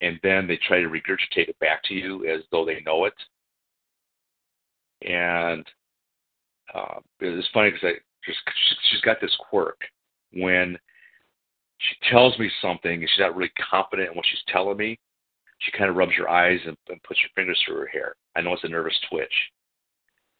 and 0.00 0.18
then 0.22 0.46
they 0.46 0.58
try 0.66 0.80
to 0.80 0.88
regurgitate 0.88 1.48
it 1.48 1.58
back 1.58 1.82
to 1.84 1.94
you 1.94 2.26
as 2.26 2.42
though 2.50 2.64
they 2.64 2.80
know 2.84 3.04
it. 3.04 3.14
And 5.02 5.66
uh, 6.74 7.00
it's 7.20 7.48
funny 7.52 7.70
because 7.70 7.84
I 7.84 7.92
just 8.24 8.38
she's 8.90 9.00
got 9.02 9.20
this 9.20 9.36
quirk 9.48 9.80
when 10.32 10.78
she 11.78 12.10
tells 12.10 12.38
me 12.38 12.50
something 12.60 13.00
and 13.00 13.08
she's 13.08 13.20
not 13.20 13.36
really 13.36 13.52
confident 13.70 14.10
in 14.10 14.16
what 14.16 14.26
she's 14.28 14.42
telling 14.48 14.76
me. 14.76 14.98
She 15.58 15.72
kind 15.72 15.88
of 15.88 15.96
rubs 15.96 16.12
her 16.18 16.28
eyes 16.28 16.60
and, 16.66 16.76
and 16.88 17.02
puts 17.02 17.20
her 17.20 17.28
fingers 17.34 17.60
through 17.64 17.78
her 17.78 17.86
hair. 17.86 18.14
I 18.34 18.42
know 18.42 18.52
it's 18.52 18.64
a 18.64 18.68
nervous 18.68 18.98
twitch. 19.08 19.32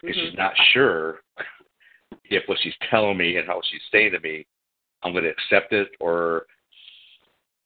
Mm-hmm. 0.04 0.12
She's 0.12 0.36
not 0.36 0.52
sure 0.72 1.20
if 2.24 2.42
what 2.46 2.58
she's 2.62 2.74
telling 2.90 3.16
me 3.16 3.36
and 3.36 3.46
how 3.46 3.60
she's 3.70 3.80
saying 3.90 4.12
to 4.12 4.20
me, 4.20 4.46
I'm 5.02 5.12
going 5.12 5.24
to 5.24 5.30
accept 5.30 5.72
it 5.72 5.88
or 6.00 6.46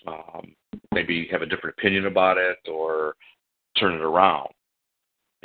um, 0.06 0.54
maybe 0.92 1.28
have 1.30 1.42
a 1.42 1.46
different 1.46 1.76
opinion 1.78 2.06
about 2.06 2.36
it 2.36 2.58
or 2.68 3.14
turn 3.78 3.94
it 3.94 4.00
around. 4.00 4.48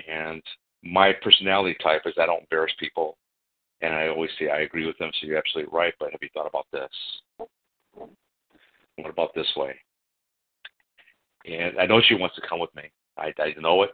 And 0.07 0.41
my 0.83 1.13
personality 1.21 1.75
type 1.81 2.01
is 2.05 2.13
I 2.19 2.25
don't 2.25 2.41
embarrass 2.41 2.73
people, 2.79 3.17
and 3.81 3.93
I 3.93 4.07
always 4.07 4.29
say 4.39 4.49
I 4.49 4.61
agree 4.61 4.85
with 4.85 4.97
them. 4.97 5.11
So 5.19 5.27
you're 5.27 5.37
absolutely 5.37 5.75
right, 5.75 5.93
but 5.99 6.11
have 6.11 6.21
you 6.21 6.29
thought 6.33 6.47
about 6.47 6.67
this? 6.71 6.89
What 8.97 9.09
about 9.09 9.33
this 9.35 9.51
way? 9.55 9.75
And 11.45 11.79
I 11.79 11.85
know 11.85 12.01
she 12.01 12.15
wants 12.15 12.35
to 12.35 12.41
come 12.47 12.59
with 12.59 12.73
me. 12.75 12.83
I, 13.17 13.31
I 13.39 13.53
know 13.59 13.83
it. 13.83 13.91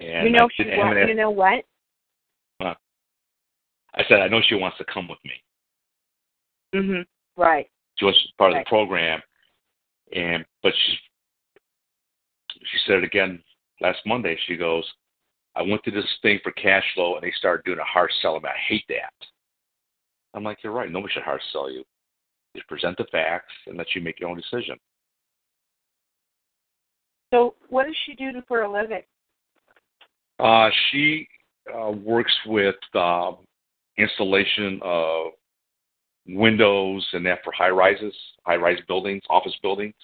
And 0.00 0.26
you 0.26 0.32
know 0.32 0.44
I, 0.44 0.48
she 0.54 0.68
and 0.68 0.78
wa- 0.78 1.06
you 1.06 1.14
know 1.14 1.30
what? 1.30 1.64
I 3.96 4.02
said 4.08 4.20
I 4.20 4.28
know 4.28 4.40
she 4.46 4.56
wants 4.56 4.76
to 4.78 4.84
come 4.92 5.08
with 5.08 5.18
me. 5.24 5.32
Mhm. 6.74 7.06
Right. 7.36 7.70
She 7.96 8.04
was 8.04 8.32
part 8.38 8.52
of 8.52 8.58
the 8.58 8.64
program, 8.68 9.22
and 10.12 10.44
but 10.62 10.72
she 10.74 10.96
she 12.66 12.78
said 12.86 12.98
it 12.98 13.04
again 13.04 13.42
last 13.80 14.00
Monday. 14.06 14.36
She 14.46 14.56
goes, 14.56 14.84
"I 15.54 15.62
went 15.62 15.82
to 15.84 15.90
this 15.90 16.06
thing 16.22 16.40
for 16.42 16.52
cash 16.52 16.84
flow, 16.94 17.14
and 17.14 17.22
they 17.22 17.32
started 17.36 17.64
doing 17.64 17.78
a 17.78 17.84
hard 17.84 18.10
sell 18.22 18.40
me. 18.40 18.48
I 18.48 18.58
hate 18.68 18.84
that." 18.88 19.12
I'm 20.34 20.44
like, 20.44 20.62
"You're 20.62 20.72
right. 20.72 20.90
Nobody 20.90 21.12
should 21.12 21.22
hard 21.22 21.40
sell 21.52 21.70
you. 21.70 21.84
Just 22.56 22.68
present 22.68 22.96
the 22.96 23.06
facts 23.10 23.52
and 23.66 23.76
let 23.76 23.94
you 23.94 24.00
make 24.00 24.20
your 24.20 24.30
own 24.30 24.36
decision." 24.36 24.78
So 27.32 27.54
what 27.68 27.86
does 27.86 27.96
she 28.06 28.14
do 28.14 28.30
for 28.46 28.62
a 28.62 28.72
living? 28.72 29.02
Uh, 30.38 30.70
she 30.90 31.26
uh, 31.72 31.90
works 31.90 32.32
with 32.46 32.76
um, 32.94 33.38
installation 33.98 34.80
of 34.82 35.32
windows 36.26 37.06
and 37.12 37.24
that 37.26 37.40
for 37.44 37.52
high 37.52 37.70
rises, 37.70 38.14
high 38.46 38.56
rise 38.56 38.78
buildings, 38.88 39.22
office 39.28 39.56
buildings, 39.62 39.94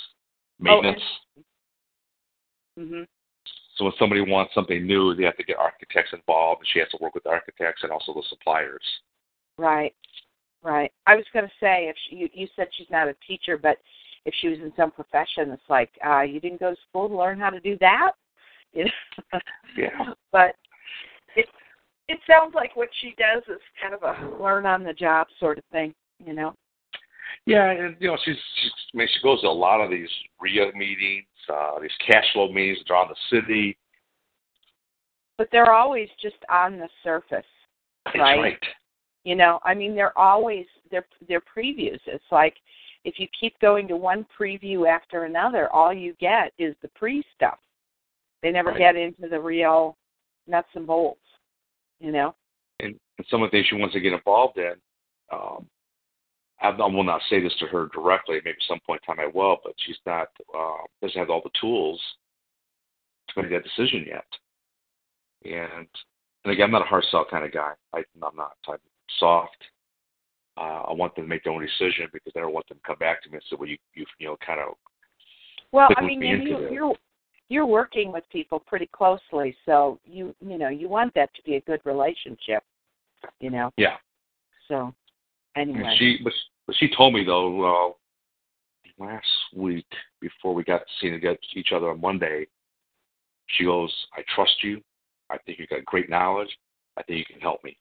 maintenance. 0.59 1.03
Mhm. 2.79 3.07
So 3.77 3.85
when 3.85 3.95
somebody 3.99 4.21
wants 4.21 4.55
something 4.55 4.87
new, 4.87 5.15
they 5.15 5.25
have 5.25 5.37
to 5.39 5.45
get 5.45 5.57
architects 5.57 6.13
involved, 6.13 6.61
and 6.61 6.69
she 6.69 6.79
has 6.81 6.89
to 6.91 6.99
work 7.01 7.15
with 7.15 7.25
the 7.25 7.31
architects 7.31 7.83
and 7.83 7.91
also 7.91 8.13
the 8.13 8.23
suppliers. 8.29 8.85
Right. 9.57 9.95
Right. 10.63 10.93
I 11.07 11.17
was 11.17 11.25
going 11.33 11.47
to 11.47 11.53
say 11.59 11.89
if 11.89 11.97
she, 12.09 12.17
you 12.17 12.29
you 12.35 12.49
said 12.55 12.69
she's 12.73 12.91
not 12.91 13.09
a 13.09 13.15
teacher, 13.27 13.57
but 13.57 13.79
if 14.27 14.35
she 14.41 14.49
was 14.49 14.59
in 14.59 14.73
some 14.77 14.91
profession, 14.91 15.51
it's 15.51 15.71
like 15.71 15.91
uh 16.05 16.21
you 16.21 16.41
didn't 16.41 16.61
go 16.61 16.75
to 16.75 16.81
school 16.89 17.09
to 17.09 17.17
learn 17.17 17.41
how 17.41 17.51
to 17.51 17.61
do 17.61 17.77
that. 17.81 18.13
You 18.73 18.85
know? 18.85 19.41
Yeah. 19.77 20.13
But 20.31 20.55
it 21.35 21.49
it 22.09 22.21
sounds 22.25 22.55
like 22.55 22.77
what 22.77 22.89
she 23.01 23.15
does 23.19 23.43
is 23.49 23.61
kind 23.83 23.95
of 23.95 24.03
a 24.03 24.43
learn 24.43 24.67
on 24.67 24.85
the 24.85 24.93
job 24.93 25.27
sort 25.41 25.59
of 25.59 25.65
thing, 25.73 25.95
you 26.25 26.33
know. 26.33 26.55
Yeah, 27.47 27.71
and 27.71 27.97
you 28.01 28.09
know 28.09 28.19
she's, 28.25 28.37
she's 28.61 28.73
I 28.95 28.99
mean 28.99 29.09
she 29.13 29.23
goes 29.23 29.41
to 29.43 29.49
a 29.49 29.51
lot 29.51 29.81
of 29.81 29.91
these 29.91 30.09
RIA 30.41 30.73
meetings, 30.75 31.27
uh, 31.53 31.79
these 31.81 31.91
cash 32.07 32.25
flow 32.33 32.53
meetings 32.53 32.79
around 32.91 33.09
the 33.11 33.37
city. 33.37 33.77
But 35.39 35.49
they're 35.51 35.73
always 35.73 36.09
just 36.21 36.37
on 36.51 36.79
the 36.79 36.89
surface. 37.03 37.45
Right. 38.15 38.39
right. 38.39 38.59
You 39.25 39.37
know, 39.37 39.59
I 39.65 39.75
mean, 39.75 39.95
they're 39.95 40.17
always 40.19 40.67
they're 40.91 41.07
they're 41.29 41.41
previews. 41.43 42.01
It's 42.07 42.25
like 42.31 42.57
if 43.05 43.15
you 43.19 43.27
keep 43.39 43.59
going 43.61 43.89
to 43.89 43.97
one 43.97 44.27
preview 44.39 44.89
after 44.89 45.25
another, 45.25 45.71
all 45.71 45.93
you 45.93 46.15
get 46.21 46.53
is 46.59 46.75
the 46.83 46.89
pre 46.89 47.25
stuff. 47.35 47.59
They 48.43 48.51
never 48.51 48.71
Right. 48.71 48.79
get 48.79 48.97
into 48.97 49.29
the 49.29 49.41
real 49.41 49.97
nuts 50.47 50.69
and 50.75 50.87
bolts. 50.87 51.21
You 52.01 52.13
know. 52.13 52.35
and, 52.81 52.99
and 53.19 53.27
some 53.31 53.43
of 53.43 53.51
the 53.51 53.57
things 53.57 53.67
she 53.69 53.77
wants 53.77 53.93
to 53.95 54.01
get 54.01 54.15
involved 54.15 54.57
in. 54.57 54.73
Um, 55.31 55.67
I 56.63 56.71
will 56.71 57.05
not 57.05 57.23
say 57.31 57.41
this 57.41 57.55
to 57.61 57.67
her 57.67 57.89
directly. 57.95 58.37
Maybe 58.45 58.51
at 58.51 58.69
some 58.69 58.81
point 58.87 59.01
in 59.07 59.15
time 59.17 59.25
I 59.25 59.31
will, 59.33 59.59
but 59.65 59.75
she's 59.79 59.97
not 60.05 60.29
uh, 60.57 60.85
doesn't 61.03 61.19
have 61.19 61.31
all 61.31 61.43
the 61.43 61.51
tools 61.61 62.01
to 63.31 63.43
make 63.43 63.51
that 63.51 63.65
decision 63.65 64.05
yet. 64.07 64.27
And 65.45 65.89
and 66.45 66.53
again, 66.53 66.65
I'm 66.65 66.71
not 66.71 66.83
a 66.83 66.87
hard 66.87 67.05
sell 67.11 67.27
kind 67.31 67.45
of 67.45 67.53
guy. 67.53 67.73
I, 67.95 67.99
I'm 68.23 68.37
not. 68.37 68.57
I'm 68.69 68.77
soft. 69.19 69.57
Uh, 70.57 70.83
I 70.89 70.93
want 70.93 71.15
them 71.15 71.25
to 71.25 71.29
make 71.29 71.45
their 71.45 71.53
own 71.53 71.63
decision 71.63 72.09
because 72.13 72.33
I 72.37 72.41
don't 72.41 72.53
want 72.53 72.69
them 72.69 72.79
to 72.79 72.87
come 72.87 72.99
back 72.99 73.23
to 73.23 73.31
me 73.31 73.37
and 73.37 73.45
say, 73.49 73.57
"Well, 73.59 73.69
you 73.69 73.79
you 73.95 74.05
you 74.19 74.27
know 74.27 74.37
kind 74.45 74.61
of 74.61 74.75
Well, 75.73 75.89
I 75.97 76.03
mean, 76.03 76.21
me 76.21 76.29
you, 76.29 76.37
you 76.37 76.71
you're 76.71 76.95
you're 77.49 77.67
working 77.67 78.13
with 78.13 78.25
people 78.31 78.61
pretty 78.61 78.89
closely, 78.93 79.57
so 79.65 79.99
you 80.05 80.35
you 80.41 80.59
know 80.59 80.69
you 80.69 80.89
want 80.89 81.15
that 81.15 81.35
to 81.35 81.43
be 81.43 81.57
a 81.57 81.61
good 81.63 81.81
relationship. 81.85 82.63
You 83.41 83.51
know. 83.51 83.71
yeah." 83.77 83.97
So 84.69 84.95
And 85.57 85.71
anyway. 85.71 85.95
she 85.99 86.19
but 86.23 86.33
she 86.79 86.89
told 86.97 87.15
me 87.15 87.25
though 87.25 87.97
uh, 88.99 89.05
last 89.05 89.27
week 89.55 89.87
before 90.21 90.55
we 90.55 90.65
got 90.65 90.79
to 90.81 90.85
see 91.01 91.59
each 91.59 91.73
other 91.73 91.91
on 91.91 92.01
Monday, 92.01 92.47
she 93.47 93.65
goes, 93.65 93.93
"I 94.15 94.23
trust 94.35 94.63
you. 94.63 94.83
I 95.31 95.39
think 95.39 95.59
you've 95.59 95.69
got 95.69 95.85
great 95.85 96.11
knowledge. 96.11 96.57
I 96.97 97.03
think 97.03 97.19
you 97.19 97.25
can 97.25 97.41
help 97.41 97.63
me." 97.65 97.77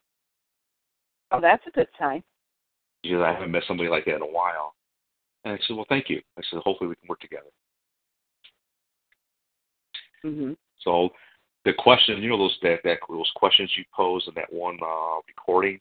oh, 1.31 1.41
that's 1.41 1.65
a 1.67 1.71
good 1.71 1.87
sign. 1.99 2.23
She 3.03 3.11
goes, 3.11 3.23
"I 3.23 3.33
haven't 3.33 3.51
met 3.51 3.63
somebody 3.67 3.89
like 3.89 4.05
that 4.05 4.15
in 4.15 4.21
a 4.21 4.25
while." 4.25 4.75
And 5.43 5.53
I 5.53 5.57
said, 5.65 5.75
"Well, 5.75 5.85
thank 5.89 6.09
you." 6.09 6.21
I 6.37 6.41
said, 6.49 6.59
"Hopefully 6.59 6.89
we 6.89 6.95
can 6.95 7.07
work 7.07 7.19
together." 7.19 7.49
Mhm. 10.23 10.57
So 10.79 11.13
the 11.65 11.73
question, 11.73 12.21
you 12.21 12.29
know, 12.29 12.37
those 12.37 12.57
that, 12.61 12.79
that 12.83 12.99
those 13.07 13.31
questions 13.35 13.71
you 13.77 13.83
posed 13.93 14.27
in 14.27 14.33
that 14.35 14.51
one 14.51 14.77
uh, 14.81 15.21
recording. 15.27 15.79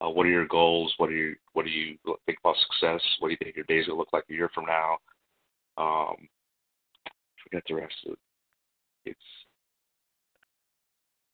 Uh, 0.00 0.08
what 0.08 0.24
are 0.26 0.30
your 0.30 0.46
goals? 0.46 0.92
What 0.96 1.10
do 1.10 1.14
you 1.14 1.36
what 1.52 1.64
do 1.64 1.70
you 1.70 1.96
think 2.26 2.38
about 2.42 2.56
success? 2.56 3.02
What 3.18 3.28
do 3.28 3.32
you 3.32 3.36
think 3.42 3.56
your 3.56 3.66
days 3.66 3.86
will 3.88 3.98
look 3.98 4.12
like 4.12 4.24
a 4.30 4.32
year 4.32 4.50
from 4.54 4.66
now? 4.66 4.96
Um, 5.76 6.28
forget 7.42 7.62
the 7.68 7.74
rest 7.74 7.94
of 8.06 8.12
it. 8.12 8.18
It's 9.04 9.20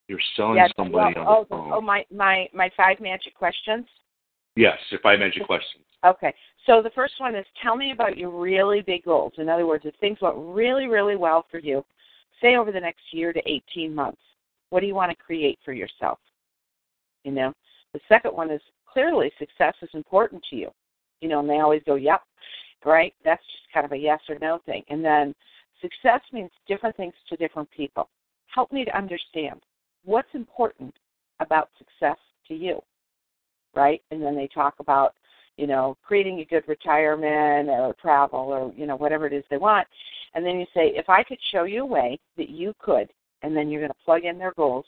you're 0.09 0.19
selling 0.37 0.57
Yeah. 0.57 0.69
somebody 0.77 1.14
well, 1.19 1.29
on 1.29 1.37
oh, 1.37 1.43
the 1.45 1.49
phone. 1.49 1.73
oh, 1.73 1.81
my 1.81 2.05
my 2.12 2.49
my 2.53 2.71
five 2.77 3.01
magic 3.01 3.35
questions. 3.35 3.87
yes, 4.57 4.79
if 4.91 5.05
I 5.05 5.17
mention 5.17 5.45
questions. 5.45 5.85
Okay. 6.05 6.35
So 6.67 6.83
the 6.83 6.91
first 6.91 7.14
one 7.19 7.35
is 7.35 7.47
tell 7.62 7.77
me 7.77 7.93
about 7.93 8.17
your 8.17 8.31
really 8.31 8.81
big 8.81 9.05
goals. 9.05 9.33
In 9.39 9.49
other 9.49 9.67
words, 9.67 9.85
if 9.85 9.95
things 9.97 10.19
went 10.21 10.37
really, 10.37 10.87
really 10.87 11.17
well 11.17 11.45
for 11.51 11.59
you, 11.59 11.85
say 12.41 12.57
over 12.57 12.73
the 12.73 12.81
next 12.81 13.03
year 13.12 13.33
to 13.33 13.41
18 13.47 13.95
months, 13.95 14.21
what 14.71 14.81
do 14.81 14.87
you 14.87 14.95
want 14.95 15.11
to 15.11 15.17
create 15.17 15.59
for 15.64 15.73
yourself? 15.73 16.19
You 17.25 17.33
know? 17.33 17.53
The 17.97 18.15
second 18.15 18.33
one 18.37 18.51
is 18.51 18.61
clearly 18.85 19.33
success 19.39 19.73
is 19.81 19.89
important 19.95 20.45
to 20.51 20.57
you. 20.57 20.71
You 21.23 21.31
know, 21.31 21.41
and 21.41 21.49
they 21.49 21.61
always 21.61 21.81
go, 21.87 21.95
Yep, 21.95 22.21
right? 22.85 23.15
That's 23.25 23.43
just 23.43 23.73
kind 23.73 23.87
of 23.87 23.93
a 23.93 23.97
yes 23.97 24.21
or 24.29 24.37
no 24.39 24.61
thing. 24.67 24.83
And 24.91 25.03
then 25.03 25.35
success 25.81 26.21
means 26.31 26.51
different 26.69 26.95
things 26.99 27.15
to 27.31 27.37
different 27.37 27.71
people. 27.71 28.11
Help 28.55 28.71
me 28.71 28.85
to 28.85 28.95
understand 28.95 29.63
what's 30.05 30.29
important 30.35 30.95
about 31.41 31.71
success 31.79 32.19
to 32.49 32.55
you, 32.55 32.83
right? 33.75 34.03
And 34.11 34.21
then 34.21 34.37
they 34.37 34.49
talk 34.49 34.75
about, 34.79 35.15
you 35.57 35.67
know, 35.67 35.97
creating 36.07 36.41
a 36.41 36.45
good 36.45 36.65
retirement 36.69 37.71
or 37.71 37.95
travel 37.95 38.41
or, 38.41 38.75
you 38.77 38.87
know, 38.87 38.97
whatever 38.97 39.27
it 39.27 39.33
is 39.33 39.45
they 39.49 39.57
want. 39.57 39.89
And 40.35 40.45
then 40.45 40.61
you 40.61 40.67
say, 40.75 40.93
if 40.95 41.09
I 41.09 41.23
could 41.23 41.39
show 41.51 41.65
you 41.65 41.85
a 41.85 41.87
way 41.87 42.21
that 42.37 42.51
you 42.51 42.75
could, 42.79 43.11
and 43.41 43.57
then 43.57 43.71
you're 43.71 43.81
going 43.81 43.91
to 43.91 44.05
plug 44.05 44.27
in 44.27 44.37
their 44.37 44.53
goals 44.53 44.85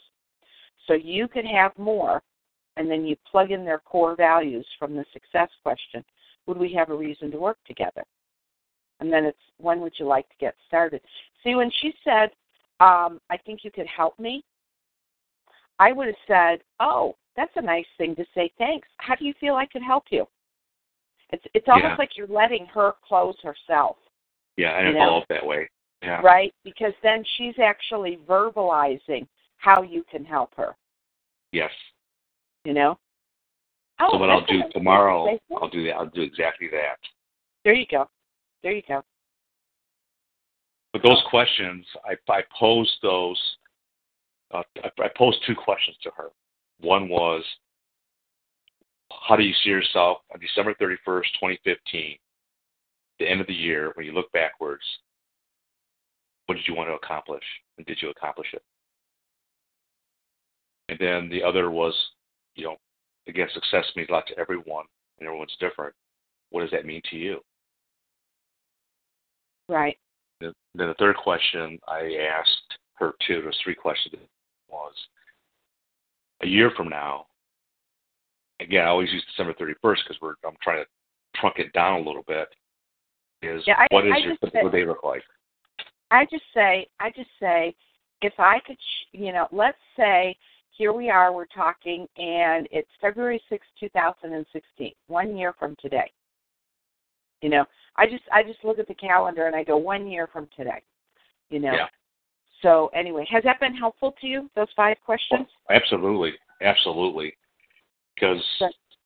so 0.86 0.92
you 0.92 1.26
could 1.26 1.46
have 1.46 1.72
more, 1.78 2.22
and 2.78 2.90
then 2.90 3.04
you 3.04 3.16
plug 3.30 3.50
in 3.50 3.64
their 3.64 3.80
core 3.80 4.14
values 4.16 4.66
from 4.78 4.94
the 4.94 5.04
success 5.12 5.48
question, 5.62 6.04
would 6.46 6.56
we 6.56 6.72
have 6.72 6.90
a 6.90 6.96
reason 6.96 7.30
to 7.32 7.38
work 7.38 7.58
together? 7.66 8.04
And 9.00 9.12
then 9.12 9.24
it's, 9.24 9.38
when 9.58 9.80
would 9.80 9.92
you 9.98 10.06
like 10.06 10.28
to 10.28 10.34
get 10.40 10.54
started? 10.66 11.00
See, 11.44 11.54
when 11.54 11.70
she 11.82 11.92
said, 12.04 12.30
um, 12.80 13.20
I 13.30 13.36
think 13.44 13.60
you 13.64 13.70
could 13.70 13.86
help 13.86 14.18
me, 14.18 14.44
I 15.80 15.92
would 15.92 16.06
have 16.06 16.16
said, 16.26 16.60
oh, 16.80 17.16
that's 17.36 17.52
a 17.56 17.62
nice 17.62 17.86
thing 17.98 18.16
to 18.16 18.24
say, 18.34 18.50
thanks. 18.58 18.88
How 18.98 19.14
do 19.16 19.24
you 19.24 19.34
feel 19.40 19.54
I 19.54 19.66
could 19.66 19.82
help 19.82 20.04
you? 20.10 20.26
It's 21.30 21.44
it's 21.52 21.68
almost 21.68 21.84
Yeah. 21.90 21.96
like 21.98 22.16
you're 22.16 22.26
letting 22.26 22.66
her 22.66 22.94
close 23.06 23.36
herself. 23.42 23.96
Yeah, 24.56 24.72
I 24.72 24.78
You 24.78 24.86
didn't 24.86 24.98
know? 25.00 25.06
follow 25.06 25.20
up 25.22 25.28
that 25.28 25.44
way. 25.46 25.68
Yeah. 26.02 26.20
right? 26.22 26.54
Because 26.64 26.92
then 27.02 27.24
she's 27.36 27.58
actually 27.58 28.18
verbalizing 28.26 29.26
how 29.56 29.82
you 29.82 30.04
can 30.04 30.24
help 30.24 30.54
her. 30.54 30.76
Yes. 31.52 31.72
You 32.68 32.74
know. 32.74 32.98
Oh, 33.98 34.08
so 34.12 34.18
what 34.18 34.28
I'll 34.28 34.44
do 34.44 34.60
tomorrow, 34.74 35.26
to. 35.26 35.56
I'll 35.56 35.70
do 35.70 35.86
that. 35.86 35.94
I'll 35.94 36.10
do 36.10 36.20
exactly 36.20 36.68
that. 36.70 36.98
There 37.64 37.72
you 37.72 37.86
go. 37.90 38.06
There 38.62 38.72
you 38.72 38.82
go. 38.86 39.02
But 40.92 41.02
those 41.02 41.22
questions, 41.30 41.86
I, 42.04 42.12
I 42.30 42.42
posed 42.60 42.92
those. 43.02 43.40
Uh, 44.52 44.60
I, 44.84 45.04
I 45.04 45.08
posed 45.16 45.38
two 45.46 45.54
questions 45.54 45.96
to 46.02 46.10
her. 46.14 46.26
One 46.80 47.08
was, 47.08 47.42
how 49.26 49.34
do 49.34 49.44
you 49.44 49.54
see 49.64 49.70
yourself 49.70 50.18
on 50.34 50.38
December 50.38 50.74
31st, 50.74 51.24
2015, 51.40 52.18
the 53.18 53.30
end 53.30 53.40
of 53.40 53.46
the 53.46 53.54
year, 53.54 53.92
when 53.94 54.04
you 54.04 54.12
look 54.12 54.30
backwards? 54.32 54.84
What 56.44 56.56
did 56.56 56.68
you 56.68 56.74
want 56.74 56.90
to 56.90 56.94
accomplish, 56.94 57.44
and 57.78 57.86
did 57.86 57.96
you 58.02 58.10
accomplish 58.10 58.48
it? 58.52 58.62
And 60.90 60.98
then 60.98 61.30
the 61.30 61.42
other 61.42 61.70
was, 61.70 61.94
you 62.58 62.64
know, 62.64 62.76
again, 63.28 63.46
success 63.54 63.84
means 63.96 64.08
a 64.10 64.12
lot 64.12 64.26
to 64.26 64.38
everyone, 64.38 64.84
and 65.18 65.26
everyone's 65.26 65.56
different. 65.60 65.94
What 66.50 66.62
does 66.62 66.70
that 66.72 66.84
mean 66.84 67.00
to 67.10 67.16
you? 67.16 67.40
Right. 69.68 69.96
Then 70.40 70.52
the 70.74 70.94
third 70.98 71.16
question 71.16 71.78
I 71.88 72.28
asked 72.38 72.78
her 72.94 73.12
too, 73.26 73.40
there's 73.42 73.58
three 73.62 73.74
questions, 73.74 74.14
was 74.68 74.92
a 76.42 76.46
year 76.46 76.70
from 76.76 76.88
now, 76.88 77.26
again, 78.60 78.84
I 78.84 78.88
always 78.88 79.12
use 79.12 79.24
December 79.30 79.54
31st 79.54 79.98
because 80.04 80.16
we're 80.20 80.34
I'm 80.44 80.56
trying 80.62 80.84
to 80.84 81.40
trunk 81.40 81.56
it 81.58 81.72
down 81.72 82.00
a 82.00 82.04
little 82.04 82.24
bit, 82.26 82.48
is 83.42 83.62
Yeah, 83.66 83.74
I- 83.78 83.86
what 83.90 84.06
is 84.06 84.12
I 84.14 84.18
your 84.18 84.36
typical 84.36 84.70
day 84.70 84.84
look 84.84 85.04
like? 85.04 85.22
I 86.10 86.24
just 86.26 86.44
say, 86.54 86.86
I 87.00 87.10
just 87.10 87.30
say, 87.38 87.74
if 88.22 88.32
I 88.38 88.60
could, 88.60 88.78
you 89.12 89.32
know, 89.32 89.46
let's 89.52 89.78
say 89.96 90.36
here 90.78 90.92
we 90.92 91.10
are, 91.10 91.32
we're 91.32 91.44
talking, 91.46 92.06
and 92.16 92.68
it's 92.70 92.88
February 93.00 93.42
sixth, 93.50 93.68
two 93.78 93.88
2016, 93.88 94.92
one 95.08 95.36
year 95.36 95.52
from 95.58 95.76
today. 95.82 96.10
You 97.42 97.50
know, 97.50 97.64
I 97.96 98.06
just, 98.06 98.22
I 98.32 98.44
just 98.44 98.64
look 98.64 98.78
at 98.78 98.86
the 98.86 98.94
calendar 98.94 99.48
and 99.48 99.56
I 99.56 99.64
go 99.64 99.76
one 99.76 100.06
year 100.06 100.28
from 100.32 100.48
today. 100.56 100.82
You 101.50 101.58
know. 101.58 101.72
Yeah. 101.72 101.86
So 102.62 102.90
anyway, 102.94 103.26
has 103.30 103.42
that 103.44 103.60
been 103.60 103.74
helpful 103.74 104.14
to 104.20 104.26
you? 104.26 104.48
Those 104.54 104.68
five 104.76 104.96
questions. 105.04 105.46
Oh, 105.68 105.74
absolutely, 105.74 106.32
absolutely. 106.62 107.36
Because 108.14 108.42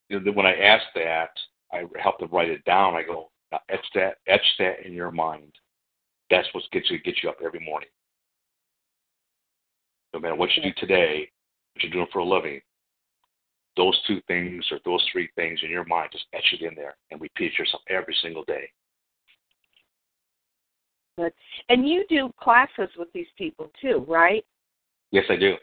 you 0.08 0.20
know, 0.20 0.32
when 0.32 0.46
I 0.46 0.54
asked 0.54 0.94
that, 0.94 1.30
I 1.72 1.84
helped 2.02 2.20
them 2.20 2.30
write 2.32 2.50
it 2.50 2.64
down. 2.64 2.94
I 2.94 3.02
go, 3.02 3.30
"Now 3.50 3.60
etch 3.70 3.86
that, 3.94 4.18
etch 4.26 4.44
that 4.58 4.86
in 4.86 4.92
your 4.92 5.10
mind. 5.10 5.52
That's 6.30 6.48
what 6.52 6.64
gets 6.72 6.90
you 6.90 6.98
gets 7.00 7.22
you 7.22 7.30
up 7.30 7.36
every 7.44 7.60
morning. 7.60 7.88
No 10.12 10.20
matter 10.20 10.34
what 10.34 10.50
you 10.56 10.62
do 10.62 10.72
today, 10.78 11.30
you're 11.80 11.92
doing 11.92 12.06
for 12.12 12.20
a 12.20 12.24
living, 12.24 12.60
those 13.76 13.98
two 14.06 14.20
things 14.26 14.64
or 14.70 14.78
those 14.84 15.04
three 15.12 15.28
things 15.36 15.60
in 15.62 15.70
your 15.70 15.84
mind, 15.84 16.10
just 16.12 16.26
etch 16.34 16.54
it 16.60 16.62
in 16.62 16.74
there 16.74 16.96
and 17.10 17.20
repeat 17.20 17.52
it 17.52 17.58
yourself 17.58 17.82
every 17.88 18.14
single 18.22 18.44
day. 18.44 18.68
Good. 21.18 21.32
And 21.68 21.88
you 21.88 22.04
do 22.08 22.32
classes 22.40 22.88
with 22.98 23.08
these 23.12 23.26
people 23.36 23.70
too, 23.80 24.04
right? 24.08 24.44
Yes, 25.10 25.24
I 25.28 25.36
do. 25.36 25.56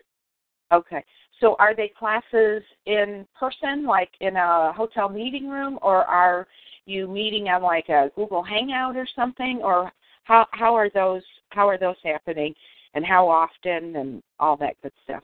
Okay. 0.72 1.03
So 1.39 1.55
are 1.57 1.76
they 1.76 1.91
classes 1.97 2.64
in 2.86 3.26
person, 3.39 3.86
like 3.86 4.12
in 4.20 4.36
a 4.36 4.72
hotel 4.74 5.10
meeting 5.10 5.49
room, 5.49 5.80
or 5.82 6.03
are 6.05 6.47
you 6.86 7.07
meeting 7.07 7.47
on 7.47 7.64
like 7.64 7.89
a 7.89 8.12
Google 8.16 8.43
Hangout 8.43 8.95
or 8.95 9.07
something, 9.16 9.60
or 9.64 9.91
how 10.26 10.45
how 10.51 10.76
are 10.76 10.89
those 10.89 11.24
how 11.49 11.68
are 11.68 11.78
those 11.78 11.95
happening, 12.03 12.53
and 12.93 13.05
how 13.05 13.28
often, 13.28 13.95
and 13.95 14.22
all 14.39 14.57
that 14.57 14.76
good 14.84 14.93
stuff? 15.03 15.24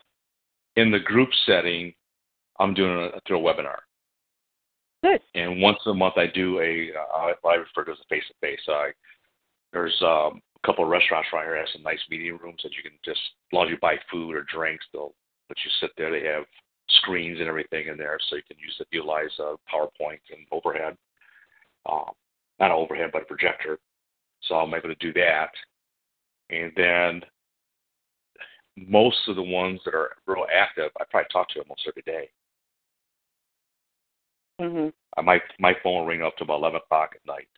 In 0.75 0.91
the 0.91 0.99
group 0.99 1.29
setting, 1.45 1.93
I'm 2.59 2.73
doing 2.73 3.05
it 3.05 3.21
through 3.27 3.47
a 3.47 3.53
webinar. 3.53 3.77
Good. 5.03 5.21
and 5.35 5.61
once 5.61 5.77
a 5.85 5.93
month 5.93 6.15
I 6.17 6.25
do 6.25 6.59
a 6.59 6.89
uh, 6.97 7.33
what 7.41 7.51
I 7.51 7.55
refer 7.57 7.83
to 7.85 7.91
as 7.91 7.97
a 7.99 8.07
face 8.09 8.23
to 8.27 8.33
face. 8.41 8.59
I 8.67 8.91
there's 9.71 9.95
um, 10.01 10.41
a 10.63 10.65
couple 10.65 10.83
of 10.83 10.89
restaurants 10.89 11.29
around 11.31 11.45
here 11.45 11.53
that 11.53 11.59
have 11.59 11.73
some 11.73 11.83
nice 11.83 11.99
meeting 12.09 12.39
rooms 12.41 12.61
that 12.63 12.71
you 12.73 12.81
can 12.81 12.97
just 13.03 13.19
as 13.19 13.53
long 13.53 13.67
as 13.67 13.71
you 13.71 13.77
buy 13.81 13.97
food 14.09 14.35
or 14.35 14.43
drinks, 14.51 14.85
they'll 14.91 15.13
let 15.49 15.57
you 15.63 15.71
sit 15.79 15.91
there. 15.95 16.09
They 16.09 16.25
have 16.25 16.45
screens 16.89 17.39
and 17.39 17.47
everything 17.47 17.87
in 17.87 17.97
there, 17.97 18.17
so 18.29 18.35
you 18.35 18.41
can 18.47 18.57
use 18.57 18.75
it, 18.79 18.87
utilize 18.91 19.29
uh, 19.39 19.55
PowerPoint 19.71 20.21
and 20.31 20.47
overhead, 20.51 20.97
um, 21.87 22.11
not 22.59 22.71
an 22.71 22.77
overhead 22.77 23.11
but 23.13 23.23
a 23.23 23.25
projector. 23.25 23.77
So 24.43 24.55
I'm 24.55 24.73
able 24.73 24.89
to 24.89 24.95
do 24.95 25.13
that, 25.13 25.51
and 26.49 26.71
then 26.75 27.21
most 28.77 29.17
of 29.27 29.35
the 29.35 29.43
ones 29.43 29.79
that 29.85 29.93
are 29.93 30.11
real 30.27 30.45
active, 30.53 30.91
I 30.99 31.03
probably 31.09 31.27
talk 31.31 31.49
to 31.49 31.59
them 31.59 31.65
almost 31.69 31.87
every 31.87 32.03
day. 32.03 32.29
Mhm. 34.59 34.93
Uh, 35.17 35.21
my 35.21 35.41
my 35.59 35.73
phone 35.83 35.99
will 35.99 36.05
ring 36.05 36.21
up 36.21 36.35
to 36.37 36.43
about 36.43 36.59
eleven 36.59 36.77
o'clock 36.77 37.15
at 37.15 37.25
night, 37.25 37.49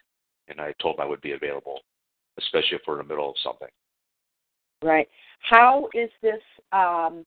and 0.47 0.59
I 0.59 0.73
told 0.73 0.97
them 0.97 1.05
I 1.05 1.09
would 1.09 1.21
be 1.21 1.33
available, 1.33 1.81
especially 2.37 2.77
if 2.77 2.81
we're 2.87 2.99
in 2.99 3.07
the 3.07 3.13
middle 3.13 3.29
of 3.29 3.37
something. 3.39 3.69
Right. 4.81 5.09
How 5.39 5.89
is 5.93 6.09
this? 6.21 6.41
um 6.71 7.25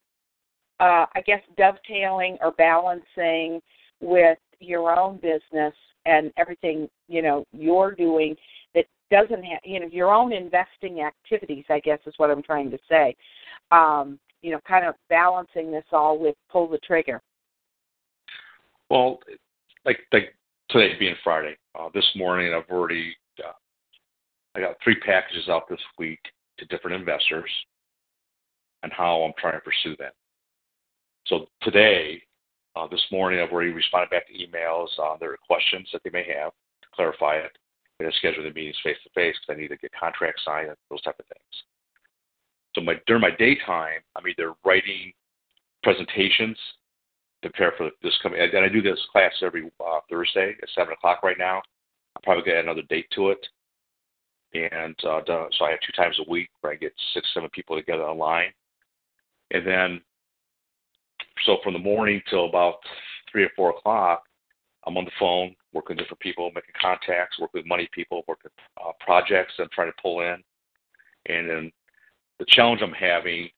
uh 0.79 1.05
I 1.15 1.21
guess 1.25 1.41
dovetailing 1.57 2.37
or 2.41 2.51
balancing 2.51 3.61
with 4.01 4.37
your 4.59 4.97
own 4.97 5.17
business 5.17 5.73
and 6.05 6.31
everything 6.37 6.89
you 7.07 7.21
know 7.21 7.45
you're 7.51 7.93
doing 7.93 8.35
that 8.73 8.85
doesn't 9.09 9.43
have 9.43 9.59
you 9.63 9.79
know 9.79 9.87
your 9.91 10.11
own 10.13 10.33
investing 10.33 11.01
activities 11.01 11.65
i 11.69 11.79
guess 11.79 11.99
is 12.05 12.13
what 12.17 12.31
i'm 12.31 12.41
trying 12.43 12.71
to 12.71 12.77
say 12.89 13.15
um 13.71 14.19
you 14.41 14.51
know 14.51 14.59
kind 14.67 14.85
of 14.85 14.95
balancing 15.09 15.71
this 15.71 15.85
all 15.91 16.19
with 16.19 16.35
pull 16.49 16.67
the 16.67 16.79
trigger 16.79 17.21
Well, 18.89 19.19
like 19.85 19.99
like 20.11 20.35
today 20.69 20.97
being 20.99 21.15
Friday, 21.23 21.55
uh, 21.79 21.89
this 21.93 22.07
morning 22.15 22.53
I've 22.53 22.69
already 22.69 23.15
uh, 23.39 23.53
I 24.55 24.59
got 24.59 24.75
three 24.83 24.99
packages 24.99 25.47
out 25.49 25.69
this 25.69 25.79
week 25.97 26.19
to 26.59 26.65
different 26.65 26.99
investors, 26.99 27.49
and 28.83 28.91
how 28.91 29.21
I'm 29.21 29.33
trying 29.39 29.53
to 29.53 29.61
pursue 29.61 29.95
them. 29.97 30.11
So 31.27 31.45
today, 31.61 32.21
uh, 32.75 32.87
this 32.87 33.03
morning, 33.11 33.39
I've 33.39 33.51
already 33.51 33.71
responded 33.71 34.09
back 34.09 34.27
to 34.27 34.33
emails 34.33 34.97
on 34.99 35.17
their 35.19 35.37
questions 35.37 35.87
that 35.93 36.01
they 36.03 36.09
may 36.09 36.25
have 36.27 36.51
to 36.51 36.87
clarify 36.93 37.35
it. 37.35 37.51
Going 37.99 38.11
to 38.11 38.17
schedule 38.17 38.43
the 38.43 38.49
meetings 38.49 38.75
face 38.83 38.97
to 39.03 39.09
face 39.13 39.35
because 39.39 39.55
I 39.55 39.61
need 39.61 39.67
to 39.69 39.77
get 39.77 39.91
contracts 39.97 40.41
signed 40.43 40.69
and 40.69 40.77
those 40.89 41.01
type 41.03 41.19
of 41.19 41.25
things. 41.27 41.63
So 42.75 42.81
my 42.81 42.95
during 43.07 43.21
my 43.21 43.31
daytime, 43.37 43.99
I'm 44.15 44.27
either 44.27 44.53
writing 44.65 45.11
presentations 45.83 46.57
to 47.43 47.49
prepare 47.49 47.73
for 47.77 47.89
this 48.03 48.17
coming. 48.21 48.39
And 48.39 48.65
I 48.65 48.69
do 48.69 48.81
this 48.81 48.99
class 49.11 49.31
every 49.41 49.69
uh, 49.79 49.99
Thursday 50.09 50.55
at 50.61 50.69
seven 50.75 50.93
o'clock 50.93 51.23
right 51.23 51.37
now. 51.37 51.61
I'll 52.15 52.21
probably 52.23 52.43
get 52.43 52.57
another 52.57 52.83
date 52.89 53.07
to 53.15 53.29
it, 53.29 53.45
and 54.53 54.95
uh, 55.05 55.21
so 55.25 55.65
I 55.65 55.71
have 55.71 55.79
two 55.79 55.93
times 55.95 56.17
a 56.19 56.29
week 56.29 56.49
where 56.59 56.73
I 56.73 56.75
get 56.75 56.93
six, 57.13 57.27
seven 57.33 57.49
people 57.53 57.77
together 57.77 58.03
online, 58.03 58.51
and 59.51 59.65
then 59.65 60.01
so 61.45 61.57
from 61.63 61.73
the 61.73 61.79
morning 61.79 62.21
till 62.29 62.45
about 62.45 62.75
three 63.31 63.43
or 63.43 63.51
four 63.55 63.69
o'clock, 63.71 64.23
I'm 64.85 64.97
on 64.97 65.05
the 65.05 65.11
phone 65.17 65.55
working 65.73 65.95
with 65.95 66.03
different 66.03 66.19
people, 66.19 66.51
making 66.53 66.75
contacts, 66.79 67.39
working 67.39 67.59
with 67.59 67.65
money 67.65 67.87
people, 67.93 68.23
working 68.27 68.51
uh, 68.83 68.91
projects 68.99 69.53
I'm 69.57 69.69
trying 69.73 69.89
to 69.89 70.01
pull 70.01 70.21
in, 70.21 70.43
and 71.27 71.49
then 71.49 71.71
the 72.41 72.45
challenge 72.49 72.81
I'm 72.81 72.91
having, 72.91 73.49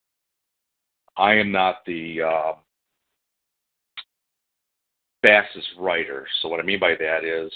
I 1.16 1.36
am 1.36 1.54
not 1.54 1.86
the 1.86 2.22
uh, 2.22 2.54
fastest 5.26 5.68
writer. 5.80 6.28
So 6.42 6.50
what 6.50 6.60
I 6.60 6.64
mean 6.64 6.82
by 6.82 6.96
that 7.00 7.24
is 7.24 7.50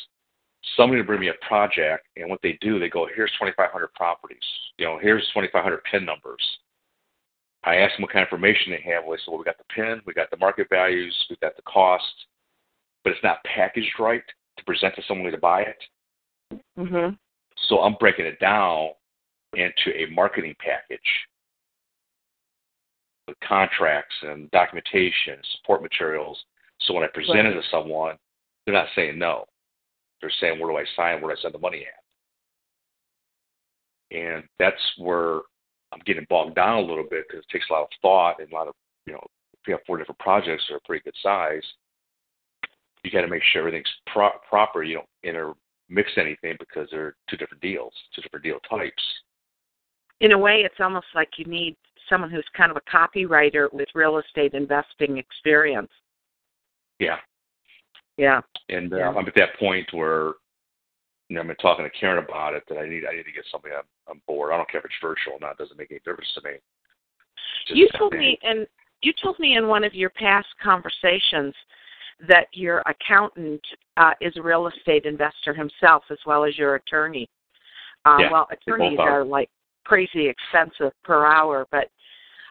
somebody 0.77 1.01
will 1.01 1.05
bring 1.07 1.19
me 1.19 1.27
a 1.27 1.45
project, 1.45 2.07
and 2.15 2.29
what 2.29 2.39
they 2.41 2.57
do, 2.61 2.79
they 2.79 2.87
go, 2.87 3.07
"Here's 3.13 3.31
2,500 3.33 3.93
properties. 3.93 4.39
You 4.77 4.85
know, 4.85 4.97
here's 4.99 5.27
2,500 5.33 5.83
PIN 5.83 6.05
numbers." 6.05 6.41
I 7.65 7.75
ask 7.75 7.97
them 7.97 8.03
what 8.03 8.13
kind 8.13 8.23
of 8.23 8.27
information 8.27 8.71
they 8.71 8.89
have. 8.89 9.03
Well, 9.03 9.11
they 9.11 9.17
say, 9.17 9.25
"Well, 9.27 9.39
we 9.39 9.43
got 9.43 9.57
the 9.57 9.65
PIN, 9.65 10.01
we 10.05 10.13
got 10.13 10.29
the 10.29 10.37
market 10.37 10.69
values, 10.69 11.13
we 11.29 11.35
got 11.41 11.57
the 11.57 11.61
cost, 11.63 12.25
but 13.03 13.11
it's 13.11 13.23
not 13.23 13.43
packaged 13.43 13.99
right 13.99 14.23
to 14.55 14.63
present 14.63 14.95
to 14.95 15.03
someone 15.03 15.29
to 15.29 15.37
buy 15.37 15.63
it." 15.63 15.83
hmm 16.77 17.09
So 17.67 17.81
I'm 17.81 17.95
breaking 17.95 18.27
it 18.27 18.39
down 18.39 18.91
into 19.53 19.95
a 19.95 20.09
marketing 20.11 20.55
package 20.59 20.99
with 23.27 23.37
contracts 23.47 24.15
and 24.21 24.49
documentation, 24.51 25.37
support 25.57 25.81
materials. 25.81 26.37
So 26.81 26.93
when 26.93 27.03
I 27.03 27.07
present 27.07 27.47
it 27.47 27.53
to 27.53 27.61
someone, 27.69 28.15
they're 28.65 28.73
not 28.73 28.87
saying 28.95 29.17
no. 29.17 29.45
They're 30.21 30.31
saying, 30.41 30.59
where 30.59 30.71
do 30.71 30.77
I 30.77 30.85
sign? 30.95 31.21
Where 31.21 31.33
do 31.33 31.39
I 31.39 31.41
send 31.41 31.53
the 31.53 31.59
money 31.59 31.85
at? 31.85 32.03
And 34.17 34.43
that's 34.59 34.81
where 34.97 35.41
I'm 35.91 35.99
getting 36.05 36.25
bogged 36.29 36.55
down 36.55 36.77
a 36.79 36.87
little 36.87 37.05
bit 37.09 37.25
because 37.27 37.43
it 37.43 37.51
takes 37.51 37.69
a 37.69 37.73
lot 37.73 37.83
of 37.83 37.89
thought 38.01 38.39
and 38.39 38.51
a 38.51 38.55
lot 38.55 38.67
of, 38.67 38.73
you 39.05 39.13
know, 39.13 39.25
if 39.53 39.59
you 39.67 39.73
have 39.73 39.81
four 39.85 39.97
different 39.97 40.19
projects 40.19 40.63
that 40.67 40.75
are 40.75 40.81
pretty 40.85 41.03
good 41.03 41.15
size, 41.21 41.63
you 43.03 43.11
got 43.11 43.21
to 43.21 43.27
make 43.27 43.43
sure 43.51 43.61
everything's 43.61 43.91
pro- 44.11 44.37
proper. 44.49 44.83
You 44.83 44.95
don't 44.95 45.55
intermix 45.89 46.11
anything 46.17 46.55
because 46.59 46.87
they're 46.91 47.15
two 47.29 47.37
different 47.37 47.61
deals, 47.61 47.93
two 48.15 48.21
different 48.21 48.43
deal 48.43 48.59
types. 48.69 49.03
In 50.21 50.31
a 50.31 50.37
way, 50.37 50.61
it's 50.65 50.79
almost 50.79 51.07
like 51.13 51.29
you 51.37 51.45
need 51.45 51.75
someone 52.09 52.31
who's 52.31 52.45
kind 52.55 52.71
of 52.71 52.77
a 52.77 52.91
copywriter 52.91 53.71
with 53.71 53.87
real 53.93 54.17
estate 54.17 54.53
investing 54.53 55.17
experience. 55.17 55.91
Yeah. 56.99 57.17
Yeah. 58.17 58.41
And 58.69 58.91
uh, 58.93 58.97
Yeah. 58.97 59.09
I'm 59.09 59.27
at 59.27 59.35
that 59.35 59.57
point 59.59 59.87
where 59.91 60.33
you 61.29 61.35
know, 61.35 61.41
I've 61.41 61.47
been 61.47 61.55
talking 61.57 61.85
to 61.85 61.91
Karen 61.91 62.23
about 62.23 62.53
it 62.53 62.63
that 62.69 62.77
I 62.77 62.87
need 62.87 63.03
I 63.05 63.15
need 63.15 63.23
to 63.23 63.31
get 63.31 63.43
somebody 63.51 63.75
on, 63.75 63.83
on 64.07 64.21
board. 64.27 64.53
I 64.53 64.57
don't 64.57 64.69
care 64.69 64.79
if 64.79 64.85
it's 64.85 64.93
virtual 65.01 65.33
or 65.33 65.39
not; 65.41 65.51
it 65.51 65.57
doesn't 65.57 65.77
make 65.77 65.91
any 65.91 65.99
difference 65.99 66.29
to 66.35 66.41
me. 66.41 66.55
Just 67.67 67.77
you 67.77 67.89
told 67.97 68.13
me 68.13 68.39
and 68.43 68.65
you 69.01 69.11
told 69.21 69.37
me 69.37 69.57
in 69.57 69.67
one 69.67 69.83
of 69.83 69.93
your 69.93 70.09
past 70.11 70.47
conversations 70.63 71.53
that 72.27 72.47
your 72.53 72.81
accountant 72.85 73.61
uh, 73.97 74.13
is 74.21 74.33
a 74.37 74.41
real 74.41 74.67
estate 74.67 75.05
investor 75.05 75.53
himself 75.53 76.03
as 76.09 76.17
well 76.25 76.45
as 76.45 76.57
your 76.57 76.75
attorney. 76.75 77.29
Uh, 78.05 78.17
Yeah, 78.21 78.31
well, 78.31 78.47
attorneys 78.49 78.97
are. 78.97 79.21
are 79.21 79.25
like 79.25 79.49
crazy 79.87 80.27
expensive 80.27 80.91
per 81.03 81.25
hour, 81.25 81.65
but 81.71 81.87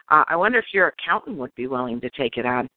uh, 0.09 0.23
I 0.27 0.35
wonder 0.35 0.57
if 0.57 0.65
your 0.73 0.87
accountant 0.87 1.37
would 1.37 1.53
be 1.55 1.67
willing 1.67 2.01
to 2.01 2.09
take 2.11 2.37
it 2.37 2.45
on. 2.45 2.67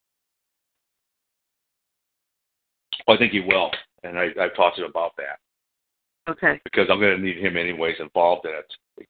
Well, 3.06 3.16
I 3.16 3.18
think 3.18 3.32
he 3.32 3.40
will, 3.40 3.70
and 4.04 4.18
I, 4.18 4.26
I've 4.40 4.54
talked 4.54 4.76
to 4.76 4.84
him 4.84 4.90
about 4.90 5.12
that 5.16 5.38
Okay. 6.30 6.60
because 6.64 6.88
I'm 6.90 7.00
going 7.00 7.16
to 7.16 7.22
need 7.22 7.38
him 7.38 7.56
anyways 7.56 7.96
involved 7.98 8.46
in 8.46 8.52
it. 8.52 9.06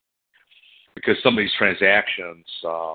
Because 0.95 1.17
some 1.23 1.35
of 1.35 1.43
these 1.43 1.55
transactions, 1.59 2.45
uh, 2.67 2.95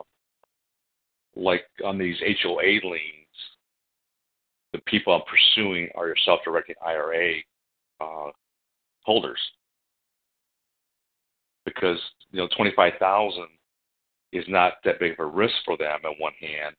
like 1.36 1.66
on 1.84 1.98
these 1.98 2.16
HOA 2.44 2.80
liens, 2.84 3.26
the 4.74 4.80
people 4.86 5.14
I'm 5.14 5.22
pursuing 5.30 5.90
are 5.96 6.08
your 6.08 6.16
self-directing 6.26 6.76
IRA 6.86 7.36
uh, 8.00 8.32
holders. 9.02 9.40
Because 11.66 12.00
you 12.32 12.40
know, 12.40 12.48
twenty-five 12.56 12.94
thousand 13.00 13.48
is 14.32 14.46
not 14.48 14.74
that 14.84 15.00
big 15.00 15.14
of 15.14 15.20
a 15.20 15.26
risk 15.26 15.56
for 15.66 15.78
them 15.78 16.00
on 16.06 16.14
one 16.20 16.34
hand, 16.40 16.76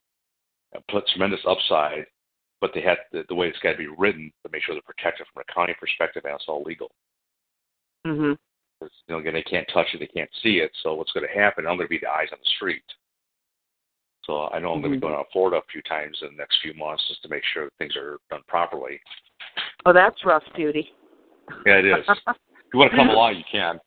and 0.75 0.87
put 0.89 1.07
tremendous 1.09 1.41
upside. 1.49 2.07
But 2.61 2.71
they 2.75 2.81
have 2.83 2.99
the, 3.13 3.25
the 3.29 3.35
way 3.35 3.49
it's 3.49 3.59
got 3.59 3.73
to 3.73 3.79
be 3.79 3.89
written 3.99 4.33
to 4.45 4.51
make 4.51 4.63
sure 4.63 4.75
they're 4.75 4.83
protected 4.83 5.27
from 5.33 5.41
a 5.47 5.53
accounting 5.53 5.75
perspective 5.79 6.23
and 6.25 6.35
it's 6.35 6.47
all 6.49 6.63
legal. 6.63 6.91
Mhm. 8.07 8.39
'Cause, 8.81 8.91
you 9.07 9.15
know, 9.15 9.21
again, 9.21 9.35
they 9.35 9.43
can't 9.43 9.69
touch 9.69 9.95
it, 9.95 9.99
they 9.99 10.07
can't 10.07 10.31
see 10.43 10.61
it. 10.61 10.71
So 10.83 10.95
what's 10.95 11.13
going 11.13 11.27
to 11.27 11.33
happen? 11.33 11.67
I'm 11.67 11.77
going 11.77 11.87
to 11.87 11.91
be 11.91 11.99
the 11.99 12.11
eyes 12.11 12.29
on 12.33 12.39
the 12.39 12.51
street. 12.57 12.85
So 14.25 14.49
I 14.49 14.59
know 14.59 14.73
I'm 14.73 14.81
going 14.81 14.93
to 14.93 14.97
be 14.97 15.01
going 15.01 15.15
out 15.15 15.25
to 15.25 15.33
Florida 15.33 15.59
a 15.59 15.63
few 15.71 15.83
times 15.83 16.19
in 16.23 16.29
the 16.29 16.37
next 16.37 16.61
few 16.61 16.75
months 16.75 17.07
just 17.09 17.23
to 17.23 17.29
make 17.29 17.45
sure 17.45 17.71
things 17.79 17.95
are 17.97 18.19
done 18.31 18.43
properly. 18.49 19.01
Oh, 19.85 19.93
that's 19.93 20.25
rough 20.25 20.43
duty. 20.57 20.93
Yeah, 21.65 21.79
it 21.79 21.85
is. 21.87 22.05
if 22.09 22.37
you 22.73 22.81
want 22.81 22.91
to 22.91 22.97
come 22.97 23.09
along, 23.11 23.37
you 23.37 23.45
can. 23.51 23.79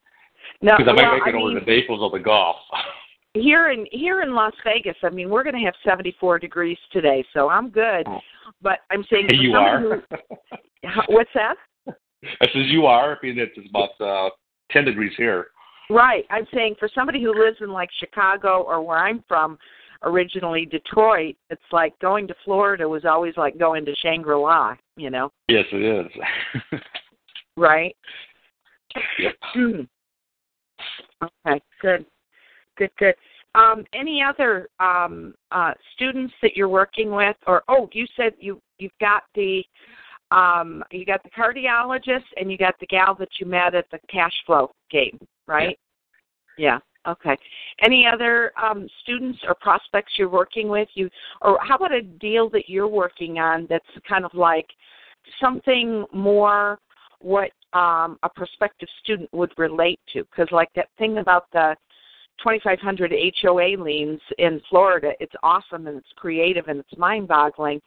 No, 0.62 0.74
Because 0.78 0.91
I 0.91 0.93
might 0.93 1.03
well, 1.03 1.14
make 1.14 1.28
it 1.28 1.36
I 1.36 1.39
over 1.39 1.53
mean, 1.53 1.66
to 1.66 1.72
Naples 1.72 1.99
or 2.01 2.18
the 2.18 2.24
Gulf. 2.24 2.57
here 3.34 3.72
in 3.72 3.86
here 3.91 4.22
in 4.22 4.34
Las 4.34 4.53
Vegas, 4.64 4.95
I 5.03 5.10
mean, 5.10 5.30
we're 5.30 5.43
going 5.43 5.55
to 5.55 5.66
have 5.66 5.76
74 5.84 6.39
degrees 6.39 6.78
today, 6.91 7.24
so 7.34 7.49
I'm 7.49 7.70
good. 7.70 8.05
Oh. 8.07 8.20
But 8.62 8.80
I'm 8.91 9.05
saying 9.12 9.28
for 9.30 9.36
you 9.36 9.53
are. 9.53 9.80
Who, 9.82 10.01
what's 11.10 11.30
that? 11.36 11.55
I 11.88 12.45
says 12.47 12.66
you 12.68 12.86
are. 12.86 13.14
I 13.14 13.26
mean, 13.26 13.39
it's 13.39 13.70
about 13.70 14.01
uh, 14.01 14.30
ten 14.72 14.86
degrees 14.86 15.14
here. 15.18 15.47
Right. 15.89 16.26
I'm 16.30 16.45
saying 16.53 16.76
for 16.80 16.89
somebody 16.93 17.22
who 17.22 17.34
lives 17.34 17.57
in 17.62 17.72
like 17.72 17.89
Chicago 17.99 18.64
or 18.64 18.84
where 18.84 18.97
I'm 18.97 19.24
from, 19.28 19.57
originally 20.03 20.66
Detroit, 20.66 21.36
it's 21.49 21.62
like 21.72 21.97
going 21.99 22.28
to 22.28 22.36
Florida 22.45 22.88
was 22.88 23.05
always 23.05 23.36
like 23.38 23.57
going 23.57 23.86
to 23.86 23.95
Shangri-La, 23.95 24.76
you 24.95 25.10
know? 25.10 25.32
Yes, 25.47 25.66
it 25.72 26.05
is. 26.05 26.80
Right? 27.57 27.93
Yep. 29.20 29.34
Okay, 31.52 31.62
good. 31.82 32.06
Good, 32.78 32.91
good. 32.97 33.16
Um, 33.56 33.84
any 33.93 34.24
other 34.24 34.70
um, 34.80 35.34
uh, 35.52 35.74
students 35.95 36.34
that 36.41 36.56
you're 36.56 36.70
working 36.70 37.12
with, 37.12 37.36
or 37.47 37.64
oh, 37.68 37.89
you 37.93 38.06
said 38.16 38.34
you 38.39 38.62
you've 38.78 38.91
got 39.02 39.24
the 39.36 39.64
um, 40.32 40.84
you 40.91 41.06
got 41.06 41.22
the 41.24 41.30
cardiologist 41.30 42.26
and 42.38 42.52
you 42.52 42.58
got 42.58 42.76
the 42.80 42.86
gal 42.88 43.16
that 43.16 43.30
you 43.39 43.47
met 43.47 43.74
at 43.74 43.86
the 43.91 44.00
cash 44.10 44.34
flow 44.45 44.72
game, 44.91 45.20
right? 45.47 45.78
Yeah. 46.58 46.66
yeah. 46.66 47.12
Okay. 47.12 47.38
Any 47.82 48.06
other 48.06 48.52
um, 48.62 48.88
students 49.02 49.39
or 49.47 49.56
prospects 49.56 50.14
you're 50.18 50.30
working 50.30 50.68
with? 50.68 50.88
You 50.93 51.10
or 51.41 51.58
how 51.62 51.76
about 51.76 51.93
a 51.93 52.02
deal 52.02 52.50
that 52.52 52.70
you're 52.70 52.88
working 52.88 53.39
on 53.39 53.66
that's 53.70 53.86
kind 54.08 54.26
of 54.26 54.34
like 54.34 54.68
something 55.41 56.06
more 56.14 56.80
what 57.22 57.52
um, 57.74 58.18
a 58.24 58.30
prospective 58.30 58.90
student 59.04 59.30
would 59.34 59.52
relate 59.58 60.00
to? 60.14 60.24
Because 60.24 60.48
like 60.52 60.70
that 60.76 60.90
thing 60.98 61.18
about 61.18 61.46
the 61.52 61.76
2,500 62.40 63.14
HOA 63.42 63.82
liens 63.82 64.22
in 64.38 64.62
Florida, 64.70 65.12
it's 65.20 65.34
awesome 65.44 65.88
and 65.88 65.98
it's 65.98 66.14
creative 66.16 66.68
and 66.68 66.80
it's 66.80 66.98
mind-boggling, 66.98 67.82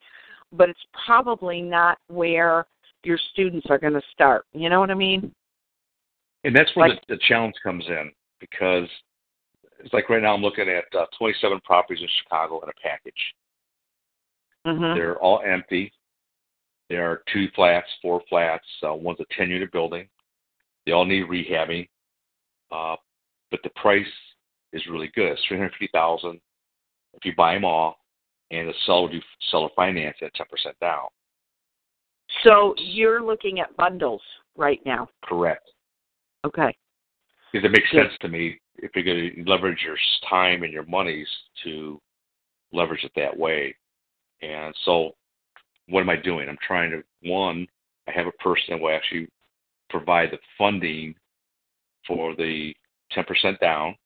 but 0.53 0.69
it's 0.69 0.85
probably 1.07 1.63
not 1.63 1.99
where 2.09 2.67
your 3.05 3.19
students 3.33 3.67
are 3.71 3.79
going 3.79 3.95
to 3.95 4.03
start. 4.13 4.45
You 4.53 4.69
know 4.69 4.81
what 4.81 4.91
I 4.91 4.95
mean? 4.95 5.33
And 6.45 6.55
that's 6.55 6.75
where 6.77 6.91
Like- 6.91 7.07
the, 7.07 7.17
the 7.17 7.21
challenge 7.29 7.55
comes 7.63 7.85
in 7.89 8.13
because 8.41 8.89
it's 9.79 9.93
like 9.93 10.09
right 10.09 10.23
now 10.23 10.35
I'm 10.35 10.43
looking 10.43 10.69
at 10.69 10.85
uh, 10.97 11.07
27 11.19 11.61
properties 11.65 12.03
in 12.03 12.09
Chicago 12.23 12.61
in 12.61 12.69
a 12.69 12.73
package. 12.83 13.15
Mm-hmm. 14.67 14.99
They're 14.99 15.19
all 15.19 15.43
empty. 15.45 15.93
There 16.93 17.11
are 17.11 17.23
two 17.33 17.49
flats, 17.55 17.87
four 18.03 18.21
flats. 18.29 18.67
Uh, 18.87 18.93
one's 18.93 19.19
a 19.19 19.25
10 19.35 19.49
unit 19.49 19.73
building. 19.73 20.07
They 20.85 20.93
all 20.93 21.07
need 21.07 21.25
rehabbing, 21.25 21.89
uh, 22.71 22.97
but 23.51 23.61
the 23.65 23.71
price 23.77 24.05
is 24.75 24.83
really 24.91 25.11
good. 25.15 25.33
It's 25.33 25.41
350000 25.49 26.39
if 27.15 27.25
you 27.25 27.33
buy 27.35 27.55
them 27.55 27.65
all, 27.65 27.97
and 28.51 28.69
the 28.69 28.75
seller 28.85 29.11
do 29.11 29.21
seller 29.51 29.71
finance 29.75 30.19
at 30.21 30.35
10% 30.35 30.45
down. 30.83 31.07
So 32.45 32.75
you're 32.77 33.23
looking 33.23 33.61
at 33.61 33.75
bundles 33.79 34.21
right 34.59 34.81
now. 34.85 35.09
Correct. 35.25 35.67
Okay. 36.45 36.77
Because 37.51 37.65
it 37.65 37.73
makes 37.73 37.91
sense 37.91 38.13
to 38.21 38.29
me 38.29 38.61
if 38.77 38.91
you're 38.95 39.05
going 39.05 39.33
to 39.35 39.51
leverage 39.51 39.81
your 39.83 39.97
time 40.29 40.63
and 40.63 40.75
your 40.75 40.85
monies 40.85 41.29
to 41.65 41.99
leverage 42.71 43.05
it 43.05 43.13
that 43.17 43.35
way. 43.35 43.75
And 44.43 44.75
so, 44.85 45.13
what 45.89 46.01
am 46.01 46.11
I 46.11 46.17
doing? 46.17 46.49
I'm 46.49 46.59
trying 46.67 46.91
to 46.91 47.03
one, 47.29 47.67
I 48.09 48.13
have 48.13 48.27
a 48.27 48.33
person 48.43 48.65
that 48.71 48.81
will 48.81 48.95
actually 48.95 49.29
provide 49.91 50.31
the 50.31 50.39
funding 50.59 51.15
for 52.07 52.35
the 52.35 52.75
10% 53.13 53.59
down. 53.61 53.97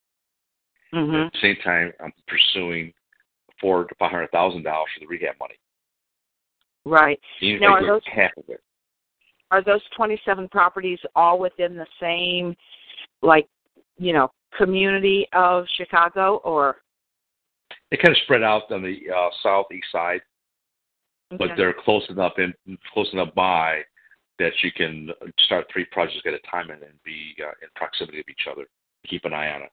Mhm. 0.92 1.26
At 1.26 1.32
the 1.32 1.38
same 1.40 1.56
time, 1.56 1.92
I'm 2.00 2.12
pursuing 2.26 2.92
four 3.60 3.84
to 3.84 3.94
five 3.96 4.10
hundred 4.10 4.30
thousand 4.30 4.62
dollars 4.62 4.90
for 4.94 5.00
the 5.00 5.06
rehab 5.06 5.38
money. 5.38 5.56
Right. 6.84 7.20
Even 7.40 7.62
Now, 7.62 7.74
are 7.74 7.84
those- 7.84 8.04
half 8.06 8.36
of 8.36 8.48
it. 8.48 8.62
Are 9.50 9.62
those 9.62 9.82
27 9.90 10.48
properties 10.48 10.98
all 11.14 11.38
within 11.38 11.76
the 11.76 11.86
same 12.00 12.56
like, 13.22 13.48
you 13.96 14.12
know, 14.12 14.32
community 14.52 15.28
of 15.32 15.66
Chicago 15.76 16.36
or 16.38 16.82
They 17.90 17.96
kind 17.96 18.10
of 18.16 18.22
spread 18.22 18.42
out 18.42 18.70
on 18.72 18.82
the 18.82 19.10
uh, 19.10 19.30
southeast 19.42 19.90
side, 19.92 20.20
but 21.30 21.50
they're 21.56 21.74
close 21.84 22.04
enough 22.08 22.34
in 22.38 22.54
close 22.92 23.08
enough 23.12 23.34
by 23.34 23.82
that 24.38 24.52
you 24.62 24.70
can 24.70 25.10
start 25.44 25.66
three 25.72 25.86
projects 25.86 26.22
at 26.26 26.34
a 26.34 26.38
time 26.50 26.70
and 26.70 26.82
then 26.82 26.92
be 27.04 27.34
uh, 27.42 27.48
in 27.62 27.68
proximity 27.74 28.20
of 28.20 28.26
each 28.30 28.46
other. 28.50 28.66
Keep 29.08 29.24
an 29.24 29.32
eye 29.32 29.50
on 29.50 29.62
it. 29.62 29.70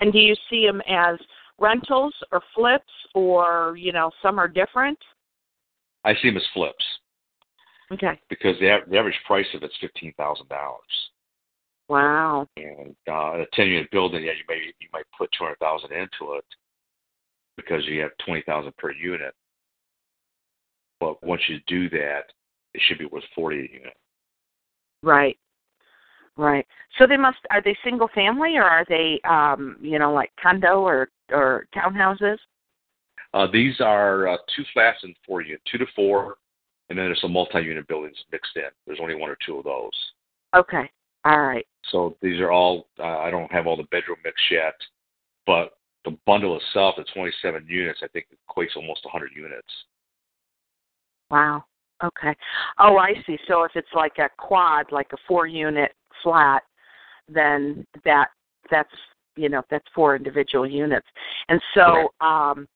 And 0.00 0.12
do 0.12 0.18
you 0.18 0.34
see 0.48 0.66
them 0.66 0.80
as 0.88 1.18
rentals 1.58 2.14
or 2.32 2.40
flips 2.54 2.90
or, 3.14 3.76
you 3.78 3.92
know, 3.92 4.10
some 4.22 4.38
are 4.38 4.48
different? 4.48 4.98
I 6.04 6.14
see 6.14 6.28
them 6.28 6.38
as 6.38 6.42
flips. 6.54 6.84
Okay. 7.92 8.18
because 8.30 8.56
the, 8.60 8.68
a- 8.68 8.88
the 8.90 8.96
average 8.96 9.18
price 9.26 9.46
of 9.54 9.62
it's 9.62 9.74
fifteen 9.80 10.14
thousand 10.16 10.48
dollars. 10.48 10.80
Wow. 11.88 12.48
And 12.56 12.96
uh, 13.06 13.42
a 13.42 13.46
ten 13.52 13.68
unit 13.68 13.90
building, 13.90 14.24
yeah, 14.24 14.32
you 14.32 14.44
may 14.48 14.72
you 14.80 14.88
might 14.92 15.04
put 15.16 15.30
two 15.32 15.44
hundred 15.44 15.58
thousand 15.58 15.92
into 15.92 16.32
it 16.34 16.44
because 17.56 17.84
you 17.86 18.00
have 18.00 18.10
twenty 18.24 18.42
thousand 18.46 18.74
per 18.78 18.90
unit. 18.90 19.34
But 21.00 21.22
once 21.24 21.42
you 21.48 21.58
do 21.66 21.88
that, 21.90 22.24
it 22.72 22.82
should 22.86 22.98
be 22.98 23.06
worth 23.06 23.24
forty 23.34 23.58
a 23.60 23.74
unit. 23.74 23.96
Right. 25.02 25.38
Right. 26.36 26.66
So 26.98 27.06
they 27.06 27.16
must 27.16 27.38
are 27.50 27.62
they 27.62 27.76
single 27.84 28.08
family 28.14 28.56
or 28.56 28.64
are 28.64 28.84
they 28.88 29.20
um, 29.28 29.76
you 29.80 29.98
know, 29.98 30.12
like 30.12 30.32
condo 30.42 30.80
or 30.80 31.08
or 31.30 31.66
townhouses? 31.74 32.38
Uh, 33.32 33.46
these 33.52 33.80
are 33.80 34.28
uh, 34.28 34.36
two 34.54 34.64
flats 34.72 34.98
and 35.02 35.14
four 35.26 35.42
unit, 35.42 35.60
two 35.70 35.78
to 35.78 35.86
four, 35.96 36.36
and 36.88 36.98
then 36.98 37.06
there's 37.06 37.20
some 37.20 37.32
multi-unit 37.32 37.86
buildings 37.88 38.16
mixed 38.30 38.56
in. 38.56 38.62
There's 38.86 39.00
only 39.00 39.16
one 39.16 39.30
or 39.30 39.36
two 39.44 39.58
of 39.58 39.64
those. 39.64 39.90
Okay. 40.54 40.88
All 41.24 41.40
right. 41.40 41.66
So 41.90 42.16
these 42.22 42.40
are 42.40 42.50
all. 42.50 42.86
Uh, 42.98 43.18
I 43.18 43.30
don't 43.30 43.50
have 43.52 43.66
all 43.66 43.76
the 43.76 43.84
bedroom 43.84 44.18
mix 44.24 44.36
yet, 44.50 44.74
but 45.46 45.72
the 46.04 46.16
bundle 46.26 46.56
itself, 46.56 46.96
the 46.96 47.04
27 47.14 47.66
units, 47.68 48.00
I 48.02 48.08
think 48.08 48.26
equates 48.48 48.76
almost 48.76 49.04
100 49.04 49.30
units. 49.34 49.68
Wow. 51.30 51.64
Okay. 52.02 52.34
Oh, 52.78 52.96
I 52.96 53.14
see. 53.26 53.38
So 53.48 53.64
if 53.64 53.72
it's 53.74 53.88
like 53.94 54.18
a 54.18 54.28
quad, 54.36 54.86
like 54.92 55.08
a 55.12 55.16
four 55.26 55.46
unit 55.46 55.92
flat, 56.22 56.62
then 57.28 57.86
that 58.04 58.28
that's 58.70 58.90
you 59.36 59.48
know 59.48 59.62
that's 59.70 59.86
four 59.94 60.16
individual 60.16 60.66
units. 60.66 61.06
And 61.48 61.60
so 61.74 62.08
um 62.20 62.66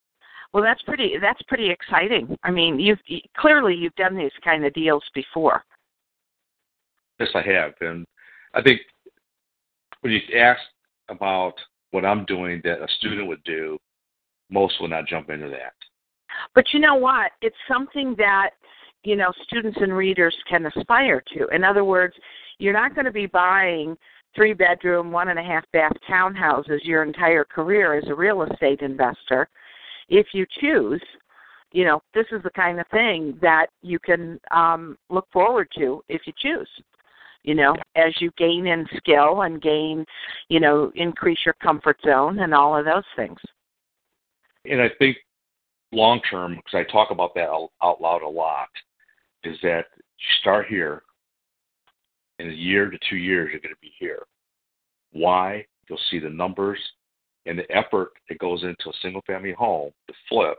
well 0.53 0.63
that's 0.63 0.83
pretty 0.83 1.15
that's 1.21 1.43
pretty 1.43 1.71
exciting. 1.71 2.37
I 2.43 2.51
mean, 2.51 2.79
you've 2.79 3.01
you- 3.07 3.21
clearly 3.37 3.75
you've 3.75 3.95
done 3.97 4.17
these 4.17 4.33
kind 4.43 4.65
of 4.65 4.73
deals 4.73 5.05
before. 5.15 5.65
Yes, 7.19 7.31
I 7.35 7.43
have, 7.43 7.73
and 7.81 8.07
I 8.55 8.63
think 8.63 8.81
when 10.01 10.13
you 10.13 10.21
ask 10.39 10.61
about 11.09 11.55
what 11.91 12.05
I'm 12.05 12.25
doing 12.27 12.61
that 12.65 12.83
a 12.83 12.87
student 12.99 13.27
would 13.27 13.43
do, 13.45 13.79
most 14.51 14.81
will 14.81 14.89
not 14.89 15.07
jump 15.07 15.31
into 15.31 15.49
that. 15.49 15.73
But 16.55 16.66
you 16.72 16.80
know 16.80 16.95
what? 16.95 17.32
It's 17.43 17.57
something 17.66 18.14
that, 18.18 18.51
you 19.05 19.16
know, 19.16 19.32
students 19.47 19.78
and 19.80 19.97
readers 19.97 20.34
can 20.49 20.66
aspire 20.66 21.22
to. 21.34 21.47
In 21.49 21.64
other 21.64 21.84
words, 21.84 22.14
you're 22.59 22.72
not 22.72 22.95
going 22.95 23.05
to 23.05 23.12
be 23.12 23.26
buying 23.26 23.97
three 24.34 24.53
bedroom, 24.53 25.11
one 25.11 25.28
and 25.28 25.39
a 25.39 25.43
half 25.43 25.64
bath 25.72 25.93
townhouses 26.09 26.80
your 26.82 27.03
entire 27.03 27.45
career 27.45 27.95
as 27.95 28.09
a 28.09 28.14
real 28.14 28.43
estate 28.43 28.80
investor. 28.80 29.49
If 30.09 30.28
you 30.32 30.47
choose, 30.61 31.03
you 31.72 31.84
know, 31.84 32.03
this 32.14 32.26
is 32.32 32.43
the 32.43 32.51
kind 32.51 32.80
of 32.80 32.86
thing 32.89 33.39
that 33.43 33.66
you 33.82 33.99
can 33.99 34.41
um 34.51 34.97
look 35.11 35.26
forward 35.32 35.68
to 35.76 36.03
if 36.09 36.22
you 36.26 36.32
choose. 36.39 36.68
You 37.45 37.55
know, 37.55 37.76
as 37.95 38.12
you 38.20 38.30
gain 38.36 38.66
in 38.66 38.86
skill 38.97 39.43
and 39.43 39.62
gain, 39.62 40.05
you 40.49 40.61
know, 40.61 40.93
increase 40.95 41.39
your 41.45 41.55
comfort 41.62 41.97
zone 42.05 42.41
and 42.41 42.53
all 42.53 42.76
of 42.76 42.84
those 42.84 43.05
things. 43.16 43.39
And 44.64 44.82
I 44.82 44.89
think 44.99 45.16
long 45.93 46.20
term, 46.30 46.57
because 46.57 46.86
I 46.86 46.93
talk 46.93 47.11
about 47.11 47.34
that 47.34 47.49
out 47.49 48.01
loud 48.01 48.22
a 48.22 48.28
lot, 48.28 48.68
is 49.45 49.57
that 49.62 49.86
you 49.97 50.26
start 50.41 50.66
here. 50.68 51.03
In 52.39 52.51
a 52.51 52.55
year 52.55 52.89
to 52.89 52.99
two 53.11 53.16
years, 53.16 53.49
you're 53.51 53.61
going 53.61 53.74
to 53.74 53.80
be 53.80 53.93
here. 53.99 54.22
Why? 55.11 55.66
You'll 55.89 55.99
see 56.11 56.20
the 56.20 56.30
numbers 56.30 56.78
and 57.49 57.59
the 57.59 57.70
effort 57.74 58.12
that 58.28 58.39
goes 58.39 58.62
into 58.62 58.91
a 58.91 59.01
single 59.03 59.22
family 59.26 59.53
home 59.53 59.91
to 60.07 60.14
flip 60.28 60.59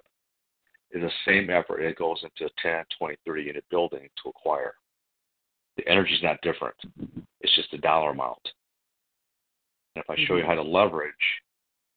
is 0.91 1.03
the 1.03 1.11
same 1.25 1.49
effort 1.51 1.81
that 1.83 1.95
goes 1.97 2.17
into 2.23 2.51
a 2.51 2.61
10, 2.63 2.83
20, 2.97 3.15
30 3.25 3.43
unit 3.43 3.63
building 3.69 4.09
to 4.23 4.29
acquire. 4.29 4.73
The 5.77 5.87
energy 5.87 6.15
is 6.15 6.23
not 6.23 6.41
different. 6.41 6.75
It's 7.41 7.55
just 7.55 7.73
a 7.73 7.77
dollar 7.77 8.09
amount. 8.09 8.41
And 9.95 10.03
if 10.03 10.09
I 10.09 10.15
show 10.25 10.35
you 10.35 10.41
mm-hmm. 10.41 10.49
how 10.49 10.55
to 10.55 10.63
leverage, 10.63 11.13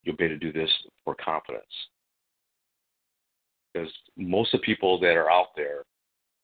you'll 0.02 0.16
be 0.16 0.24
able 0.24 0.38
to 0.38 0.38
do 0.38 0.52
this 0.52 0.70
for 1.04 1.14
confidence. 1.14 1.64
Because 3.72 3.90
most 4.16 4.52
of 4.54 4.60
the 4.60 4.66
people 4.66 4.98
that 5.00 5.16
are 5.16 5.30
out 5.30 5.48
there 5.56 5.84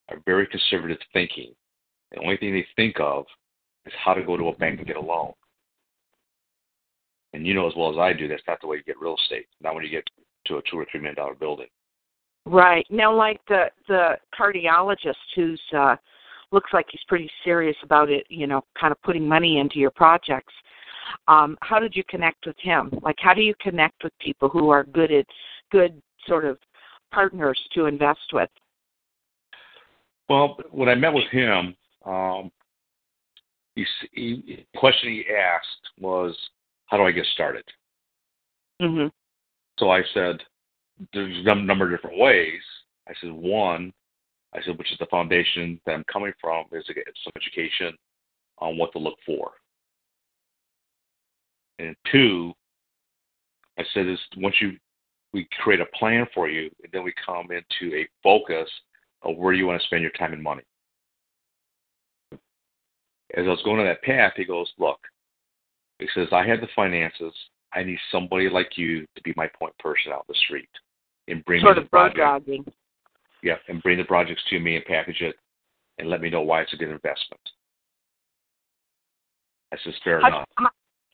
are 0.09 0.17
very 0.25 0.47
conservative 0.47 0.97
thinking. 1.13 1.53
The 2.11 2.19
only 2.19 2.37
thing 2.37 2.53
they 2.53 2.65
think 2.75 2.99
of 2.99 3.25
is 3.85 3.93
how 4.03 4.13
to 4.13 4.23
go 4.23 4.37
to 4.37 4.49
a 4.49 4.55
bank 4.55 4.79
and 4.79 4.87
get 4.87 4.97
a 4.97 5.01
loan. 5.01 5.33
And 7.33 7.45
you 7.45 7.53
know 7.53 7.67
as 7.67 7.73
well 7.75 7.91
as 7.91 7.97
I 7.97 8.13
do, 8.13 8.27
that's 8.27 8.41
not 8.47 8.59
the 8.61 8.67
way 8.67 8.77
you 8.77 8.83
get 8.83 8.99
real 8.99 9.15
estate. 9.15 9.45
Not 9.61 9.75
when 9.75 9.83
you 9.83 9.91
get 9.91 10.03
to 10.47 10.57
a 10.57 10.61
two 10.69 10.79
or 10.79 10.85
three 10.91 10.99
million 10.99 11.15
dollar 11.15 11.35
building. 11.35 11.67
Right. 12.45 12.85
Now 12.89 13.15
like 13.15 13.39
the 13.47 13.65
the 13.87 14.17
cardiologist 14.37 15.13
who's 15.35 15.61
uh 15.77 15.95
looks 16.51 16.71
like 16.73 16.87
he's 16.89 17.01
pretty 17.07 17.29
serious 17.43 17.75
about 17.83 18.09
it, 18.09 18.25
you 18.29 18.47
know, 18.47 18.63
kind 18.79 18.91
of 18.91 18.99
putting 19.03 19.27
money 19.27 19.59
into 19.59 19.77
your 19.77 19.91
projects. 19.91 20.53
Um 21.27 21.57
how 21.61 21.77
did 21.77 21.95
you 21.95 22.03
connect 22.09 22.47
with 22.47 22.57
him? 22.59 22.89
Like 23.03 23.17
how 23.19 23.35
do 23.35 23.41
you 23.41 23.53
connect 23.61 24.03
with 24.03 24.13
people 24.19 24.49
who 24.49 24.69
are 24.69 24.83
good 24.83 25.11
at 25.11 25.27
good 25.71 26.01
sort 26.27 26.45
of 26.45 26.57
partners 27.11 27.59
to 27.73 27.85
invest 27.85 28.33
with? 28.33 28.49
Well, 30.29 30.57
when 30.71 30.89
I 30.89 30.95
met 30.95 31.13
with 31.13 31.27
him, 31.31 31.75
um, 32.05 32.51
he, 33.75 33.85
he, 34.11 34.65
the 34.73 34.79
question 34.79 35.09
he 35.09 35.25
asked 35.33 35.89
was, 35.99 36.37
"How 36.85 36.97
do 36.97 37.03
I 37.03 37.11
get 37.11 37.25
started?" 37.33 37.65
Mhm. 38.81 39.11
So 39.79 39.89
I 39.89 40.03
said, 40.13 40.43
"There's 41.13 41.45
a 41.45 41.55
number 41.55 41.85
of 41.85 41.91
different 41.91 42.17
ways." 42.17 42.61
I 43.07 43.13
said, 43.21 43.31
"One, 43.31 43.93
I 44.53 44.61
said, 44.61 44.77
which 44.77 44.91
is 44.91 44.97
the 44.99 45.07
foundation 45.07 45.79
that 45.85 45.95
I'm 45.95 46.03
coming 46.05 46.33
from, 46.39 46.65
is 46.71 46.85
to 46.85 46.93
get 46.93 47.07
some 47.23 47.33
education 47.35 47.97
on 48.59 48.77
what 48.77 48.91
to 48.93 48.99
look 48.99 49.17
for." 49.25 49.51
And 51.79 51.95
two, 52.11 52.53
I 53.77 53.83
said, 53.93 54.07
is 54.07 54.19
once 54.37 54.59
you 54.59 54.77
we 55.33 55.47
create 55.61 55.79
a 55.79 55.85
plan 55.97 56.25
for 56.33 56.49
you, 56.49 56.69
and 56.83 56.91
then 56.91 57.03
we 57.03 57.13
come 57.25 57.47
into 57.51 57.95
a 57.95 58.07
focus 58.23 58.69
of 59.21 59.37
where 59.37 59.53
you 59.53 59.67
want 59.67 59.79
to 59.79 59.87
spend 59.87 60.01
your 60.01 60.11
time 60.11 60.33
and 60.33 60.41
money. 60.41 60.63
As 63.35 63.45
I 63.45 63.49
was 63.49 63.61
going 63.63 63.79
on 63.79 63.85
that 63.85 64.01
path, 64.01 64.33
he 64.35 64.45
goes, 64.45 64.71
Look, 64.79 64.99
he 65.99 66.07
says, 66.15 66.27
I 66.31 66.45
have 66.47 66.61
the 66.61 66.67
finances. 66.75 67.33
I 67.73 67.83
need 67.83 67.99
somebody 68.11 68.49
like 68.49 68.77
you 68.77 69.01
to 69.15 69.21
be 69.23 69.33
my 69.35 69.47
point 69.47 69.77
person 69.77 70.11
out 70.11 70.25
in 70.27 70.33
the 70.33 70.39
street 70.45 70.69
and 71.27 71.45
bring 71.45 71.61
Sort 71.61 71.77
me 71.77 71.83
of 71.83 71.91
project. 71.91 72.17
dogging. 72.17 72.65
Yeah, 73.43 73.55
and 73.67 73.81
bring 73.83 73.99
the 73.99 74.03
projects 74.05 74.41
to 74.49 74.59
me 74.59 74.75
and 74.75 74.85
package 74.85 75.21
it 75.21 75.35
and 75.99 76.09
let 76.09 76.21
me 76.21 76.29
know 76.29 76.41
why 76.41 76.61
it's 76.61 76.73
a 76.73 76.77
good 76.77 76.89
investment. 76.89 77.41
I 79.71 79.77
says, 79.83 79.93
fair 80.03 80.19
How, 80.21 80.27
enough. 80.27 80.45
how, 80.55 80.69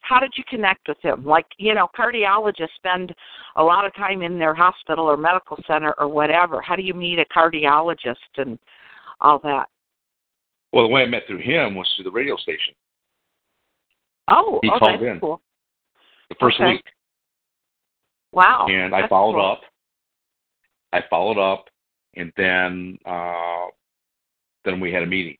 how 0.06 0.20
did 0.20 0.32
you 0.36 0.44
connect 0.48 0.86
with 0.88 0.98
him? 1.02 1.24
Like, 1.24 1.46
you 1.58 1.74
know, 1.74 1.88
cardiologists 1.98 2.74
spend 2.76 3.14
a 3.56 3.62
lot 3.62 3.84
of 3.84 3.94
time 3.94 4.22
in 4.22 4.38
their 4.38 4.54
hospital 4.54 5.06
or 5.06 5.16
medical 5.16 5.58
center 5.66 5.94
or 5.98 6.08
whatever. 6.08 6.60
How 6.60 6.76
do 6.76 6.82
you 6.82 6.94
meet 6.94 7.18
a 7.18 7.24
cardiologist 7.36 8.14
and 8.36 8.58
all 9.20 9.40
that? 9.40 9.66
Well, 10.72 10.84
the 10.86 10.92
way 10.92 11.02
I 11.02 11.06
met 11.06 11.22
through 11.26 11.40
him 11.40 11.74
was 11.74 11.92
through 11.96 12.04
the 12.04 12.10
radio 12.10 12.36
station. 12.36 12.74
Oh, 14.28 14.60
He 14.62 14.70
oh 14.72 14.78
called 14.78 15.02
in. 15.02 15.20
cool. 15.20 15.40
The 16.28 16.36
first 16.40 16.60
Okay. 16.60 16.72
week. 16.72 16.84
Wow. 18.32 18.66
and 18.68 18.94
I 18.94 19.08
followed 19.08 19.34
cool. 19.34 19.52
up. 19.52 19.60
I 20.92 21.00
followed 21.08 21.38
up, 21.38 21.66
and 22.14 22.32
then 22.36 22.98
uh, 23.06 23.66
then 24.64 24.78
we 24.78 24.92
had 24.92 25.02
a 25.02 25.06
meeting. 25.06 25.36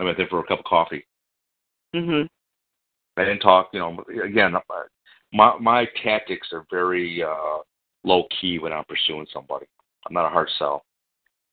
I 0.00 0.04
went 0.04 0.16
there 0.16 0.26
for 0.28 0.40
a 0.40 0.44
cup 0.44 0.60
of 0.60 0.64
coffee. 0.64 1.04
Mhm. 1.94 2.28
I 3.16 3.24
didn't 3.24 3.40
talk. 3.40 3.70
You 3.72 3.80
know, 3.80 4.04
again, 4.24 4.54
uh, 4.56 4.60
my 5.32 5.56
my 5.58 5.86
tactics 6.02 6.48
are 6.52 6.66
very 6.70 7.22
uh, 7.22 7.58
low 8.04 8.24
key 8.40 8.58
when 8.58 8.72
I'm 8.72 8.84
pursuing 8.84 9.26
somebody. 9.32 9.66
I'm 10.06 10.14
not 10.14 10.26
a 10.26 10.30
hard 10.30 10.48
sell, 10.58 10.84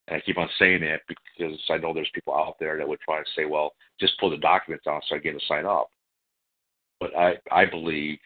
and 0.07 0.17
I 0.17 0.21
keep 0.21 0.37
on 0.37 0.49
saying 0.59 0.81
that 0.81 1.01
because 1.07 1.59
I 1.69 1.77
know 1.77 1.93
there's 1.93 2.09
people 2.13 2.33
out 2.35 2.55
there 2.59 2.77
that 2.77 2.87
would 2.87 2.99
try 3.01 3.19
to 3.19 3.29
say, 3.35 3.45
"Well, 3.45 3.73
just 3.99 4.19
pull 4.19 4.29
the 4.29 4.37
documents 4.37 4.87
out 4.87 5.03
so 5.07 5.15
I 5.15 5.19
get 5.19 5.39
to 5.39 5.45
sign 5.47 5.65
up." 5.65 5.89
But 6.99 7.15
I 7.17 7.37
I 7.51 7.65
believe 7.65 8.19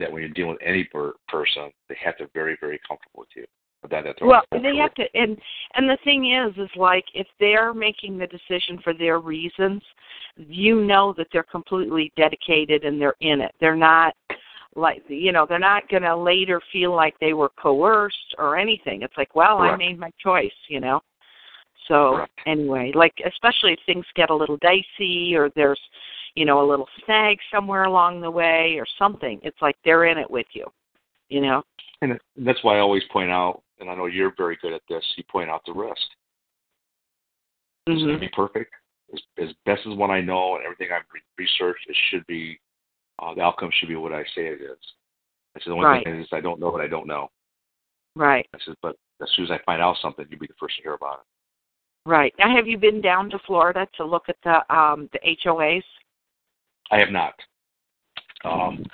that 0.00 0.10
when 0.12 0.22
you're 0.22 0.30
dealing 0.30 0.52
with 0.52 0.62
any 0.62 0.84
per- 0.84 1.14
person, 1.28 1.70
they 1.88 1.96
have 2.02 2.16
to 2.18 2.24
be 2.24 2.30
very 2.34 2.56
very 2.60 2.78
comfortable 2.88 3.20
with 3.20 3.30
you. 3.36 3.46
That, 3.90 4.04
that's 4.04 4.20
Well, 4.20 4.42
they 4.50 4.76
have 4.76 4.94
to, 4.94 5.04
and 5.14 5.38
and 5.74 5.88
the 5.88 5.98
thing 6.02 6.32
is, 6.32 6.52
is 6.58 6.70
like 6.76 7.04
if 7.14 7.26
they're 7.38 7.72
making 7.72 8.18
the 8.18 8.26
decision 8.26 8.78
for 8.82 8.92
their 8.92 9.20
reasons, 9.20 9.82
you 10.36 10.84
know 10.84 11.14
that 11.16 11.28
they're 11.32 11.44
completely 11.44 12.12
dedicated 12.16 12.84
and 12.84 13.00
they're 13.00 13.14
in 13.20 13.40
it. 13.40 13.54
They're 13.60 13.76
not 13.76 14.14
like 14.74 15.02
you 15.08 15.32
know 15.32 15.46
they're 15.48 15.58
not 15.60 15.88
going 15.88 16.02
to 16.02 16.16
later 16.16 16.60
feel 16.72 16.94
like 16.94 17.14
they 17.20 17.34
were 17.34 17.50
coerced 17.50 18.34
or 18.36 18.56
anything. 18.56 19.02
It's 19.02 19.16
like, 19.16 19.34
well, 19.34 19.58
I 19.58 19.76
made 19.76 19.98
my 19.98 20.10
choice, 20.20 20.50
you 20.68 20.80
know. 20.80 21.00
So 21.86 22.16
Correct. 22.16 22.40
anyway, 22.46 22.92
like 22.94 23.14
especially 23.26 23.72
if 23.72 23.78
things 23.86 24.04
get 24.14 24.30
a 24.30 24.34
little 24.34 24.58
dicey 24.58 25.34
or 25.36 25.50
there's 25.54 25.80
you 26.34 26.44
know 26.44 26.64
a 26.64 26.68
little 26.68 26.88
snag 27.04 27.38
somewhere 27.52 27.84
along 27.84 28.20
the 28.20 28.30
way 28.30 28.76
or 28.76 28.86
something, 28.98 29.38
it's 29.42 29.60
like 29.62 29.76
they're 29.84 30.06
in 30.06 30.18
it 30.18 30.30
with 30.30 30.46
you, 30.52 30.66
you 31.28 31.40
know. 31.40 31.62
And 32.02 32.18
that's 32.36 32.62
why 32.62 32.76
I 32.76 32.80
always 32.80 33.02
point 33.12 33.30
out, 33.30 33.62
and 33.80 33.88
I 33.90 33.94
know 33.94 34.06
you're 34.06 34.34
very 34.36 34.58
good 34.60 34.72
at 34.72 34.82
this. 34.88 35.04
You 35.16 35.24
point 35.30 35.50
out 35.50 35.62
the 35.66 35.72
risk. 35.72 36.00
Is 37.86 38.02
it 38.02 38.06
going 38.06 38.14
to 38.14 38.20
be 38.20 38.28
perfect? 38.28 38.72
As, 39.12 39.20
as 39.38 39.48
best 39.64 39.80
as 39.90 39.96
what 39.96 40.10
I 40.10 40.20
know 40.20 40.56
and 40.56 40.64
everything 40.64 40.88
I've 40.92 41.02
re- 41.12 41.20
researched, 41.38 41.86
it 41.88 41.96
should 42.10 42.26
be, 42.26 42.60
uh, 43.20 43.34
the 43.34 43.40
outcome 43.40 43.70
should 43.72 43.88
be 43.88 43.96
what 43.96 44.12
I 44.12 44.22
say 44.34 44.46
it 44.46 44.60
is. 44.60 44.78
I 45.56 45.60
said, 45.60 45.70
the 45.70 45.74
only 45.74 45.86
Right. 45.86 46.04
thing 46.04 46.20
is 46.20 46.28
I 46.32 46.40
don't 46.40 46.60
know 46.60 46.68
what 46.68 46.82
I 46.82 46.88
don't 46.88 47.06
know. 47.06 47.30
Right. 48.14 48.46
I 48.54 48.58
said, 48.64 48.74
but 48.82 48.96
as 49.22 49.28
soon 49.34 49.46
as 49.46 49.50
I 49.50 49.58
find 49.64 49.80
out 49.80 49.96
something, 50.02 50.26
you'll 50.28 50.40
be 50.40 50.46
the 50.46 50.54
first 50.60 50.76
to 50.76 50.82
hear 50.82 50.94
about 50.94 51.20
it. 51.20 51.26
Right. 52.08 52.34
Now, 52.38 52.54
have 52.54 52.66
you 52.66 52.78
been 52.78 53.00
down 53.00 53.30
to 53.30 53.38
Florida 53.46 53.86
to 53.96 54.04
look 54.04 54.28
at 54.28 54.36
the 54.42 54.74
um 54.74 55.10
the 55.12 55.36
HOAs? 55.44 55.82
I 56.90 56.98
have 56.98 57.10
not. 57.10 57.34
Um, 58.44 58.84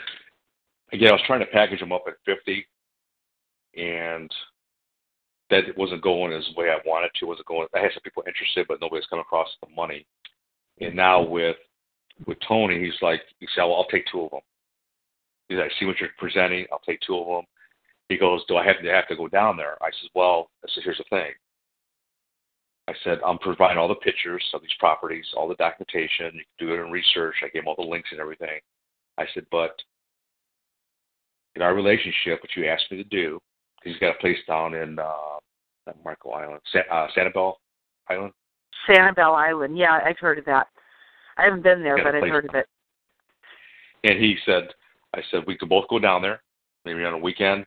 again, 0.93 1.11
I 1.11 1.12
was 1.12 1.22
trying 1.26 1.41
to 1.41 1.47
package 1.47 1.80
them 1.80 1.93
up 1.93 2.05
at 2.09 2.14
50, 2.24 2.66
and 3.76 4.30
that 5.51 5.76
wasn't 5.76 6.03
going 6.03 6.32
as 6.32 6.49
way 6.57 6.70
I 6.70 6.78
wanted 6.86 7.11
to. 7.14 7.26
It 7.26 7.28
wasn't 7.28 7.47
going. 7.47 7.66
I 7.74 7.80
had 7.80 7.92
some 7.92 8.03
people 8.03 8.24
interested, 8.26 8.66
but 8.68 8.80
nobody's 8.80 9.07
come 9.07 9.18
across 9.20 9.49
the 9.62 9.68
money. 9.74 10.07
And 10.80 10.95
now 10.95 11.22
with 11.22 11.57
with 12.26 12.38
Tony, 12.47 12.78
he's 12.78 13.01
like, 13.03 13.20
he 13.40 13.49
said, 13.55 13.64
"Well, 13.64 13.76
I'll 13.76 13.86
take 13.86 14.07
two 14.11 14.22
of 14.22 14.30
them." 14.30 14.40
He 15.49 15.57
said, 15.57 15.64
"I 15.64 15.78
see 15.78 15.86
what 15.86 16.01
you're 16.01 16.11
presenting. 16.18 16.66
I'll 16.72 16.80
take 16.80 17.01
two 17.01 17.18
of 17.18 17.26
them." 17.26 17.45
He 18.09 18.16
goes, 18.18 18.45
"Do 18.49 18.57
I 18.57 18.66
have 18.66 18.80
to 18.82 18.90
have 18.90 19.09
to 19.09 19.16
go 19.16 19.28
down 19.28 19.57
there?" 19.57 19.76
I 19.82 19.90
said, 19.90 20.11
"Well, 20.14 20.51
I 20.64 20.68
said, 20.74 20.84
here's 20.84 20.99
the 20.99 21.05
thing." 21.11 21.32
I 22.86 22.92
said, 23.03 23.18
I'm 23.24 23.38
providing 23.38 23.78
all 23.78 23.88
the 23.88 23.95
pictures 23.95 24.45
of 24.53 24.61
these 24.61 24.74
properties, 24.78 25.24
all 25.34 25.49
the 25.49 25.55
documentation. 25.55 26.34
You 26.34 26.45
can 26.59 26.66
do 26.66 26.74
it 26.74 26.84
in 26.84 26.90
research. 26.90 27.36
I 27.42 27.49
gave 27.49 27.62
him 27.62 27.68
all 27.68 27.76
the 27.76 27.82
links 27.82 28.11
and 28.12 28.20
everything. 28.20 28.61
I 29.16 29.24
said, 29.32 29.47
but 29.51 29.80
in 31.57 31.62
our 31.62 31.74
relationship, 31.74 32.42
what 32.42 32.55
you 32.57 32.66
asked 32.66 32.90
me 32.90 32.99
to 32.99 33.05
do, 33.05 33.40
he's 33.85 33.99
got 33.99 34.16
a 34.16 34.18
place 34.18 34.39
down 34.47 34.74
in 34.74 34.99
uh, 34.99 35.12
Marco 36.05 36.30
Island, 36.30 36.61
Sa- 36.72 36.95
uh, 36.95 37.09
Sanibel 37.16 37.55
Island. 38.09 38.32
Sanibel 38.89 39.35
Island. 39.37 39.78
Yeah, 39.78 40.01
I've 40.05 40.18
heard 40.18 40.39
of 40.39 40.45
that. 40.47 40.66
I 41.37 41.45
haven't 41.45 41.62
been 41.62 41.82
there, 41.82 41.97
but 41.97 42.14
I've 42.14 42.22
heard 42.28 42.47
of 42.49 42.55
it. 42.55 42.66
And 44.05 44.18
he 44.22 44.37
said, 44.45 44.68
I 45.14 45.20
said, 45.30 45.41
we 45.47 45.57
could 45.57 45.68
both 45.68 45.89
go 45.89 45.99
down 45.99 46.22
there, 46.22 46.43
maybe 46.85 47.05
on 47.05 47.14
a 47.14 47.18
weekend. 47.18 47.64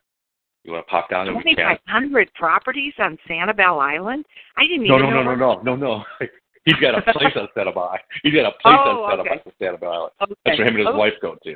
You 0.63 0.73
want 0.73 0.85
to 0.85 0.89
pop 0.91 1.09
down 1.09 1.27
Twenty 1.27 1.55
five 1.55 1.77
hundred 1.87 2.31
properties 2.33 2.93
on 2.99 3.17
Sanibel 3.29 3.81
Island. 3.81 4.25
I 4.57 4.63
didn't 4.67 4.87
No, 4.87 4.97
even 4.97 5.09
no, 5.11 5.23
know. 5.23 5.35
no, 5.35 5.35
no, 5.35 5.61
no, 5.63 5.75
no, 5.75 5.97
no. 5.97 6.03
He's 6.65 6.75
got 6.81 6.97
a 6.97 7.01
place 7.13 7.31
on 7.37 7.47
Sanibel. 7.55 7.95
He's 8.23 8.33
got 8.33 8.47
a 8.47 8.51
place 8.61 8.75
Oh, 8.85 9.03
on 9.05 9.19
okay. 9.21 9.41
Sanibel, 9.61 9.83
Island. 9.93 10.11
Okay. 10.21 10.33
That's 10.45 10.57
where 10.59 10.67
him 10.67 10.75
and 10.75 10.79
his 10.85 10.87
Oh, 10.91 10.97
wife 10.97 11.13
go 11.21 11.37
to. 11.41 11.53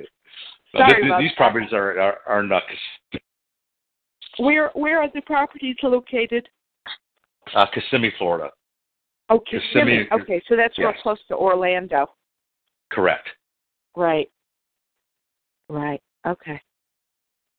Now, 0.73 0.87
Sorry 0.87 1.03
this- 1.03 1.11
these 1.19 1.29
that. 1.31 1.37
properties 1.37 1.73
are 1.73 1.99
are, 1.99 2.17
are 2.25 2.43
nuts. 2.43 2.65
Where 4.37 4.71
where 4.73 5.01
are 5.01 5.09
the 5.13 5.21
properties 5.21 5.75
located? 5.83 6.47
Uh, 7.53 7.65
Kissimmee, 7.73 8.11
Florida. 8.17 8.49
Oh, 9.29 9.39
Kissimmee. 9.39 10.05
Kissimmee. 10.05 10.07
Okay, 10.11 10.41
so 10.47 10.55
that's 10.55 10.77
real 10.77 10.93
close 11.01 11.19
to 11.27 11.35
Orlando. 11.35 12.07
Correct. 12.91 13.27
Right. 13.95 14.29
Right. 15.69 16.01
Okay. 16.27 16.61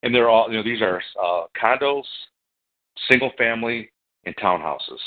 And 0.02 0.14
they're 0.14 0.28
all, 0.28 0.50
you 0.50 0.56
know, 0.56 0.62
these 0.62 0.82
are 0.82 1.00
uh, 1.22 1.44
condos, 1.60 2.04
single 3.10 3.30
family, 3.38 3.90
and 4.24 4.34
townhouses. 4.36 5.00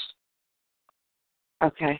Okay. 1.64 2.00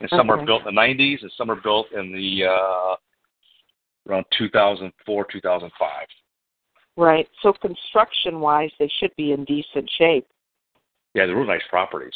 And 0.00 0.10
some 0.10 0.30
are 0.30 0.44
built 0.44 0.66
in 0.66 0.74
the 0.74 0.80
90s, 0.80 1.22
and 1.22 1.30
some 1.36 1.50
are 1.50 1.60
built 1.60 1.86
in 1.92 2.12
the 2.12 2.44
uh, 2.44 2.96
around 4.08 4.24
2004, 4.36 5.26
2005. 5.30 6.06
Right. 6.96 7.28
So 7.42 7.52
construction 7.52 8.40
wise, 8.40 8.70
they 8.78 8.90
should 9.00 9.14
be 9.16 9.32
in 9.32 9.44
decent 9.44 9.90
shape. 9.98 10.26
Yeah, 11.14 11.26
they're 11.26 11.36
really 11.36 11.48
nice 11.48 11.62
properties. 11.70 12.14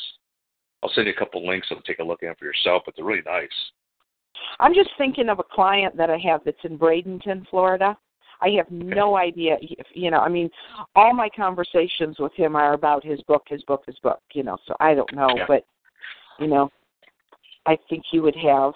I'll 0.83 0.91
send 0.91 1.07
you 1.07 1.13
a 1.13 1.19
couple 1.19 1.47
links 1.47 1.69
so 1.69 1.77
take 1.87 1.99
a 1.99 2.05
look 2.05 2.23
at 2.23 2.27
them 2.27 2.35
for 2.39 2.45
yourself, 2.45 2.83
but 2.85 2.95
they're 2.97 3.05
really 3.05 3.23
nice. 3.25 3.49
I'm 4.61 4.75
just 4.75 4.91
thinking 4.99 5.29
of 5.29 5.39
a 5.39 5.43
client 5.43 5.97
that 5.97 6.11
I 6.11 6.19
have 6.19 6.43
that's 6.45 6.65
in 6.65 6.79
Bradenton, 6.79 7.49
Florida. 7.49 7.97
I 8.41 8.51
have 8.51 8.71
no 8.71 9.17
idea 9.17 9.57
if 9.61 9.87
you 9.95 10.11
know, 10.11 10.21
I 10.21 10.29
mean, 10.29 10.51
all 10.95 11.15
my 11.15 11.29
conversations 11.35 12.19
with 12.19 12.35
him 12.35 12.55
are 12.55 12.75
about 12.75 13.05
his 13.05 13.21
book, 13.23 13.45
his 13.49 13.63
book, 13.63 13.85
his 13.87 13.99
book, 14.01 14.21
you 14.35 14.43
know, 14.43 14.59
so 14.67 14.77
I 14.79 14.95
don't 14.95 15.13
know, 15.15 15.35
Yeah. 15.37 15.47
but 15.49 15.65
you 16.39 16.47
know, 16.47 16.71
I 17.65 17.79
think 17.89 18.05
he 18.11 18.21
would 18.21 18.37
have 18.37 18.75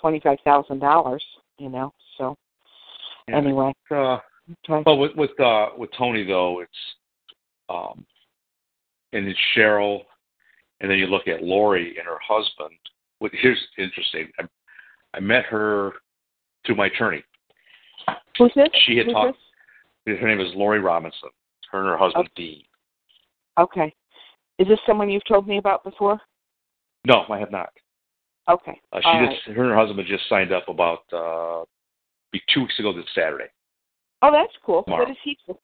twenty 0.00 0.20
five 0.20 0.38
thousand 0.40 0.78
dollars, 0.78 1.24
you 1.58 1.68
know. 1.68 1.92
So 2.16 2.36
Yeah. 3.28 3.36
anyway. 3.36 3.74
Uh, 3.90 4.18
Okay. 4.50 4.82
But 4.84 4.96
with 4.96 5.12
with 5.16 5.38
uh, 5.40 5.68
with 5.76 5.90
Tony 5.96 6.24
though, 6.24 6.60
it's 6.60 6.70
um, 7.68 8.04
and 9.12 9.26
it's 9.26 9.38
Cheryl, 9.56 10.00
and 10.80 10.90
then 10.90 10.98
you 10.98 11.06
look 11.06 11.28
at 11.28 11.42
Lori 11.42 11.96
and 11.98 12.06
her 12.06 12.18
husband. 12.26 12.76
What 13.18 13.32
here's 13.40 13.58
interesting. 13.78 14.28
I, 14.38 14.44
I 15.14 15.20
met 15.20 15.44
her 15.46 15.92
through 16.66 16.76
my 16.76 16.86
attorney. 16.86 17.22
Who's 18.38 18.52
this? 18.56 18.68
She 18.86 18.96
had 18.96 19.06
Who's 19.06 19.14
talked. 19.14 19.38
Her 20.06 20.28
name 20.28 20.40
is 20.40 20.52
Lori 20.56 20.80
Robinson. 20.80 21.30
Her 21.70 21.78
and 21.78 21.88
her 21.88 21.98
husband 21.98 22.28
Dean. 22.36 22.62
Okay. 23.58 23.94
Is 24.58 24.66
this 24.68 24.78
someone 24.86 25.08
you've 25.08 25.24
told 25.26 25.46
me 25.46 25.58
about 25.58 25.84
before? 25.84 26.20
No, 27.06 27.24
I 27.30 27.38
have 27.38 27.50
not. 27.50 27.70
Okay. 28.50 28.80
Uh, 28.92 29.00
she 29.00 29.06
All 29.06 29.26
just 29.26 29.56
her 29.56 29.62
and 29.62 29.72
her 29.72 29.76
husband 29.76 30.06
just 30.08 30.28
signed 30.28 30.52
up 30.52 30.68
about 30.68 31.00
uh, 31.12 31.64
be 32.32 32.40
two 32.52 32.62
weeks 32.62 32.78
ago 32.78 32.92
this 32.92 33.04
Saturday. 33.14 33.46
Oh, 34.22 34.30
that's 34.30 34.52
cool. 34.64 34.84
Tomorrow. 34.84 35.02
What 35.02 35.08
does 35.08 35.16
he 35.24 35.36
do? 35.46 35.58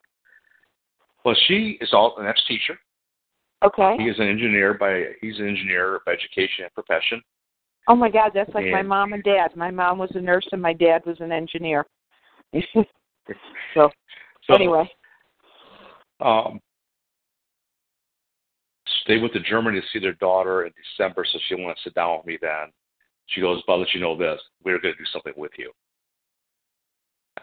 Well, 1.25 1.37
she 1.47 1.79
is 1.81 1.91
all 1.93 2.17
an 2.19 2.27
ex 2.27 2.43
teacher. 2.47 2.79
Okay. 3.65 3.97
He 3.99 4.05
is 4.05 4.19
an 4.19 4.29
engineer 4.29 4.75
by 4.75 5.05
he's 5.21 5.39
an 5.39 5.49
engineer 5.49 6.01
by 6.07 6.13
education 6.13 6.65
and 6.65 6.75
profession. 6.75 7.21
Oh 7.89 7.97
my 7.97 8.11
God, 8.11 8.33
that's 8.35 8.53
like 8.55 8.67
my 8.71 8.83
mom 8.83 9.15
and 9.15 9.23
dad. 9.23 9.57
My 9.57 9.71
mom 9.71 9.99
was 9.99 10.11
a 10.15 10.21
nurse 10.21 10.47
and 10.53 10.61
my 10.61 10.75
dad 10.75 11.03
was 11.07 11.17
an 11.21 11.33
engineer. 11.33 11.87
so, 12.55 13.91
So 14.45 14.55
anyway, 14.55 14.91
um, 16.21 16.61
they 19.07 19.19
went 19.19 19.33
to 19.33 19.41
Germany 19.41 19.81
to 19.81 19.87
see 19.93 19.99
their 19.99 20.15
daughter 20.15 20.67
in 20.67 20.73
December, 20.97 21.25
so 21.31 21.39
she 21.49 21.55
wanted 21.55 21.75
to 21.75 21.81
sit 21.85 21.95
down 21.95 22.19
with 22.19 22.27
me 22.27 22.39
then. 22.41 22.73
She 23.27 23.41
goes, 23.41 23.63
"But 23.67 23.75
I'll 23.75 23.81
let 23.81 23.95
you 23.95 24.01
know 24.01 24.17
this: 24.17 24.41
we're 24.65 24.79
going 24.79 24.95
to 24.95 24.99
do 24.99 25.07
something 25.13 25.35
with 25.37 25.53
you." 25.59 25.73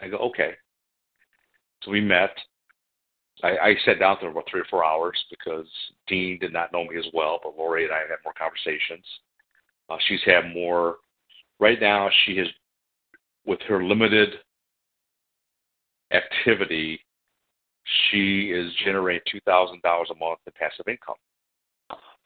I 0.01 0.07
go, 0.07 0.17
"Okay." 0.17 0.53
So 1.85 1.91
we 1.91 2.01
met. 2.01 2.35
I, 3.43 3.49
I 3.49 3.75
sat 3.85 3.99
down 3.99 4.17
for 4.19 4.29
about 4.29 4.45
three 4.49 4.61
or 4.61 4.65
four 4.69 4.83
hours 4.83 5.17
because 5.29 5.67
Dean 6.07 6.39
did 6.39 6.51
not 6.51 6.73
know 6.73 6.83
me 6.85 6.97
as 6.97 7.05
well, 7.13 7.39
but 7.43 7.57
Lori 7.57 7.83
and 7.83 7.93
I 7.93 7.99
had 7.99 8.17
more 8.23 8.33
conversations. 8.37 9.05
Uh, 9.89 9.97
she's 10.07 10.21
had 10.25 10.53
more. 10.53 10.97
Right 11.59 11.79
now, 11.79 12.09
she 12.25 12.37
has, 12.37 12.47
with 13.45 13.59
her 13.67 13.83
limited 13.83 14.29
activity, 16.11 16.99
she 18.09 18.51
is 18.51 18.71
generating 18.83 19.21
two 19.31 19.39
thousand 19.45 19.81
dollars 19.83 20.09
a 20.11 20.15
month 20.15 20.39
in 20.47 20.53
passive 20.57 20.87
income, 20.87 21.15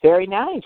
very 0.01 0.25
nice. 0.25 0.63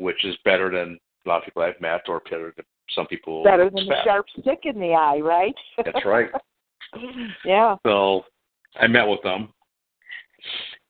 which 0.00 0.24
is 0.24 0.34
better 0.44 0.70
than 0.70 0.98
a 1.24 1.28
lot 1.28 1.38
of 1.38 1.44
people 1.44 1.62
I've 1.62 1.80
met, 1.80 2.02
or 2.08 2.20
better 2.20 2.52
than 2.56 2.64
some 2.94 3.06
people. 3.06 3.44
Better 3.44 3.70
than 3.70 3.86
the 3.86 3.96
sharp 4.04 4.26
stick 4.40 4.60
in 4.64 4.80
the 4.80 4.94
eye, 4.94 5.18
right? 5.20 5.54
That's 5.84 6.04
right. 6.04 6.30
yeah. 7.44 7.76
So 7.86 8.24
I 8.76 8.86
met 8.86 9.06
with 9.06 9.22
them, 9.22 9.52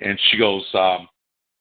and 0.01 0.19
she 0.31 0.39
goes, 0.39 0.65
um, 0.75 1.09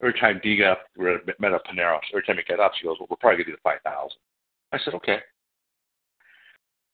every 0.01 0.19
time 0.19 0.39
Dee 0.43 0.57
got 0.57 0.71
up, 0.71 0.81
we 0.97 1.05
met 1.39 1.53
at 1.53 1.65
Panera. 1.65 1.99
Every 2.11 2.23
time 2.23 2.37
he 2.37 2.43
got 2.43 2.63
up, 2.63 2.73
she 2.75 2.85
goes, 2.85 2.97
"Well, 2.99 3.07
we're 3.09 3.17
probably 3.17 3.43
gonna 3.43 3.51
do 3.51 3.57
the 3.57 3.61
five 3.63 3.81
thousand. 3.83 4.19
I 4.71 4.79
said, 4.79 4.93
"Okay." 4.95 5.19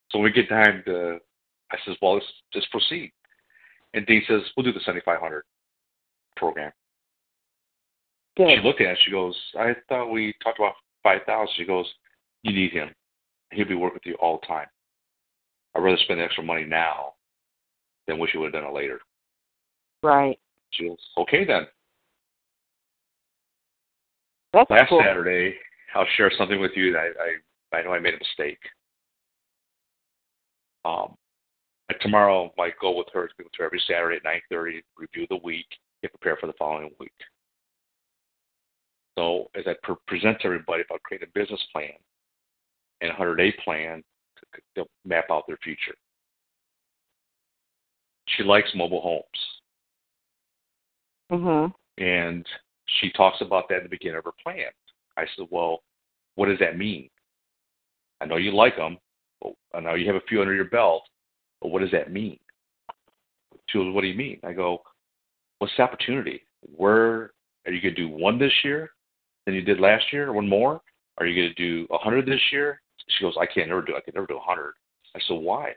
So 0.10 0.20
when 0.20 0.26
we 0.26 0.32
get 0.32 0.50
time 0.50 0.84
to, 0.86 1.20
I 1.72 1.78
says, 1.86 1.98
"Well, 2.02 2.16
let's 2.16 2.26
just 2.54 2.70
proceed." 2.72 3.12
And 3.94 4.06
Dean 4.06 4.24
says, 4.28 4.42
"We'll 4.56 4.64
do 4.64 4.74
the 4.74 4.80
seventy 4.82 5.02
five 5.02 5.20
hundred 5.20 5.44
program." 6.36 6.72
Good. 8.38 8.50
She 8.50 8.64
looked 8.64 8.82
at 8.82 8.92
it. 8.92 9.00
She 9.04 9.12
goes, 9.12 9.36
"I 9.58 9.76
thought 9.90 10.12
we 10.12 10.34
talked 10.44 10.60
about 10.60 10.76
five 11.04 11.22
thousand. 11.26 11.54
She 11.56 11.66
goes, 11.66 11.92
"You 12.44 12.54
need 12.54 12.72
him. 12.72 12.94
He'll 13.52 13.68
be 13.68 13.76
working 13.76 13.96
with 13.96 14.06
you 14.06 14.16
all 14.16 14.40
the 14.40 14.48
time. 14.48 14.68
I'd 15.76 15.84
rather 15.84 15.98
spend 15.98 16.20
the 16.20 16.24
extra 16.24 16.44
money 16.44 16.66
now 16.66 17.14
than 18.08 18.20
wish 18.20 18.34
you 18.34 18.40
would 18.42 18.54
have 18.54 18.64
done 18.64 18.72
it 18.72 18.76
later." 18.76 19.00
Right. 20.02 20.40
Goes, 20.80 20.98
"Okay 21.18 21.46
then." 21.46 21.68
That's 24.54 24.70
Last 24.70 24.90
cool. 24.90 25.02
Saturday, 25.04 25.56
I'll 25.96 26.06
share 26.16 26.32
something 26.38 26.60
with 26.60 26.72
you 26.76 26.94
that 26.94 27.00
I, 27.00 27.76
I, 27.76 27.80
I 27.80 27.84
know 27.84 27.94
I 27.94 28.00
made 28.00 28.14
a 28.14 28.20
mistake. 28.20 28.60
Um, 30.86 31.16
and 31.90 31.98
tomorrow, 32.02 32.54
my 32.58 32.70
goal 32.80 32.98
with 32.98 33.08
her 33.14 33.26
is 33.26 33.32
to 33.32 33.38
be 33.38 33.44
with 33.46 33.54
her 33.58 33.66
every 33.66 33.82
Saturday 33.88 34.18
at 34.18 34.24
9.30, 34.52 34.82
review 34.98 35.26
the 35.30 35.40
week, 35.44 35.66
get 36.02 36.12
prepared 36.12 36.40
for 36.40 36.48
the 36.48 36.54
following 36.60 36.92
week. 37.00 37.12
So 39.18 39.50
as 39.56 39.64
I 39.68 39.76
pre- 39.84 39.96
present 40.08 40.40
to 40.42 40.48
everybody 40.48 40.84
about 40.88 41.04
creating 41.04 41.30
a 41.30 41.40
business 41.40 41.62
plan 41.72 41.92
and 43.02 43.12
a 43.12 43.16
100-day 43.16 43.56
plan 43.64 44.04
to, 44.38 44.84
to 44.84 44.90
map 45.06 45.26
out 45.32 45.46
their 45.48 45.58
future. 45.58 45.96
She 48.28 48.44
likes 48.44 48.74
mobile 48.76 49.02
homes. 49.02 49.62
Mhm. 51.32 51.74
And 51.98 52.48
she 52.88 53.12
talks 53.12 53.42
about 53.42 53.68
that 53.70 53.78
at 53.78 53.84
the 53.84 53.90
beginning 53.90 54.18
of 54.18 54.26
her 54.26 54.32
plan. 54.44 54.72
I 55.18 55.26
said, 55.36 55.48
well, 55.50 55.84
what 56.36 56.48
does 56.48 56.60
that 56.60 56.78
mean? 56.78 57.10
I 58.22 58.26
know 58.26 58.38
you 58.38 58.52
like 58.52 58.76
them. 58.76 58.98
But 59.42 59.54
I 59.74 59.80
know 59.80 59.96
you 59.96 60.08
have 60.08 60.16
a 60.16 60.26
few 60.28 60.42
under 60.42 60.54
your 60.54 60.66
belt, 60.66 61.04
but 61.62 61.70
what 61.70 61.82
does 61.82 61.92
that 61.92 62.12
mean? 62.12 62.40
She 63.68 63.78
goes, 63.78 63.94
what 63.94 64.02
do 64.02 64.08
you 64.08 64.16
mean? 64.16 64.40
I 64.44 64.54
go, 64.54 64.84
what's 65.60 65.74
the 65.78 65.84
opportunity? 65.84 66.44
Where 66.76 67.34
are 67.66 67.72
you 67.72 67.82
going 67.82 67.96
to 67.96 68.02
do 68.02 68.10
one 68.10 68.40
this 68.40 68.54
year 68.64 68.92
than 69.46 69.56
you 69.56 69.62
did 69.62 69.80
last 69.80 70.12
year, 70.12 70.34
one 70.34 70.48
more? 70.48 70.82
Are 71.18 71.26
you 71.26 71.42
going 71.42 71.54
to 71.56 71.86
do 71.86 71.88
a 71.94 71.98
hundred 71.98 72.26
this 72.26 72.42
year? 72.52 72.82
She 73.08 73.24
goes, 73.24 73.36
I 73.40 73.46
can't 73.46 73.70
never 73.70 73.82
do. 73.82 73.96
I 73.96 74.02
can 74.02 74.14
never 74.16 74.28
do 74.28 74.38
a 74.38 74.42
hundred. 74.42 74.74
I 75.16 75.20
said, 75.28 75.36
why? 75.36 75.74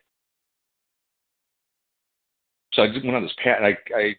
So 2.77 2.83
I 2.83 2.89
went 2.89 3.16
on 3.16 3.22
this 3.22 3.33
path. 3.43 3.62
I, 3.62 3.74
I 3.97 4.14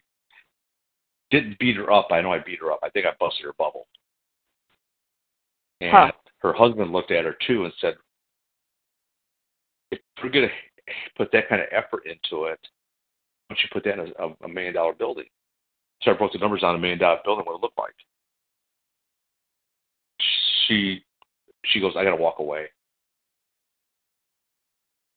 didn't 1.30 1.58
beat 1.60 1.76
her 1.76 1.92
up. 1.92 2.08
I 2.10 2.20
know 2.20 2.32
I 2.32 2.40
beat 2.40 2.58
her 2.60 2.72
up. 2.72 2.80
I 2.82 2.90
think 2.90 3.06
I 3.06 3.12
busted 3.20 3.46
her 3.46 3.52
bubble. 3.52 3.86
And 5.80 5.92
huh. 5.92 6.12
her 6.40 6.52
husband 6.52 6.92
looked 6.92 7.12
at 7.12 7.24
her 7.24 7.36
too 7.46 7.64
and 7.64 7.72
said, 7.80 7.94
if 9.92 10.00
we're 10.22 10.30
going 10.30 10.48
to 10.48 10.94
put 11.16 11.30
that 11.32 11.48
kind 11.48 11.62
of 11.62 11.68
effort 11.70 12.04
into 12.04 12.46
it, 12.46 12.58
why 13.46 13.54
don't 13.54 13.60
you 13.62 13.68
put 13.72 13.84
that 13.84 13.98
in 13.98 14.12
a, 14.18 14.44
a 14.44 14.48
million 14.48 14.74
dollar 14.74 14.92
building? 14.92 15.26
So 16.02 16.10
I 16.10 16.14
broke 16.14 16.32
the 16.32 16.38
numbers 16.38 16.64
on 16.64 16.74
a 16.74 16.78
million 16.78 16.98
dollar 16.98 17.20
building, 17.24 17.44
what 17.46 17.56
it 17.56 17.62
looked 17.62 17.78
like. 17.78 17.94
She 20.66 21.04
she 21.64 21.80
goes, 21.80 21.94
I 21.96 22.04
got 22.04 22.10
to 22.10 22.22
walk 22.22 22.40
away. 22.40 22.66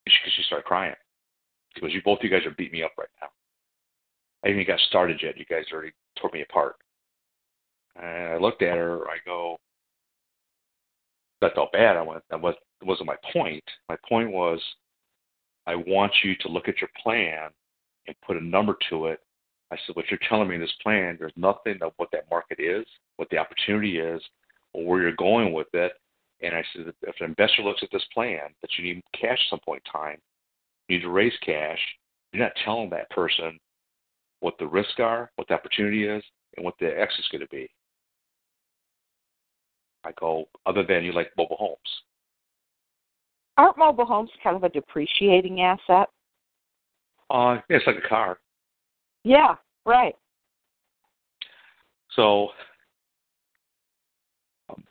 She, 0.07 0.31
she 0.35 0.43
started 0.43 0.65
crying. 0.65 0.95
Goes, 1.79 1.93
you 1.93 2.01
both 2.03 2.19
you 2.21 2.29
guys 2.29 2.45
are 2.45 2.51
beating 2.51 2.79
me 2.79 2.83
up 2.83 2.91
right 2.97 3.07
now. 3.21 3.27
I 4.43 4.47
haven't 4.47 4.61
even 4.61 4.73
got 4.73 4.79
started 4.81 5.21
yet. 5.21 5.37
You 5.37 5.45
guys 5.45 5.65
already 5.71 5.91
tore 6.19 6.31
me 6.33 6.41
apart. 6.41 6.75
And 7.95 8.33
I 8.33 8.37
looked 8.37 8.61
at 8.61 8.77
her. 8.77 9.07
I 9.07 9.17
go, 9.25 9.57
I 11.41 11.49
felt 11.55 11.71
bad. 11.71 11.97
I 11.97 12.01
went, 12.01 12.23
that 12.29 12.41
was, 12.41 12.55
wasn't 12.83 13.07
my 13.07 13.15
point. 13.33 13.63
My 13.89 13.97
point 14.07 14.31
was, 14.31 14.59
I 15.65 15.75
want 15.75 16.11
you 16.23 16.35
to 16.41 16.47
look 16.49 16.67
at 16.67 16.79
your 16.81 16.89
plan 17.01 17.49
and 18.07 18.15
put 18.25 18.37
a 18.37 18.43
number 18.43 18.75
to 18.89 19.07
it. 19.07 19.19
I 19.71 19.77
said, 19.85 19.95
what 19.95 20.05
you're 20.09 20.19
telling 20.27 20.49
me 20.49 20.55
in 20.55 20.61
this 20.61 20.73
plan, 20.83 21.15
there's 21.17 21.33
nothing 21.35 21.77
of 21.81 21.93
what 21.97 22.09
that 22.11 22.29
market 22.29 22.59
is, 22.59 22.85
what 23.15 23.29
the 23.29 23.37
opportunity 23.37 23.99
is, 23.99 24.21
or 24.73 24.85
where 24.85 25.01
you're 25.01 25.15
going 25.15 25.53
with 25.53 25.67
it. 25.73 25.93
And 26.41 26.55
I 26.55 26.63
said, 26.73 26.91
if 27.03 27.15
an 27.19 27.27
investor 27.27 27.61
looks 27.61 27.83
at 27.83 27.89
this 27.91 28.05
plan 28.13 28.39
that 28.61 28.71
you 28.77 28.83
need 28.83 29.01
cash 29.13 29.39
at 29.39 29.49
some 29.49 29.59
point 29.63 29.81
in 29.85 29.91
time, 29.91 30.17
you 30.91 30.97
need 30.97 31.03
to 31.03 31.09
raise 31.09 31.33
cash, 31.45 31.79
you're 32.33 32.43
not 32.43 32.51
telling 32.65 32.89
that 32.89 33.09
person 33.11 33.57
what 34.41 34.55
the 34.59 34.67
risks 34.67 34.99
are, 34.99 35.31
what 35.37 35.47
the 35.47 35.53
opportunity 35.53 36.05
is, 36.05 36.23
and 36.57 36.65
what 36.65 36.73
the 36.79 36.87
exit 36.87 37.19
is 37.19 37.27
going 37.31 37.41
to 37.41 37.47
be. 37.47 37.69
I 40.03 40.11
go, 40.19 40.45
other 40.65 40.83
than 40.83 41.03
you 41.03 41.13
like 41.13 41.31
mobile 41.37 41.57
homes. 41.57 41.77
Aren't 43.57 43.77
mobile 43.77 44.05
homes 44.05 44.31
kind 44.43 44.55
of 44.55 44.63
a 44.63 44.69
depreciating 44.69 45.61
asset? 45.61 46.09
Uh, 47.29 47.59
yeah, 47.69 47.77
it's 47.77 47.87
like 47.87 48.03
a 48.03 48.07
car. 48.07 48.39
Yeah, 49.23 49.55
right. 49.85 50.15
So 52.15 52.49
um, 54.69 54.83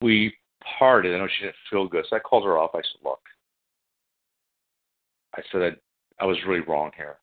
we 0.00 0.34
parted. 0.78 1.14
I 1.14 1.18
know 1.18 1.28
she 1.38 1.44
didn't 1.44 1.56
feel 1.70 1.86
good, 1.86 2.04
so 2.08 2.16
I 2.16 2.20
called 2.20 2.44
her 2.44 2.58
off. 2.58 2.70
I 2.74 2.78
said, 2.78 3.04
"Look," 3.04 3.20
I 5.36 5.42
said, 5.52 5.62
I, 5.62 6.24
"I 6.24 6.26
was 6.26 6.38
really 6.46 6.60
wrong 6.60 6.90
here." 6.96 7.18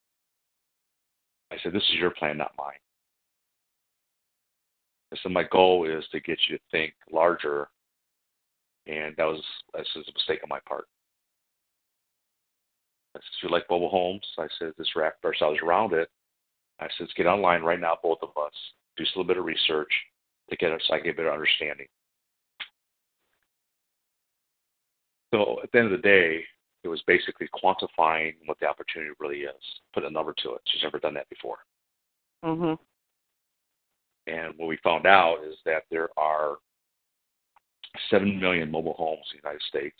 I 1.50 1.56
said, 1.62 1.72
"This 1.72 1.82
is 1.90 1.96
your 1.96 2.10
plan, 2.10 2.38
not 2.38 2.52
mine." 2.58 2.74
I 5.12 5.16
said, 5.22 5.32
"My 5.32 5.44
goal 5.44 5.88
is 5.88 6.04
to 6.12 6.20
get 6.20 6.38
you 6.48 6.58
to 6.58 6.64
think 6.70 6.94
larger 7.10 7.68
and 8.86 9.14
that 9.16 9.24
was 9.24 9.42
this 9.74 9.88
is 9.96 10.08
a 10.08 10.12
mistake 10.12 10.40
on 10.42 10.48
my 10.48 10.60
part. 10.66 10.86
I 13.16 13.20
said, 13.20 13.42
you 13.42 13.50
like 13.50 13.64
mobile 13.70 13.90
homes? 13.90 14.26
I 14.38 14.46
said, 14.58 14.72
let's 14.76 14.96
wrap 14.96 15.14
ourselves 15.24 15.60
around 15.62 15.92
it. 15.92 16.10
I 16.80 16.84
said, 16.86 17.00
let's 17.00 17.12
get 17.14 17.26
online 17.26 17.62
right 17.62 17.78
now, 17.78 17.96
both 18.02 18.18
of 18.22 18.30
us, 18.30 18.52
do 18.96 19.04
a 19.04 19.06
little 19.16 19.24
bit 19.24 19.38
of 19.38 19.44
research 19.44 19.90
to 20.50 20.56
get 20.56 20.72
us, 20.72 20.80
so 20.86 20.94
I 20.94 21.00
get 21.00 21.14
a 21.14 21.16
better 21.16 21.32
understanding. 21.32 21.86
So 25.32 25.60
at 25.62 25.70
the 25.72 25.78
end 25.78 25.92
of 25.92 26.02
the 26.02 26.08
day, 26.08 26.44
it 26.84 26.88
was 26.88 27.02
basically 27.06 27.48
quantifying 27.48 28.34
what 28.44 28.60
the 28.60 28.66
opportunity 28.66 29.10
really 29.18 29.40
is, 29.40 29.54
put 29.94 30.04
a 30.04 30.10
number 30.10 30.34
to 30.42 30.52
it. 30.52 30.60
She's 30.66 30.82
never 30.82 30.98
done 30.98 31.14
that 31.14 31.28
before. 31.30 31.56
Mm-hmm. 32.44 32.74
And 34.26 34.54
what 34.56 34.68
we 34.68 34.78
found 34.84 35.06
out 35.06 35.38
is 35.46 35.56
that 35.64 35.84
there 35.90 36.08
are 36.18 36.56
7 38.10 38.38
million 38.38 38.70
mobile 38.70 38.94
homes 38.94 39.24
in 39.32 39.40
the 39.42 39.48
United 39.48 39.62
States. 39.68 39.96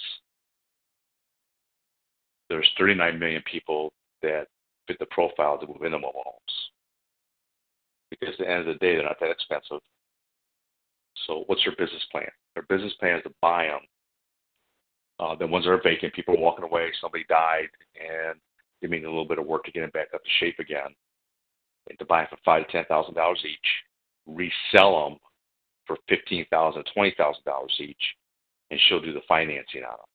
There's 2.50 2.70
39 2.78 3.18
million 3.18 3.42
people 3.50 3.92
that 4.22 4.48
fit 4.86 4.98
the 4.98 5.06
profile 5.06 5.58
to 5.58 5.66
move 5.66 5.82
into 5.82 5.98
mobile 5.98 6.22
homes. 6.24 6.70
Because 8.10 8.34
at 8.38 8.46
the 8.46 8.50
end 8.50 8.60
of 8.60 8.66
the 8.66 8.74
day, 8.74 8.94
they're 8.94 9.04
not 9.04 9.18
that 9.20 9.30
expensive. 9.30 9.80
So, 11.26 11.44
what's 11.46 11.64
your 11.64 11.74
business 11.76 12.04
plan? 12.12 12.28
Their 12.54 12.64
business 12.68 12.92
plan 13.00 13.16
is 13.16 13.22
to 13.24 13.32
buy 13.40 13.64
them. 13.64 13.80
Uh, 15.20 15.34
the 15.36 15.46
ones 15.46 15.64
that 15.64 15.70
are 15.70 15.82
vacant, 15.82 16.12
people 16.12 16.34
are 16.34 16.40
walking 16.40 16.64
away, 16.64 16.90
somebody 17.00 17.24
died, 17.28 17.68
and 17.94 18.38
they 18.82 18.88
need 18.88 19.04
a 19.04 19.08
little 19.08 19.26
bit 19.26 19.38
of 19.38 19.46
work 19.46 19.64
to 19.64 19.70
get 19.70 19.80
them 19.80 19.90
back 19.90 20.08
up 20.12 20.22
to 20.22 20.30
shape 20.40 20.58
again. 20.58 20.94
And 21.88 21.98
to 21.98 22.04
buy 22.04 22.20
them 22.20 22.28
for 22.30 22.38
five 22.44 22.66
to 22.66 22.72
ten 22.72 22.84
thousand 22.86 23.14
dollars 23.14 23.42
each, 23.44 23.58
resell 24.26 25.10
them 25.10 25.18
for 25.86 25.98
fifteen 26.08 26.46
thousand, 26.50 26.84
twenty 26.94 27.14
thousand 27.16 27.44
dollars 27.44 27.74
each, 27.78 28.02
and 28.70 28.80
she'll 28.80 29.00
do 29.02 29.12
the 29.12 29.20
financing 29.28 29.84
on 29.84 29.92
them. 29.92 30.13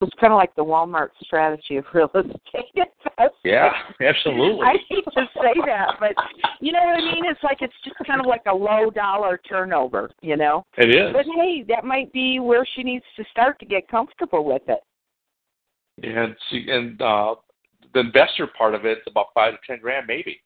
It's 0.00 0.14
kind 0.20 0.32
of 0.32 0.36
like 0.36 0.54
the 0.54 0.64
Walmart 0.64 1.08
strategy 1.22 1.76
of 1.76 1.84
real 1.92 2.10
estate 2.14 2.70
investing. 2.74 3.40
Yeah, 3.44 3.70
absolutely. 4.00 4.64
I 4.64 4.76
hate 4.88 5.04
to 5.04 5.26
say 5.34 5.54
that, 5.66 5.96
but 5.98 6.14
you 6.60 6.72
know 6.72 6.78
what 6.78 7.02
I 7.02 7.14
mean. 7.14 7.24
It's 7.24 7.42
like 7.42 7.58
it's 7.62 7.74
just 7.84 7.96
kind 8.06 8.20
of 8.20 8.26
like 8.26 8.42
a 8.46 8.54
low 8.54 8.90
dollar 8.90 9.40
turnover, 9.48 10.10
you 10.20 10.36
know. 10.36 10.64
It 10.76 10.90
is. 10.90 11.12
But 11.12 11.26
hey, 11.34 11.64
that 11.68 11.84
might 11.84 12.12
be 12.12 12.38
where 12.38 12.64
she 12.76 12.84
needs 12.84 13.04
to 13.16 13.24
start 13.30 13.58
to 13.58 13.66
get 13.66 13.88
comfortable 13.88 14.44
with 14.44 14.62
it. 14.68 14.80
And 16.04 16.36
see, 16.48 16.66
and 16.70 17.02
uh, 17.02 17.34
the 17.92 18.00
investor 18.00 18.46
part 18.46 18.76
of 18.76 18.84
it's 18.84 19.02
about 19.08 19.26
five 19.34 19.54
to 19.54 19.58
ten 19.66 19.80
grand, 19.80 20.06
maybe 20.06 20.40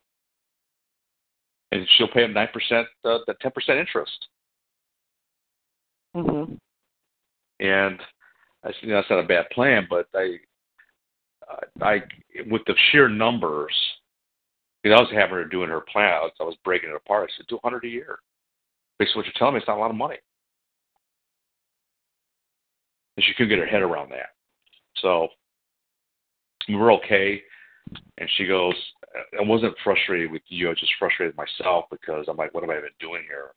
and 1.72 1.88
she'll 1.96 2.08
pay 2.08 2.22
him 2.24 2.34
nine 2.34 2.48
percent, 2.52 2.86
uh, 3.04 3.18
the 3.26 3.34
ten 3.40 3.50
percent 3.50 3.78
interest. 3.78 4.28
Mm-hmm. 6.14 6.54
And 7.60 8.00
I 8.64 8.68
said, 8.68 8.76
you 8.82 8.88
know, 8.88 8.96
that's 8.96 9.10
not 9.10 9.24
a 9.24 9.26
bad 9.26 9.50
plan, 9.50 9.86
but 9.90 10.08
uh, 10.14 10.20
I, 11.80 11.84
I, 11.84 12.02
with 12.48 12.62
the 12.66 12.74
sheer 12.90 13.08
numbers, 13.08 13.74
because 14.82 14.98
I 14.98 15.02
was 15.02 15.10
having 15.12 15.36
her 15.36 15.44
doing 15.44 15.68
her 15.68 15.80
plan, 15.80 16.12
I 16.14 16.20
was, 16.20 16.32
I 16.40 16.44
was 16.44 16.56
breaking 16.64 16.90
it 16.90 16.96
apart. 16.96 17.30
I 17.30 17.36
said, 17.36 17.46
do 17.48 17.58
100 17.62 17.86
a 17.86 17.88
year. 17.88 18.18
Basically, 18.98 19.20
what 19.20 19.26
you're 19.26 19.34
telling 19.36 19.54
me, 19.54 19.58
it's 19.58 19.68
not 19.68 19.78
a 19.78 19.80
lot 19.80 19.90
of 19.90 19.96
money. 19.96 20.16
And 23.16 23.24
she 23.24 23.34
couldn't 23.34 23.50
get 23.50 23.58
her 23.58 23.66
head 23.66 23.82
around 23.82 24.10
that. 24.10 24.30
So 24.96 25.28
we 26.68 26.76
were 26.76 26.92
okay. 26.92 27.42
And 28.18 28.28
she 28.36 28.46
goes, 28.46 28.74
I 29.38 29.42
wasn't 29.42 29.74
frustrated 29.84 30.30
with 30.30 30.42
you. 30.48 30.68
I 30.68 30.70
was 30.70 30.80
just 30.80 30.92
frustrated 30.98 31.36
myself 31.36 31.86
because 31.90 32.26
I'm 32.28 32.36
like, 32.36 32.54
what 32.54 32.62
have 32.62 32.70
I 32.70 32.80
been 32.80 32.90
doing 33.00 33.22
here? 33.26 33.50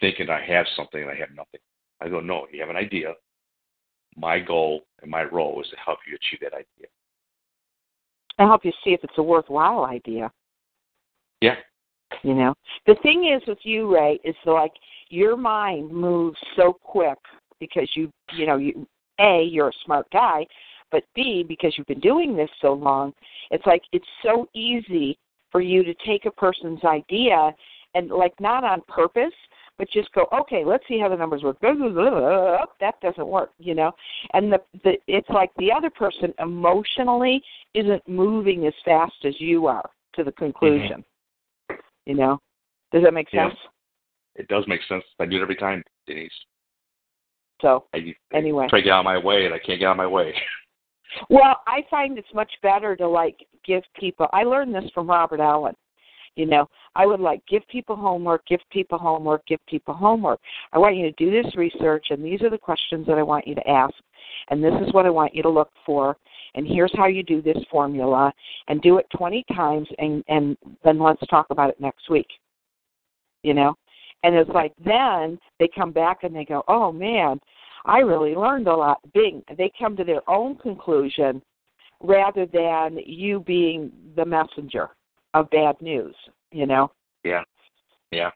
Thinking 0.00 0.30
I 0.30 0.44
have 0.44 0.66
something 0.76 1.02
and 1.02 1.10
I 1.10 1.16
have 1.16 1.30
nothing. 1.34 1.60
I 2.00 2.08
go, 2.08 2.20
no, 2.20 2.46
you 2.52 2.60
have 2.60 2.70
an 2.70 2.76
idea. 2.76 3.14
My 4.16 4.38
goal 4.38 4.84
and 5.02 5.10
my 5.10 5.24
role 5.24 5.60
is 5.60 5.68
to 5.70 5.76
help 5.84 5.98
you 6.08 6.16
achieve 6.16 6.40
that 6.40 6.54
idea. 6.54 6.88
I 8.38 8.44
help 8.44 8.64
you 8.64 8.72
see 8.84 8.90
if 8.90 9.02
it's 9.04 9.18
a 9.18 9.22
worthwhile 9.22 9.84
idea. 9.84 10.30
Yeah. 11.40 11.56
You 12.22 12.34
know, 12.34 12.54
the 12.86 12.96
thing 13.02 13.32
is 13.34 13.46
with 13.46 13.58
you, 13.62 13.92
Ray, 13.92 14.18
is 14.24 14.36
like 14.46 14.72
your 15.08 15.36
mind 15.36 15.90
moves 15.90 16.38
so 16.56 16.72
quick 16.72 17.18
because 17.60 17.88
you, 17.94 18.10
you 18.32 18.46
know, 18.46 18.56
you 18.56 18.86
a 19.20 19.44
you're 19.44 19.68
a 19.68 19.84
smart 19.84 20.06
guy, 20.12 20.46
but 20.90 21.04
B, 21.14 21.44
because 21.46 21.74
you've 21.76 21.86
been 21.86 22.00
doing 22.00 22.36
this 22.36 22.50
so 22.60 22.72
long, 22.72 23.12
it's 23.50 23.66
like 23.66 23.82
it's 23.92 24.06
so 24.22 24.48
easy 24.54 25.18
for 25.50 25.60
you 25.60 25.84
to 25.84 25.94
take 26.06 26.26
a 26.26 26.30
person's 26.30 26.82
idea 26.84 27.52
and 27.94 28.10
like 28.10 28.34
not 28.40 28.64
on 28.64 28.82
purpose, 28.88 29.34
but 29.78 29.90
just 29.90 30.12
go, 30.12 30.26
okay, 30.32 30.64
let's 30.64 30.84
see 30.86 30.98
how 31.00 31.08
the 31.08 31.16
numbers 31.16 31.42
work. 31.42 31.58
That 31.60 32.94
doesn't 33.02 33.26
work, 33.26 33.50
you 33.58 33.74
know. 33.74 33.92
And 34.32 34.52
the, 34.52 34.58
the 34.84 34.92
it's 35.06 35.28
like 35.30 35.50
the 35.58 35.72
other 35.72 35.90
person 35.90 36.32
emotionally 36.38 37.42
isn't 37.74 38.06
moving 38.08 38.66
as 38.66 38.74
fast 38.84 39.14
as 39.24 39.34
you 39.38 39.66
are 39.66 39.90
to 40.14 40.24
the 40.24 40.32
conclusion. 40.32 41.04
Mm-hmm. 41.70 41.76
You 42.06 42.14
know, 42.14 42.40
does 42.92 43.02
that 43.02 43.14
make 43.14 43.30
sense? 43.30 43.54
Yeah. 43.54 43.70
It 44.42 44.48
does 44.48 44.64
make 44.66 44.80
sense. 44.88 45.04
I 45.18 45.26
do 45.26 45.38
it 45.38 45.42
every 45.42 45.56
time, 45.56 45.82
Denise. 46.06 46.30
So 47.62 47.84
I, 47.94 48.14
anyway, 48.32 48.66
I 48.66 48.68
try 48.68 48.80
to 48.80 48.84
get 48.84 48.92
out 48.92 49.00
of 49.00 49.04
my 49.04 49.18
way, 49.18 49.46
and 49.46 49.54
I 49.54 49.58
can't 49.58 49.78
get 49.80 49.86
out 49.86 49.92
of 49.92 49.96
my 49.96 50.06
way. 50.06 50.34
Well, 51.30 51.62
I 51.66 51.84
find 51.88 52.18
it's 52.18 52.34
much 52.34 52.50
better 52.62 52.96
to 52.96 53.08
like 53.08 53.46
give 53.64 53.84
people. 53.98 54.26
I 54.32 54.42
learned 54.42 54.74
this 54.74 54.90
from 54.92 55.08
Robert 55.08 55.40
Allen. 55.40 55.74
You 56.36 56.46
know, 56.46 56.68
I 56.96 57.06
would 57.06 57.20
like 57.20 57.46
give 57.46 57.62
people 57.68 57.94
homework, 57.94 58.44
give 58.46 58.60
people 58.70 58.98
homework, 58.98 59.46
give 59.46 59.60
people 59.66 59.94
homework. 59.94 60.40
I 60.72 60.78
want 60.78 60.96
you 60.96 61.04
to 61.04 61.12
do 61.12 61.30
this 61.30 61.54
research, 61.54 62.06
and 62.10 62.24
these 62.24 62.42
are 62.42 62.50
the 62.50 62.58
questions 62.58 63.06
that 63.06 63.18
I 63.18 63.22
want 63.22 63.46
you 63.46 63.54
to 63.54 63.68
ask, 63.68 63.94
and 64.50 64.62
this 64.62 64.74
is 64.84 64.92
what 64.92 65.06
I 65.06 65.10
want 65.10 65.34
you 65.34 65.42
to 65.44 65.48
look 65.48 65.70
for, 65.86 66.16
and 66.56 66.66
here's 66.66 66.92
how 66.96 67.06
you 67.06 67.22
do 67.22 67.40
this 67.40 67.58
formula, 67.70 68.32
and 68.66 68.82
do 68.82 68.98
it 68.98 69.06
20 69.16 69.44
times, 69.54 69.88
and 69.98 70.24
and 70.28 70.56
then 70.82 70.98
let's 70.98 71.24
talk 71.28 71.46
about 71.50 71.70
it 71.70 71.80
next 71.80 72.10
week. 72.10 72.28
You 73.44 73.54
know, 73.54 73.76
and 74.24 74.34
it's 74.34 74.50
like 74.50 74.72
then 74.84 75.38
they 75.60 75.68
come 75.68 75.92
back 75.92 76.24
and 76.24 76.34
they 76.34 76.44
go, 76.44 76.64
oh 76.66 76.90
man, 76.90 77.38
I 77.84 77.98
really 77.98 78.34
learned 78.34 78.66
a 78.66 78.74
lot. 78.74 78.98
Bing, 79.12 79.44
they 79.56 79.70
come 79.78 79.96
to 79.96 80.04
their 80.04 80.28
own 80.28 80.56
conclusion 80.56 81.42
rather 82.00 82.46
than 82.46 82.98
you 83.06 83.40
being 83.40 83.92
the 84.16 84.24
messenger 84.24 84.90
of 85.34 85.50
bad 85.50 85.80
news, 85.80 86.14
you 86.52 86.66
know? 86.66 86.90
Yeah. 87.24 87.42
Yeah. 88.10 88.30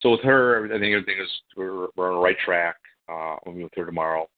So 0.00 0.10
with 0.10 0.22
her, 0.22 0.66
I 0.66 0.78
think 0.78 0.94
everything 0.94 1.20
is 1.20 1.30
we're, 1.56 1.88
we're 1.96 2.10
on 2.10 2.16
the 2.16 2.20
right 2.22 2.36
track. 2.44 2.76
Uh, 3.08 3.36
I'll 3.44 3.52
meet 3.52 3.64
with 3.64 3.72
her 3.76 3.86
tomorrow. 3.86 4.28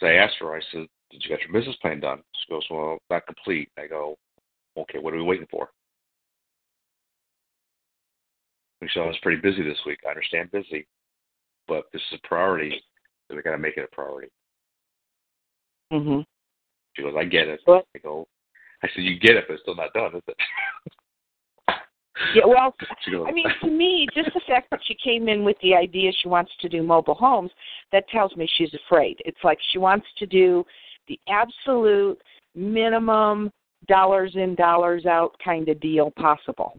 So 0.00 0.06
I 0.06 0.14
asked 0.14 0.36
her, 0.40 0.54
I 0.54 0.60
said, 0.72 0.86
"Did 1.10 1.22
you 1.22 1.28
get 1.28 1.42
your 1.42 1.52
business 1.52 1.76
plan 1.82 2.00
done?" 2.00 2.22
She 2.34 2.52
goes, 2.52 2.66
"Well, 2.70 2.98
not 3.10 3.26
complete." 3.26 3.68
I 3.78 3.86
go, 3.86 4.16
"Okay, 4.76 4.98
what 4.98 5.12
are 5.12 5.18
we 5.18 5.22
waiting 5.22 5.46
for?" 5.50 5.68
Said, 8.82 9.02
"I 9.02 9.06
was 9.06 9.18
pretty 9.22 9.40
busy 9.40 9.62
this 9.62 9.78
week. 9.84 10.00
I 10.06 10.10
understand 10.10 10.50
busy, 10.50 10.86
but 11.68 11.84
this 11.92 12.00
is 12.10 12.18
a 12.22 12.26
priority, 12.26 12.82
so 13.28 13.36
we 13.36 13.42
got 13.42 13.52
to 13.52 13.58
make 13.58 13.76
it 13.76 13.88
a 13.90 13.94
priority." 13.94 14.30
Mm-hmm. 15.92 16.20
She 16.94 17.02
goes, 17.02 17.14
"I 17.18 17.24
get 17.24 17.48
it." 17.48 17.60
What? 17.66 17.86
I 17.94 17.98
go, 17.98 18.26
I 18.82 18.88
said, 18.94 19.04
"You 19.04 19.18
get 19.18 19.36
it, 19.36 19.44
but 19.46 19.54
it's 19.54 19.62
still 19.62 19.76
not 19.76 19.92
done, 19.92 20.16
is 20.16 20.22
it?" 20.26 20.36
Yeah, 22.34 22.44
well, 22.46 22.74
I 23.26 23.32
mean, 23.32 23.46
to 23.62 23.70
me, 23.70 24.06
just 24.14 24.32
the 24.34 24.40
fact 24.46 24.68
that 24.70 24.80
she 24.86 24.96
came 25.02 25.28
in 25.28 25.44
with 25.44 25.56
the 25.62 25.74
idea 25.74 26.12
she 26.20 26.28
wants 26.28 26.52
to 26.60 26.68
do 26.68 26.82
mobile 26.82 27.14
homes, 27.14 27.50
that 27.92 28.08
tells 28.08 28.36
me 28.36 28.48
she's 28.56 28.72
afraid. 28.74 29.16
It's 29.24 29.42
like 29.42 29.58
she 29.72 29.78
wants 29.78 30.06
to 30.18 30.26
do 30.26 30.64
the 31.08 31.18
absolute 31.28 32.18
minimum 32.54 33.50
dollars 33.88 34.32
in, 34.34 34.54
dollars 34.54 35.06
out 35.06 35.34
kind 35.42 35.68
of 35.68 35.80
deal 35.80 36.10
possible. 36.12 36.78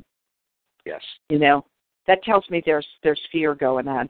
yes. 0.86 1.02
You 1.30 1.40
know, 1.40 1.66
that 2.08 2.24
tells 2.24 2.48
me 2.50 2.62
there's 2.66 2.88
there's 3.04 3.22
fear 3.32 3.56
going 3.56 3.88
on. 3.88 4.08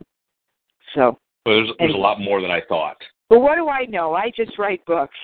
So, 0.96 1.18
there's, 1.46 1.70
there's 1.80 1.94
a 1.94 1.98
lot 1.98 2.20
more 2.20 2.42
than 2.42 2.52
I 2.52 2.62
thought. 2.68 2.98
but 3.30 3.40
what 3.40 3.56
do 3.56 3.70
I 3.70 3.86
know? 3.86 4.14
I 4.14 4.32
just 4.36 4.58
write 4.60 4.84
books. 4.86 5.16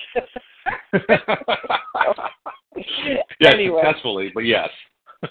yes, 3.40 3.54
anyway, 3.54 3.82
successfully, 3.84 4.30
but 4.34 4.44
yes. 4.44 4.68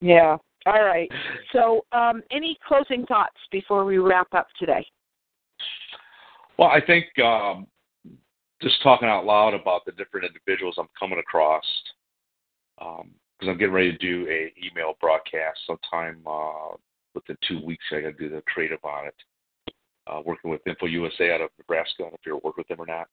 yeah. 0.00 0.36
All 0.66 0.84
right. 0.84 1.10
So, 1.52 1.84
um, 1.92 2.22
any 2.30 2.58
closing 2.66 3.06
thoughts 3.06 3.36
before 3.52 3.84
we 3.84 3.98
wrap 3.98 4.28
up 4.34 4.48
today? 4.58 4.84
Well, 6.58 6.68
I 6.68 6.80
think 6.84 7.06
um, 7.20 7.66
just 8.60 8.82
talking 8.82 9.08
out 9.08 9.24
loud 9.24 9.54
about 9.54 9.84
the 9.84 9.92
different 9.92 10.26
individuals 10.26 10.76
I'm 10.78 10.88
coming 10.98 11.18
across, 11.18 11.64
because 12.78 13.48
I'm 13.48 13.58
getting 13.58 13.74
ready 13.74 13.92
to 13.92 13.98
do 13.98 14.26
a 14.28 14.52
email 14.64 14.96
broadcast 15.00 15.58
sometime 15.66 16.18
uh, 16.26 16.76
within 17.14 17.36
two 17.46 17.64
weeks. 17.64 17.84
I 17.92 18.00
got 18.00 18.18
to 18.18 18.28
do 18.28 18.28
the 18.28 18.42
creative 18.52 18.84
on 18.84 19.06
it. 19.06 19.14
Uh, 20.06 20.22
working 20.24 20.50
with 20.50 20.66
Info 20.66 20.86
USA 20.86 21.32
out 21.32 21.40
of 21.40 21.50
Nebraska. 21.58 21.94
I 21.98 22.02
don't 22.02 22.12
know 22.12 22.18
if 22.20 22.26
you're 22.26 22.36
working 22.36 22.52
with 22.58 22.68
them 22.68 22.80
or 22.80 22.86
not, 22.86 23.08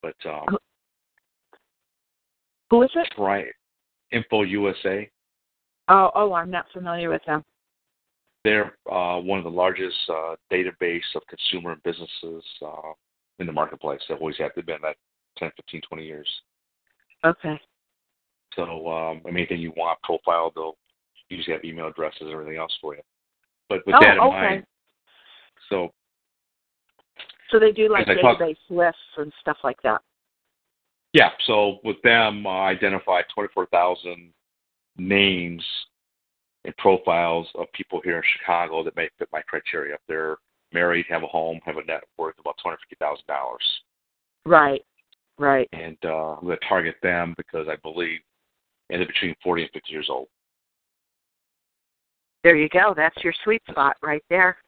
but 0.00 0.14
um, 0.28 0.56
Who 2.70 2.82
is 2.82 2.90
it? 2.94 3.08
try 3.14 3.44
Info 4.12 4.42
USA. 4.42 5.08
Oh, 5.88 6.10
oh, 6.14 6.32
I'm 6.32 6.50
not 6.50 6.66
familiar 6.72 7.10
with 7.10 7.22
them. 7.26 7.42
They're 8.44 8.74
uh, 8.90 9.18
one 9.20 9.38
of 9.38 9.44
the 9.44 9.50
largest 9.50 9.96
uh, 10.08 10.36
database 10.52 11.00
of 11.14 11.22
consumer 11.28 11.72
and 11.72 11.82
businesses 11.82 12.44
uh, 12.64 12.92
in 13.38 13.46
the 13.46 13.52
marketplace. 13.52 14.00
They've 14.08 14.18
always 14.18 14.36
had 14.38 14.48
to 14.48 14.60
have 14.60 14.66
been 14.66 14.78
that 14.82 14.96
10, 15.38 15.50
15, 15.56 15.80
20 15.88 16.04
years. 16.04 16.28
Okay. 17.24 17.60
So 18.54 18.88
um, 18.88 19.22
anything 19.28 19.60
you 19.60 19.72
want 19.76 19.98
profiled, 20.02 20.52
they'll 20.54 20.76
usually 21.30 21.54
have 21.54 21.64
email 21.64 21.88
addresses 21.88 22.20
and 22.22 22.30
everything 22.30 22.56
else 22.56 22.72
for 22.80 22.94
you. 22.94 23.02
But 23.68 23.80
with 23.86 23.94
Oh, 23.96 24.00
that 24.00 24.14
in 24.16 24.20
okay. 24.20 24.30
mind, 24.30 24.66
so 25.70 25.90
So 27.50 27.58
they 27.58 27.72
do 27.72 27.88
like 27.90 28.06
As 28.08 28.16
I 28.18 28.20
talk- 28.20 28.38
database 28.38 28.56
lists 28.70 29.00
and 29.16 29.32
stuff 29.40 29.56
like 29.64 29.80
that. 29.82 30.02
Yeah, 31.14 31.30
so 31.46 31.78
with 31.84 31.96
them, 32.02 32.44
uh, 32.44 32.50
I 32.50 32.70
identified 32.70 33.24
24,000 33.32 34.32
names 34.98 35.64
and 36.64 36.76
profiles 36.76 37.48
of 37.54 37.66
people 37.72 38.00
here 38.02 38.16
in 38.16 38.22
Chicago 38.38 38.82
that 38.82 38.96
may 38.96 39.08
fit 39.18 39.28
my 39.32 39.40
criteria. 39.42 39.94
If 39.94 40.00
they're 40.08 40.36
married, 40.72 41.06
have 41.08 41.22
a 41.22 41.28
home, 41.28 41.60
have 41.64 41.76
a 41.76 41.84
net 41.84 42.02
worth 42.18 42.34
of 42.38 42.44
about 42.44 42.56
$250,000. 43.00 43.56
Right. 44.44 44.82
Right. 45.38 45.68
And 45.72 45.96
uh, 46.04 46.32
I'm 46.32 46.44
going 46.44 46.58
to 46.60 46.68
target 46.68 46.96
them 47.02 47.34
because 47.36 47.66
I 47.68 47.76
believe 47.76 48.20
and 48.90 49.00
they're 49.00 49.06
between 49.06 49.34
40 49.42 49.62
and 49.62 49.70
50 49.72 49.92
years 49.92 50.08
old. 50.10 50.28
There 52.42 52.56
you 52.56 52.68
go. 52.68 52.92
That's 52.94 53.16
your 53.24 53.32
sweet 53.42 53.62
spot 53.70 53.96
right 54.02 54.22
there. 54.28 54.58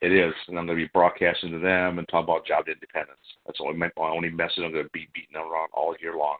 It 0.00 0.12
is, 0.12 0.34
and 0.48 0.58
I'm 0.58 0.66
going 0.66 0.78
to 0.78 0.84
be 0.84 0.90
broadcasting 0.92 1.50
to 1.52 1.58
them 1.58 1.98
and 1.98 2.06
talk 2.08 2.24
about 2.24 2.46
job 2.46 2.68
independence. 2.68 3.18
That's 3.46 3.58
only 3.60 3.78
my, 3.78 3.90
my 3.96 4.10
only 4.10 4.30
message 4.30 4.62
I'm 4.62 4.72
going 4.72 4.84
to 4.84 4.90
be 4.90 5.08
beating 5.14 5.36
around 5.36 5.70
all 5.72 5.96
year 6.00 6.16
long. 6.16 6.36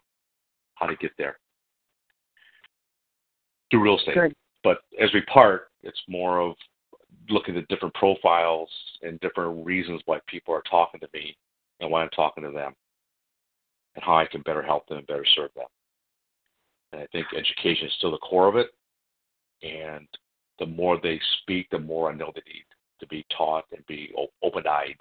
How 0.75 0.87
to 0.87 0.97
get 0.97 1.13
there 1.17 1.39
through 3.71 3.83
real 3.83 3.99
estate. 3.99 4.15
Good. 4.15 4.35
But 4.63 4.79
as 5.01 5.11
we 5.15 5.23
part, 5.23 5.69
it's 5.83 6.01
more 6.09 6.41
of 6.41 6.57
looking 7.31 7.57
at 7.57 7.69
different 7.69 7.95
profiles 7.95 8.69
and 9.03 9.21
different 9.21 9.65
reasons 9.65 10.03
why 10.05 10.19
people 10.27 10.55
are 10.55 10.63
talking 10.69 11.01
to 11.01 11.09
me 11.15 11.37
and 11.81 11.91
why 11.91 12.03
I'm 12.03 12.11
talking 12.11 12.45
to 12.45 12.51
them, 12.51 12.75
and 13.95 14.05
how 14.05 14.17
I 14.17 14.27
can 14.27 14.43
better 14.43 14.63
help 14.63 14.87
them 14.89 14.99
and 14.99 15.07
better 15.07 15.25
serve 15.35 15.51
them. 15.55 15.67
And 16.93 17.03
I 17.03 17.07
think 17.13 17.27
education 17.37 17.87
is 17.87 17.95
still 17.99 18.11
the 18.11 18.19
core 18.19 18.49
of 18.49 18.57
it. 18.57 18.69
And 19.63 20.07
the 20.59 20.67
more 20.67 20.99
they 21.03 21.21
speak, 21.43 21.69
the 21.71 21.79
more 21.79 22.11
I 22.11 22.15
know 22.15 22.31
they 22.35 22.43
need 22.47 22.65
to 23.05 23.09
be 23.09 23.25
taught 23.37 23.65
and 23.73 23.85
be 23.87 24.13
o- 24.17 24.33
open-eyed 24.43 24.97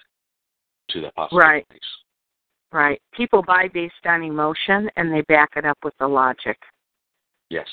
to 0.90 1.02
the 1.02 1.12
possibilities. 1.12 1.48
Right. 1.48 1.68
Right. 2.72 3.02
People 3.16 3.44
buy 3.44 3.70
based 3.72 3.94
on 4.06 4.24
emotion 4.24 4.90
and 4.98 5.14
they 5.14 5.22
back 5.22 5.52
it 5.56 5.66
up 5.66 5.78
with 5.84 5.94
the 6.00 6.08
logic. 6.08 6.58
Yes. 7.50 7.68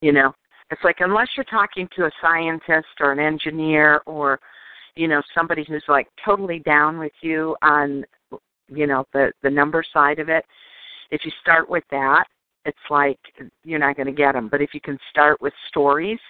You 0.00 0.12
know, 0.12 0.34
it's 0.70 0.82
like 0.82 0.96
unless 1.00 1.28
you're 1.36 1.44
talking 1.44 1.86
to 1.96 2.06
a 2.06 2.10
scientist 2.22 2.88
or 3.00 3.12
an 3.12 3.18
engineer 3.18 4.00
or, 4.06 4.40
you 4.96 5.06
know, 5.06 5.20
somebody 5.34 5.64
who's 5.68 5.84
like 5.86 6.08
totally 6.24 6.60
down 6.60 6.98
with 6.98 7.12
you 7.20 7.54
on, 7.60 8.04
you 8.68 8.86
know, 8.86 9.04
the 9.12 9.32
the 9.42 9.50
number 9.50 9.84
side 9.92 10.18
of 10.18 10.30
it. 10.30 10.44
If 11.10 11.26
you 11.26 11.32
start 11.42 11.68
with 11.68 11.84
that, 11.90 12.24
it's 12.64 12.78
like 12.88 13.18
you're 13.64 13.78
not 13.78 13.96
going 13.96 14.06
to 14.06 14.12
get 14.12 14.32
them. 14.32 14.48
But 14.48 14.62
if 14.62 14.72
you 14.72 14.80
can 14.80 14.98
start 15.10 15.42
with 15.42 15.52
stories 15.68 16.20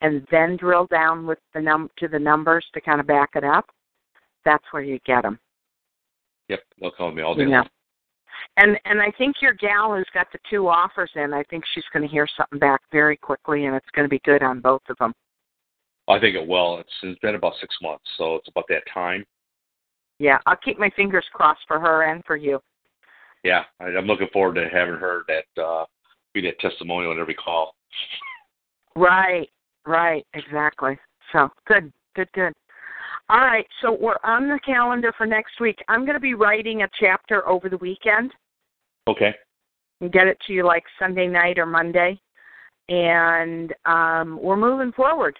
and 0.00 0.26
then 0.30 0.56
drill 0.56 0.86
down 0.86 1.26
with 1.26 1.38
the 1.54 1.60
num 1.60 1.90
to 1.98 2.08
the 2.08 2.18
numbers 2.18 2.64
to 2.74 2.80
kind 2.80 3.00
of 3.00 3.06
back 3.06 3.30
it 3.34 3.44
up, 3.44 3.66
that's 4.44 4.64
where 4.70 4.82
you 4.82 4.98
get 5.06 5.22
them. 5.22 5.38
Yep. 6.48 6.60
They'll 6.80 6.90
call 6.90 7.12
me 7.12 7.22
all 7.22 7.34
day 7.34 7.42
You 7.42 7.48
know. 7.48 7.64
And 8.56 8.78
and 8.84 9.00
I 9.00 9.10
think 9.16 9.36
your 9.40 9.54
gal 9.54 9.94
who's 9.94 10.06
got 10.12 10.26
the 10.32 10.38
two 10.50 10.68
offers 10.68 11.10
in, 11.16 11.32
I 11.32 11.42
think 11.44 11.64
she's 11.72 11.84
going 11.92 12.06
to 12.06 12.12
hear 12.12 12.26
something 12.36 12.58
back 12.58 12.80
very 12.92 13.16
quickly, 13.16 13.66
and 13.66 13.74
it's 13.74 13.90
going 13.94 14.04
to 14.04 14.10
be 14.10 14.20
good 14.24 14.42
on 14.42 14.60
both 14.60 14.82
of 14.88 14.96
them. 14.98 15.12
I 16.08 16.20
think 16.20 16.36
it 16.36 16.46
will. 16.46 16.78
It's, 16.78 16.92
it's 17.02 17.18
been 17.20 17.34
about 17.34 17.54
six 17.60 17.74
months, 17.80 18.04
so 18.18 18.36
it's 18.36 18.48
about 18.48 18.66
that 18.68 18.82
time. 18.92 19.24
Yeah, 20.18 20.38
I'll 20.46 20.56
keep 20.56 20.78
my 20.78 20.90
fingers 20.94 21.24
crossed 21.32 21.62
for 21.66 21.80
her 21.80 22.02
and 22.02 22.22
for 22.24 22.36
you. 22.36 22.60
Yeah, 23.42 23.62
I, 23.80 23.86
I'm 23.86 24.06
looking 24.06 24.28
forward 24.32 24.54
to 24.54 24.68
having 24.72 24.94
her 24.94 25.22
that 25.28 25.62
uh, 25.62 25.84
be 26.32 26.40
that 26.42 26.58
testimonial 26.60 27.12
in 27.12 27.18
every 27.18 27.34
call. 27.34 27.74
Right, 28.96 29.48
right, 29.86 30.26
exactly. 30.34 30.98
So 31.32 31.48
good, 31.66 31.92
good, 32.14 32.28
good. 32.34 32.52
All 33.28 33.40
right, 33.40 33.66
so 33.80 33.96
we're 33.98 34.18
on 34.22 34.48
the 34.48 34.58
calendar 34.64 35.12
for 35.16 35.26
next 35.26 35.60
week. 35.60 35.78
I'm 35.88 36.02
going 36.04 36.14
to 36.14 36.20
be 36.20 36.34
writing 36.34 36.82
a 36.82 36.88
chapter 37.00 37.46
over 37.48 37.68
the 37.68 37.78
weekend 37.78 38.32
Okay. 39.08 39.34
and 40.00 40.12
get 40.12 40.26
it 40.26 40.38
to 40.46 40.52
you 40.52 40.64
like 40.64 40.84
Sunday 40.98 41.26
night 41.26 41.58
or 41.58 41.64
Monday, 41.64 42.20
and 42.88 43.72
um, 43.86 44.38
we're 44.42 44.56
moving 44.56 44.92
forward. 44.92 45.38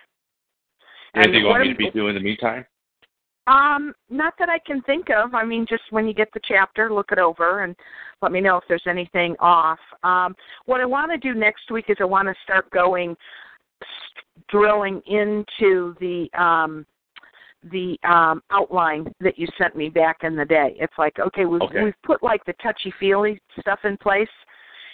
Anything 1.14 1.42
you 1.42 1.46
want 1.46 1.62
me 1.62 1.72
to 1.72 1.78
be 1.78 1.90
doing 1.90 2.16
in 2.16 2.22
the 2.22 2.26
meantime? 2.26 2.64
Um, 3.46 3.92
not 4.08 4.32
that 4.38 4.48
I 4.48 4.58
can 4.60 4.80
think 4.82 5.10
of. 5.10 5.34
I 5.34 5.44
mean, 5.44 5.66
just 5.68 5.82
when 5.90 6.08
you 6.08 6.14
get 6.14 6.32
the 6.32 6.40
chapter, 6.48 6.92
look 6.92 7.12
it 7.12 7.18
over 7.18 7.64
and 7.64 7.76
let 8.22 8.32
me 8.32 8.40
know 8.40 8.56
if 8.56 8.64
there's 8.68 8.82
anything 8.88 9.36
off. 9.38 9.78
Um, 10.02 10.34
what 10.64 10.80
I 10.80 10.86
want 10.86 11.12
to 11.12 11.18
do 11.18 11.38
next 11.38 11.70
week 11.70 11.86
is 11.88 11.98
I 12.00 12.04
want 12.04 12.26
to 12.28 12.34
start 12.42 12.70
going 12.70 13.14
drilling 14.48 15.00
into 15.06 15.94
the 16.00 16.28
um 16.38 16.84
the 17.72 17.98
um 18.02 18.42
outline 18.50 19.10
that 19.20 19.38
you 19.38 19.46
sent 19.56 19.74
me 19.74 19.88
back 19.88 20.18
in 20.22 20.36
the 20.36 20.44
day. 20.44 20.76
It's 20.78 20.98
like, 20.98 21.18
okay, 21.18 21.46
we've 21.46 21.62
Okay. 21.62 21.82
we've 21.84 22.02
put 22.02 22.22
like 22.22 22.44
the 22.44 22.54
touchy 22.62 22.92
feely 23.00 23.40
stuff 23.60 23.80
in 23.84 23.96
place 23.96 24.28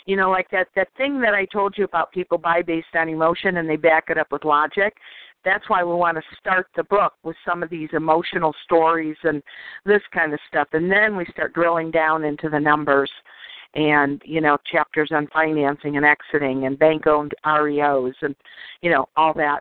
You 0.06 0.16
know, 0.16 0.30
like 0.30 0.48
that 0.50 0.68
that 0.76 0.88
thing 0.96 1.20
that 1.20 1.34
I 1.34 1.44
told 1.46 1.76
you 1.76 1.84
about 1.84 2.12
people 2.12 2.38
buy 2.38 2.62
based 2.62 2.94
on 2.94 3.08
emotion 3.08 3.58
and 3.58 3.68
they 3.68 3.76
back 3.76 4.04
it 4.08 4.18
up 4.18 4.32
with 4.32 4.44
logic. 4.44 4.96
That's 5.44 5.68
why 5.68 5.82
we 5.84 5.94
want 5.94 6.16
to 6.18 6.22
start 6.38 6.66
the 6.76 6.84
book 6.84 7.14
with 7.22 7.36
some 7.46 7.62
of 7.62 7.70
these 7.70 7.88
emotional 7.92 8.54
stories 8.64 9.16
and 9.22 9.42
this 9.84 10.02
kind 10.12 10.32
of 10.34 10.40
stuff, 10.48 10.68
and 10.72 10.90
then 10.90 11.16
we 11.16 11.24
start 11.26 11.54
drilling 11.54 11.90
down 11.90 12.24
into 12.24 12.48
the 12.50 12.60
numbers 12.60 13.10
and 13.74 14.20
you 14.24 14.40
know 14.40 14.56
chapters 14.70 15.10
on 15.12 15.28
financing 15.32 15.96
and 15.96 16.04
exiting 16.04 16.66
and 16.66 16.78
bank 16.78 17.06
owned 17.06 17.32
REOs 17.44 18.14
and 18.22 18.34
you 18.82 18.90
know 18.90 19.06
all 19.16 19.32
that 19.34 19.60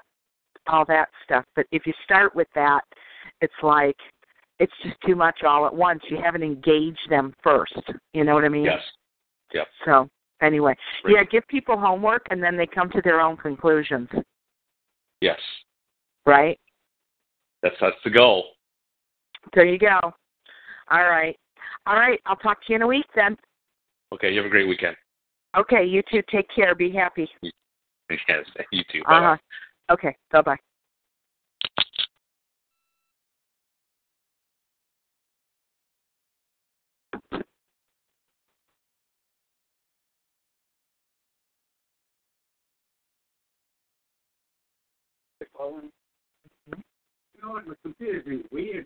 all 0.68 0.86
that 0.86 1.10
stuff. 1.24 1.46
But 1.56 1.66
if 1.72 1.86
you 1.86 1.94
start 2.04 2.36
with 2.36 2.48
that, 2.56 2.82
it's 3.42 3.54
like 3.62 3.98
it's 4.60 4.74
just 4.84 4.96
too 5.06 5.16
much 5.16 5.44
all 5.44 5.66
at 5.66 5.74
once. 5.74 6.02
You 6.10 6.18
haven't 6.24 6.44
engaged 6.44 7.10
them 7.10 7.34
first. 7.44 7.74
You 8.14 8.24
know 8.24 8.34
what 8.34 8.46
I 8.46 8.50
mean? 8.50 8.66
Yes. 8.66 8.82
Yep. 9.54 9.68
So 9.86 10.10
anyway, 10.42 10.76
Great. 11.04 11.16
yeah, 11.16 11.24
give 11.24 11.48
people 11.48 11.78
homework 11.78 12.26
and 12.30 12.42
then 12.42 12.58
they 12.58 12.68
come 12.68 12.90
to 12.92 13.02
their 13.04 13.20
own 13.22 13.38
conclusions, 13.38 14.10
Yes. 15.22 15.40
right? 16.26 16.60
That's 17.64 17.76
that's 17.82 17.96
the 18.04 18.10
goal. 18.12 18.46
There 19.54 19.66
you 19.66 19.80
go. 19.80 20.00
All 20.92 21.10
right. 21.10 21.38
All 21.86 21.96
right. 21.96 22.20
I'll 22.26 22.36
talk 22.36 22.60
to 22.66 22.66
you 22.70 22.76
in 22.76 22.82
a 22.82 22.88
week 22.88 23.06
then. 23.16 23.38
Okay. 24.14 24.32
You 24.32 24.38
have 24.38 24.46
a 24.46 24.50
great 24.50 24.68
weekend. 24.68 24.96
Okay. 25.58 25.86
You 25.86 26.02
too. 26.12 26.22
Take 26.32 26.48
care. 26.54 26.76
Be 26.76 26.92
happy. 26.92 27.30
Yes. 28.10 28.46
You 28.72 28.84
too. 28.92 29.02
Uh 29.08 29.22
huh. 29.22 29.38
Okay. 29.92 30.16
Bye 30.32 30.42
bye. 30.42 30.58
You 45.60 47.42
know? 47.42 47.54
My 47.54 47.74
computer's 47.84 48.26
been 48.26 48.44
weird. 48.52 48.86